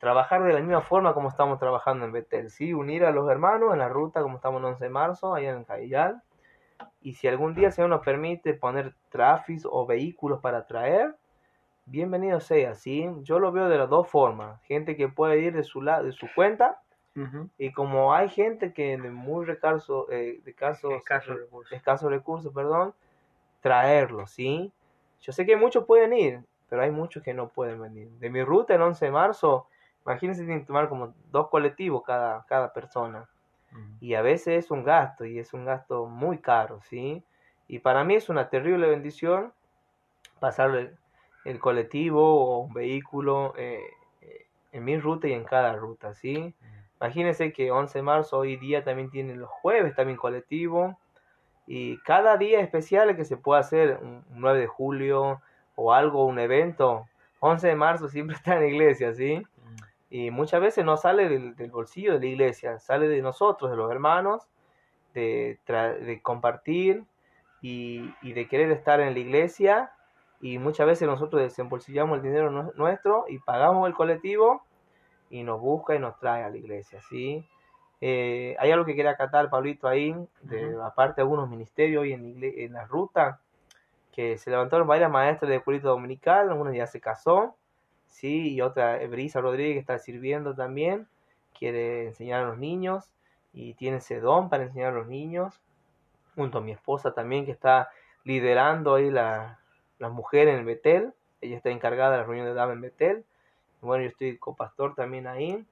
trabajar 0.00 0.42
de 0.42 0.54
la 0.54 0.60
misma 0.60 0.80
forma 0.80 1.12
como 1.12 1.28
estamos 1.28 1.58
trabajando 1.58 2.06
en 2.06 2.12
Betel, 2.12 2.48
¿sí? 2.48 2.72
Unir 2.72 3.04
a 3.04 3.10
los 3.10 3.28
hermanos 3.30 3.74
en 3.74 3.80
la 3.80 3.90
ruta 3.90 4.22
como 4.22 4.36
estamos 4.36 4.60
en 4.60 4.68
11 4.68 4.84
de 4.84 4.90
marzo, 4.90 5.34
allá 5.34 5.50
en 5.50 5.58
el 5.58 5.66
Cadillal. 5.66 6.22
Y 7.02 7.12
si 7.12 7.28
algún 7.28 7.54
día 7.54 7.66
el 7.66 7.72
Señor 7.74 7.90
nos 7.90 8.00
permite 8.00 8.54
poner 8.54 8.94
tráficos 9.10 9.68
o 9.70 9.84
vehículos 9.84 10.40
para 10.40 10.66
traer, 10.66 11.14
bienvenido 11.84 12.40
sea, 12.40 12.74
¿sí? 12.74 13.06
Yo 13.20 13.38
lo 13.38 13.52
veo 13.52 13.68
de 13.68 13.76
las 13.76 13.90
dos 13.90 14.08
formas. 14.08 14.62
Gente 14.62 14.96
que 14.96 15.08
puede 15.08 15.40
ir 15.40 15.52
de 15.52 15.62
su, 15.62 15.82
lado, 15.82 16.04
de 16.04 16.12
su 16.12 16.26
cuenta 16.34 16.81
Y 17.58 17.72
como 17.72 18.14
hay 18.14 18.28
gente 18.28 18.72
que 18.72 18.96
de 18.96 19.10
muy 19.10 19.44
recaso, 19.44 20.10
eh, 20.10 20.40
de 20.44 20.54
casos, 20.54 20.94
Escasos 20.94 21.36
recursos. 21.36 21.72
recursos, 22.10 22.52
perdón, 22.54 22.94
traerlos, 23.60 24.30
¿sí? 24.30 24.72
Yo 25.20 25.32
sé 25.32 25.46
que 25.46 25.56
muchos 25.56 25.84
pueden 25.84 26.12
ir, 26.12 26.44
pero 26.68 26.82
hay 26.82 26.90
muchos 26.90 27.22
que 27.22 27.34
no 27.34 27.48
pueden 27.48 27.80
venir. 27.80 28.10
De 28.12 28.30
mi 28.30 28.42
ruta 28.42 28.74
el 28.74 28.82
11 28.82 29.06
de 29.06 29.10
marzo, 29.12 29.68
imagínense, 30.04 30.42
tienen 30.42 30.60
que 30.60 30.66
tomar 30.66 30.88
como 30.88 31.14
dos 31.30 31.48
colectivos 31.48 32.02
cada, 32.04 32.44
cada 32.46 32.72
persona. 32.72 33.28
Y 34.00 34.14
a 34.14 34.22
veces 34.22 34.64
es 34.64 34.70
un 34.70 34.84
gasto, 34.84 35.24
y 35.24 35.38
es 35.38 35.54
un 35.54 35.64
gasto 35.64 36.06
muy 36.06 36.38
caro, 36.38 36.80
¿sí? 36.82 37.24
Y 37.68 37.78
para 37.78 38.04
mí 38.04 38.14
es 38.16 38.28
una 38.28 38.50
terrible 38.50 38.88
bendición 38.88 39.54
pasar 40.40 40.74
el, 40.76 40.98
el 41.44 41.58
colectivo 41.58 42.22
o 42.22 42.58
un 42.60 42.74
vehículo 42.74 43.54
eh, 43.56 43.80
eh, 44.20 44.46
en 44.72 44.84
mi 44.84 44.98
ruta 44.98 45.28
y 45.28 45.32
en 45.32 45.44
cada 45.44 45.74
ruta, 45.76 46.14
¿sí? 46.14 46.54
Imagínense 47.02 47.52
que 47.52 47.70
11 47.72 47.98
de 47.98 48.02
marzo 48.02 48.38
hoy 48.38 48.56
día 48.56 48.84
también 48.84 49.10
tienen 49.10 49.40
los 49.40 49.50
jueves 49.50 49.94
también 49.96 50.16
colectivo 50.16 50.98
y 51.66 51.98
cada 52.02 52.36
día 52.36 52.60
especial 52.60 53.16
que 53.16 53.24
se 53.24 53.36
pueda 53.36 53.60
hacer, 53.60 53.98
un 54.02 54.24
un 54.30 54.40
9 54.40 54.60
de 54.60 54.66
julio 54.68 55.40
o 55.74 55.92
algo, 55.92 56.24
un 56.26 56.38
evento, 56.38 57.08
11 57.40 57.68
de 57.68 57.74
marzo 57.76 58.08
siempre 58.08 58.36
está 58.36 58.54
en 58.54 58.60
la 58.62 58.66
iglesia, 58.68 59.12
¿sí? 59.14 59.38
Ujú. 59.38 59.76
Y 60.10 60.30
muchas 60.30 60.60
veces 60.60 60.84
no 60.84 60.96
sale 60.96 61.28
del, 61.28 61.56
del 61.56 61.70
bolsillo 61.72 62.14
de 62.14 62.20
la 62.20 62.26
iglesia, 62.26 62.78
sale 62.78 63.08
de 63.08 63.20
nosotros, 63.22 63.70
de 63.70 63.76
los 63.76 63.90
hermanos, 63.90 64.48
de, 65.14 65.58
de 65.66 66.20
compartir 66.22 67.04
y, 67.62 68.14
y 68.22 68.32
de 68.32 68.48
querer 68.48 68.70
estar 68.70 69.00
en 69.00 69.14
la 69.14 69.18
iglesia. 69.20 69.92
Y 70.40 70.58
muchas 70.58 70.86
veces 70.86 71.08
nosotros 71.08 71.42
desembolsillamos 71.42 72.18
el 72.18 72.22
dinero 72.22 72.50
nue- 72.50 72.74
nuestro 72.74 73.24
y 73.28 73.38
pagamos 73.38 73.88
el 73.88 73.94
colectivo 73.94 74.62
y 75.32 75.42
nos 75.42 75.60
busca 75.60 75.94
y 75.94 75.98
nos 75.98 76.18
trae 76.18 76.44
a 76.44 76.50
la 76.50 76.58
iglesia, 76.58 77.00
¿sí? 77.08 77.42
Eh, 78.02 78.54
hay 78.58 78.70
algo 78.70 78.84
que 78.84 78.94
quería 78.94 79.12
acatar, 79.12 79.48
Pablito, 79.48 79.88
ahí, 79.88 80.14
de, 80.42 80.74
Ujú. 80.74 80.82
aparte 80.82 81.16
de 81.16 81.22
algunos 81.22 81.48
ministerios 81.48 82.02
hoy 82.02 82.12
en, 82.12 82.38
en 82.42 82.72
la 82.74 82.84
ruta, 82.84 83.40
que 84.12 84.36
se 84.36 84.50
levantaron 84.50 84.86
varias 84.86 85.10
maestras 85.10 85.50
de 85.50 85.60
culto 85.60 85.88
dominical, 85.88 86.52
una 86.52 86.74
ya 86.74 86.86
se 86.86 87.00
casó, 87.00 87.56
sí, 88.08 88.52
y 88.52 88.60
otra, 88.60 88.98
Brisa 89.06 89.40
Rodríguez, 89.40 89.78
está 89.78 89.98
sirviendo 89.98 90.54
también, 90.54 91.06
quiere 91.58 92.08
enseñar 92.08 92.42
a 92.42 92.48
los 92.48 92.58
niños 92.58 93.08
y 93.54 93.72
tiene 93.74 93.98
ese 93.98 94.20
don 94.20 94.50
para 94.50 94.64
enseñar 94.64 94.92
a 94.92 94.96
los 94.96 95.06
niños, 95.06 95.62
junto 96.34 96.58
a 96.58 96.60
mi 96.60 96.72
esposa 96.72 97.14
también, 97.14 97.46
que 97.46 97.52
está 97.52 97.88
liderando 98.24 98.96
ahí 98.96 99.10
la, 99.10 99.60
las 99.98 100.12
mujeres 100.12 100.58
en 100.58 100.66
Betel, 100.66 101.14
ella 101.40 101.56
está 101.56 101.70
encargada 101.70 102.10
de 102.10 102.18
la 102.18 102.24
reunión 102.24 102.46
de 102.46 102.52
dama 102.52 102.74
en 102.74 102.82
Betel, 102.82 103.24
Bueno, 103.82 104.04
yo 104.04 104.10
estoy 104.10 104.38
copastor 104.38 104.94
también 104.94 105.26
ahí. 105.26 105.64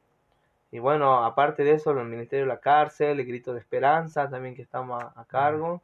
Y 0.73 0.79
bueno, 0.79 1.25
aparte 1.25 1.65
de 1.65 1.73
eso, 1.73 1.91
el 1.93 2.05
Ministerio 2.07 2.45
de 2.45 2.53
la 2.53 2.61
Cárcel, 2.61 3.19
el 3.19 3.27
Grito 3.27 3.53
de 3.53 3.61
Esperanza 3.61 4.29
también 4.29 4.55
que 4.55 4.63
estamos 4.63 5.03
a, 5.03 5.13
a 5.19 5.25
cargo. 5.25 5.81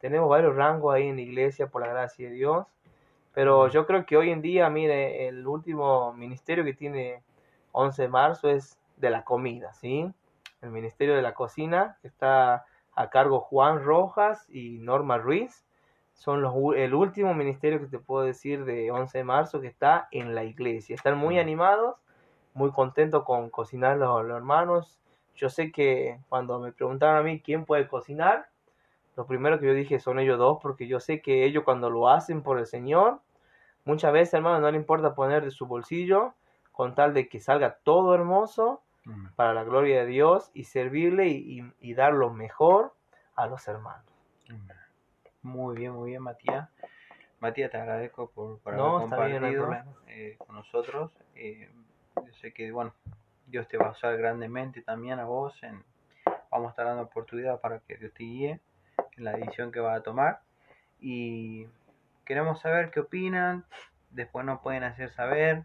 Tenemos 0.00 0.28
varios 0.28 0.54
rangos 0.54 0.94
ahí 0.94 1.08
en 1.08 1.16
la 1.16 1.22
iglesia 1.22 1.68
por 1.68 1.82
la 1.82 1.88
gracia 1.88 2.28
de 2.28 2.34
Dios. 2.34 2.66
Pero 3.34 3.68
yo 3.68 3.86
creo 3.86 4.04
que 4.04 4.16
hoy 4.16 4.30
en 4.30 4.42
día, 4.42 4.68
mire, 4.68 5.28
el 5.28 5.46
último 5.46 6.12
ministerio 6.12 6.64
que 6.64 6.74
tiene 6.74 7.22
11 7.72 8.02
de 8.02 8.08
marzo 8.08 8.48
es 8.48 8.78
de 8.96 9.10
la 9.10 9.22
comida, 9.24 9.72
¿sí? 9.74 10.12
El 10.60 10.70
Ministerio 10.70 11.14
de 11.14 11.22
la 11.22 11.34
Cocina, 11.34 11.96
que 12.02 12.08
está 12.08 12.66
a 12.94 13.10
cargo 13.10 13.38
Juan 13.38 13.84
Rojas 13.84 14.44
y 14.48 14.78
Norma 14.78 15.18
Ruiz. 15.18 15.64
Son 16.18 16.42
los, 16.42 16.54
el 16.76 16.94
último 16.94 17.32
ministerio 17.34 17.80
que 17.80 17.86
te 17.86 17.98
puedo 17.98 18.24
decir 18.24 18.64
de 18.64 18.90
11 18.90 19.18
de 19.18 19.24
marzo 19.24 19.60
que 19.60 19.68
está 19.68 20.08
en 20.10 20.34
la 20.34 20.44
iglesia. 20.44 20.94
Están 20.94 21.16
muy 21.16 21.38
animados, 21.38 21.96
muy 22.54 22.70
contentos 22.72 23.24
con 23.24 23.50
cocinar 23.50 23.96
los, 23.96 24.24
los 24.26 24.36
hermanos. 24.36 24.98
Yo 25.36 25.48
sé 25.48 25.72
que 25.72 26.18
cuando 26.28 26.58
me 26.58 26.72
preguntaron 26.72 27.16
a 27.16 27.22
mí 27.22 27.40
quién 27.40 27.64
puede 27.64 27.88
cocinar, 27.88 28.48
lo 29.16 29.26
primero 29.26 29.58
que 29.60 29.66
yo 29.66 29.74
dije 29.74 30.00
son 30.00 30.18
ellos 30.18 30.38
dos, 30.38 30.58
porque 30.62 30.86
yo 30.88 31.00
sé 31.00 31.22
que 31.22 31.44
ellos 31.44 31.64
cuando 31.64 31.90
lo 31.90 32.08
hacen 32.08 32.42
por 32.42 32.58
el 32.58 32.66
Señor, 32.66 33.20
muchas 33.84 34.12
veces, 34.12 34.34
hermano, 34.34 34.60
no 34.60 34.70
le 34.70 34.76
importa 34.76 35.14
poner 35.14 35.44
de 35.44 35.50
su 35.52 35.66
bolsillo, 35.66 36.34
con 36.72 36.94
tal 36.94 37.14
de 37.14 37.28
que 37.28 37.40
salga 37.40 37.78
todo 37.82 38.14
hermoso 38.14 38.82
Mm. 39.04 39.28
para 39.36 39.54
la 39.54 39.64
gloria 39.64 40.00
de 40.00 40.06
Dios 40.06 40.50
y 40.52 40.64
servirle 40.64 41.28
y, 41.28 41.60
y- 41.60 41.72
y 41.80 41.94
dar 41.94 42.12
lo 42.12 42.30
mejor 42.30 42.92
a 43.36 43.46
los 43.46 43.66
hermanos. 43.68 44.04
Muy 45.42 45.76
bien, 45.76 45.92
muy 45.92 46.10
bien, 46.10 46.22
Matías. 46.22 46.68
Matías, 47.40 47.70
te 47.70 47.76
agradezco 47.76 48.30
por, 48.30 48.58
por 48.58 48.74
No, 48.74 48.98
haber 48.98 49.40
bien, 49.40 49.58
no 49.58 49.70
compartido 49.70 49.94
eh, 50.08 50.36
con 50.38 50.56
nosotros. 50.56 51.12
Eh, 51.34 51.70
yo 52.16 52.34
sé 52.40 52.52
que, 52.52 52.72
bueno, 52.72 52.92
Dios 53.46 53.68
te 53.68 53.78
va 53.78 53.88
a 53.88 53.92
usar 53.92 54.16
grandemente 54.16 54.82
también 54.82 55.18
a 55.20 55.24
vos. 55.24 55.54
En, 55.62 55.84
vamos 56.50 56.68
a 56.68 56.70
estar 56.70 56.86
dando 56.86 57.02
oportunidad 57.02 57.60
para 57.60 57.78
que 57.80 57.96
Dios 57.96 58.12
te 58.12 58.24
guíe 58.24 58.60
en 59.16 59.24
la 59.24 59.32
decisión 59.32 59.70
que 59.70 59.80
vas 59.80 59.98
a 59.98 60.02
tomar. 60.02 60.40
Y 61.00 61.66
queremos 62.24 62.60
saber 62.60 62.90
qué 62.90 63.00
opinan. 63.00 63.64
Después 64.10 64.44
nos 64.44 64.60
pueden 64.60 64.82
hacer 64.82 65.12
saber 65.14 65.62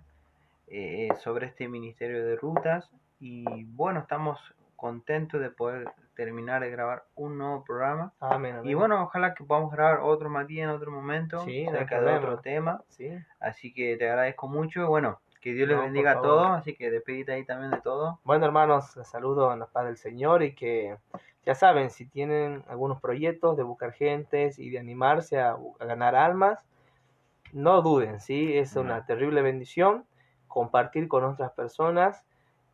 eh, 0.68 1.10
sobre 1.24 1.48
este 1.48 1.68
Ministerio 1.68 2.24
de 2.24 2.36
Rutas. 2.36 2.90
Y 3.20 3.64
bueno, 3.64 4.02
estamos 4.02 4.40
contentos 4.76 5.42
de 5.42 5.50
poder 5.50 5.90
terminar 6.16 6.62
de 6.62 6.70
grabar 6.70 7.06
un 7.16 7.38
nuevo 7.38 7.64
programa. 7.64 8.14
Amén. 8.20 8.56
amén. 8.58 8.70
Y 8.70 8.74
bueno, 8.74 9.04
ojalá 9.04 9.34
que 9.34 9.44
podamos 9.44 9.72
grabar 9.72 10.00
otro 10.02 10.30
Matías 10.30 10.66
en 10.66 10.70
otro 10.70 10.92
momento, 10.92 11.44
Sí, 11.46 11.64
no 11.66 11.72
hay 11.72 11.78
cerca 11.78 12.02
de 12.02 12.14
otro 12.16 12.40
tema. 12.40 12.82
Sí. 12.90 13.10
Así 13.40 13.74
que 13.74 13.98
te 13.98 14.10
agradezco 14.10 14.48
mucho. 14.48 14.82
y 14.82 14.86
Bueno, 14.86 15.20
que 15.42 15.54
Dios 15.54 15.68
les 15.68 15.78
No, 15.78 15.84
bendiga 15.84 16.12
a 16.12 16.22
todos. 16.22 16.48
Así 16.52 16.76
que 16.76 16.90
despedite 16.90 17.34
ahí 17.34 17.46
también 17.46 17.72
de 17.72 17.82
todo. 17.82 18.20
Bueno, 18.24 18.46
hermanos, 18.46 18.96
les 18.96 19.08
saludo 19.08 19.52
en 19.52 19.60
la 19.60 19.66
paz 19.66 19.86
del 19.86 19.98
Señor 19.98 20.42
y 20.44 20.56
que 20.56 20.98
ya 21.46 21.56
saben, 21.56 21.90
si 21.90 22.06
tienen 22.06 22.64
algunos 22.70 23.02
proyectos 23.02 23.58
de 23.58 23.64
buscar 23.64 23.92
gentes 23.92 24.58
y 24.60 24.70
de 24.70 24.80
animarse 24.80 25.42
a, 25.42 25.58
a 25.80 25.86
ganar 25.86 26.16
almas, 26.16 26.66
no 27.52 27.82
duden, 27.82 28.22
¿sí? 28.22 28.58
Es 28.58 28.76
una 28.76 29.06
terrible 29.06 29.42
bendición 29.42 30.06
compartir 30.48 31.08
con 31.08 31.24
otras 31.24 31.52
personas 31.52 32.24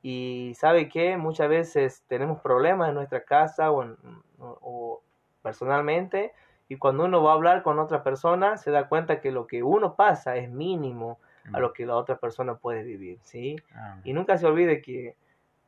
y 0.02 0.54
sabe 0.56 0.88
que 0.90 1.18
muchas 1.18 1.50
veces 1.50 2.04
tenemos 2.08 2.40
problemas 2.42 2.90
en 2.90 2.96
nuestra 2.96 3.24
casa 3.24 3.72
o, 3.72 3.84
en- 3.84 3.98
o- 4.40 5.02
personalmente 5.42 6.34
y 6.68 6.78
cuando 6.78 7.06
uno 7.06 7.24
va 7.24 7.32
a 7.32 7.36
hablar 7.36 7.64
con 7.64 7.80
otra 7.80 8.04
persona 8.04 8.58
se 8.58 8.72
da 8.72 8.88
cuenta 8.88 9.20
que 9.22 9.32
lo 9.32 9.48
que 9.48 9.64
uno 9.64 9.96
pasa 9.96 10.36
es 10.36 10.50
mínimo 10.50 11.20
a 11.52 11.60
lo 11.60 11.74
que 11.74 11.86
la 11.86 11.96
otra 11.96 12.18
persona 12.18 12.56
puede 12.56 12.84
vivir, 12.84 13.18
¿sí? 13.24 13.56
Amén. 13.74 14.02
Y 14.04 14.14
nunca 14.14 14.38
se 14.38 14.46
olvide 14.46 14.82
que 14.82 15.16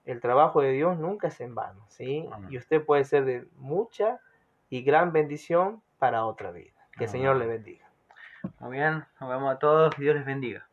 el 0.06 0.20
trabajo 0.20 0.62
de 0.62 0.72
Dios 0.72 0.98
nunca 1.00 1.30
es 1.30 1.40
en 1.42 1.56
vano, 1.56 1.86
¿sí? 1.90 2.30
Amén. 2.32 2.52
Y 2.52 2.58
usted 2.58 2.84
puede 2.86 3.04
ser 3.04 3.26
de 3.26 3.48
mucha 3.58 4.20
y 4.70 4.84
gran 4.84 5.12
bendición 5.12 5.82
para 5.98 6.26
otra 6.26 6.52
vida. 6.52 6.74
Que 6.98 7.06
el. 7.06 7.10
Señor 7.10 7.38
le 7.38 7.48
bendiga. 7.48 7.90
Muy 8.60 8.72
bien, 8.78 9.04
nos 9.20 9.30
vemos 9.30 9.54
a 9.56 9.58
todos. 9.60 9.96
Dios 9.98 10.16
les 10.16 10.26
bendiga. 10.26 10.68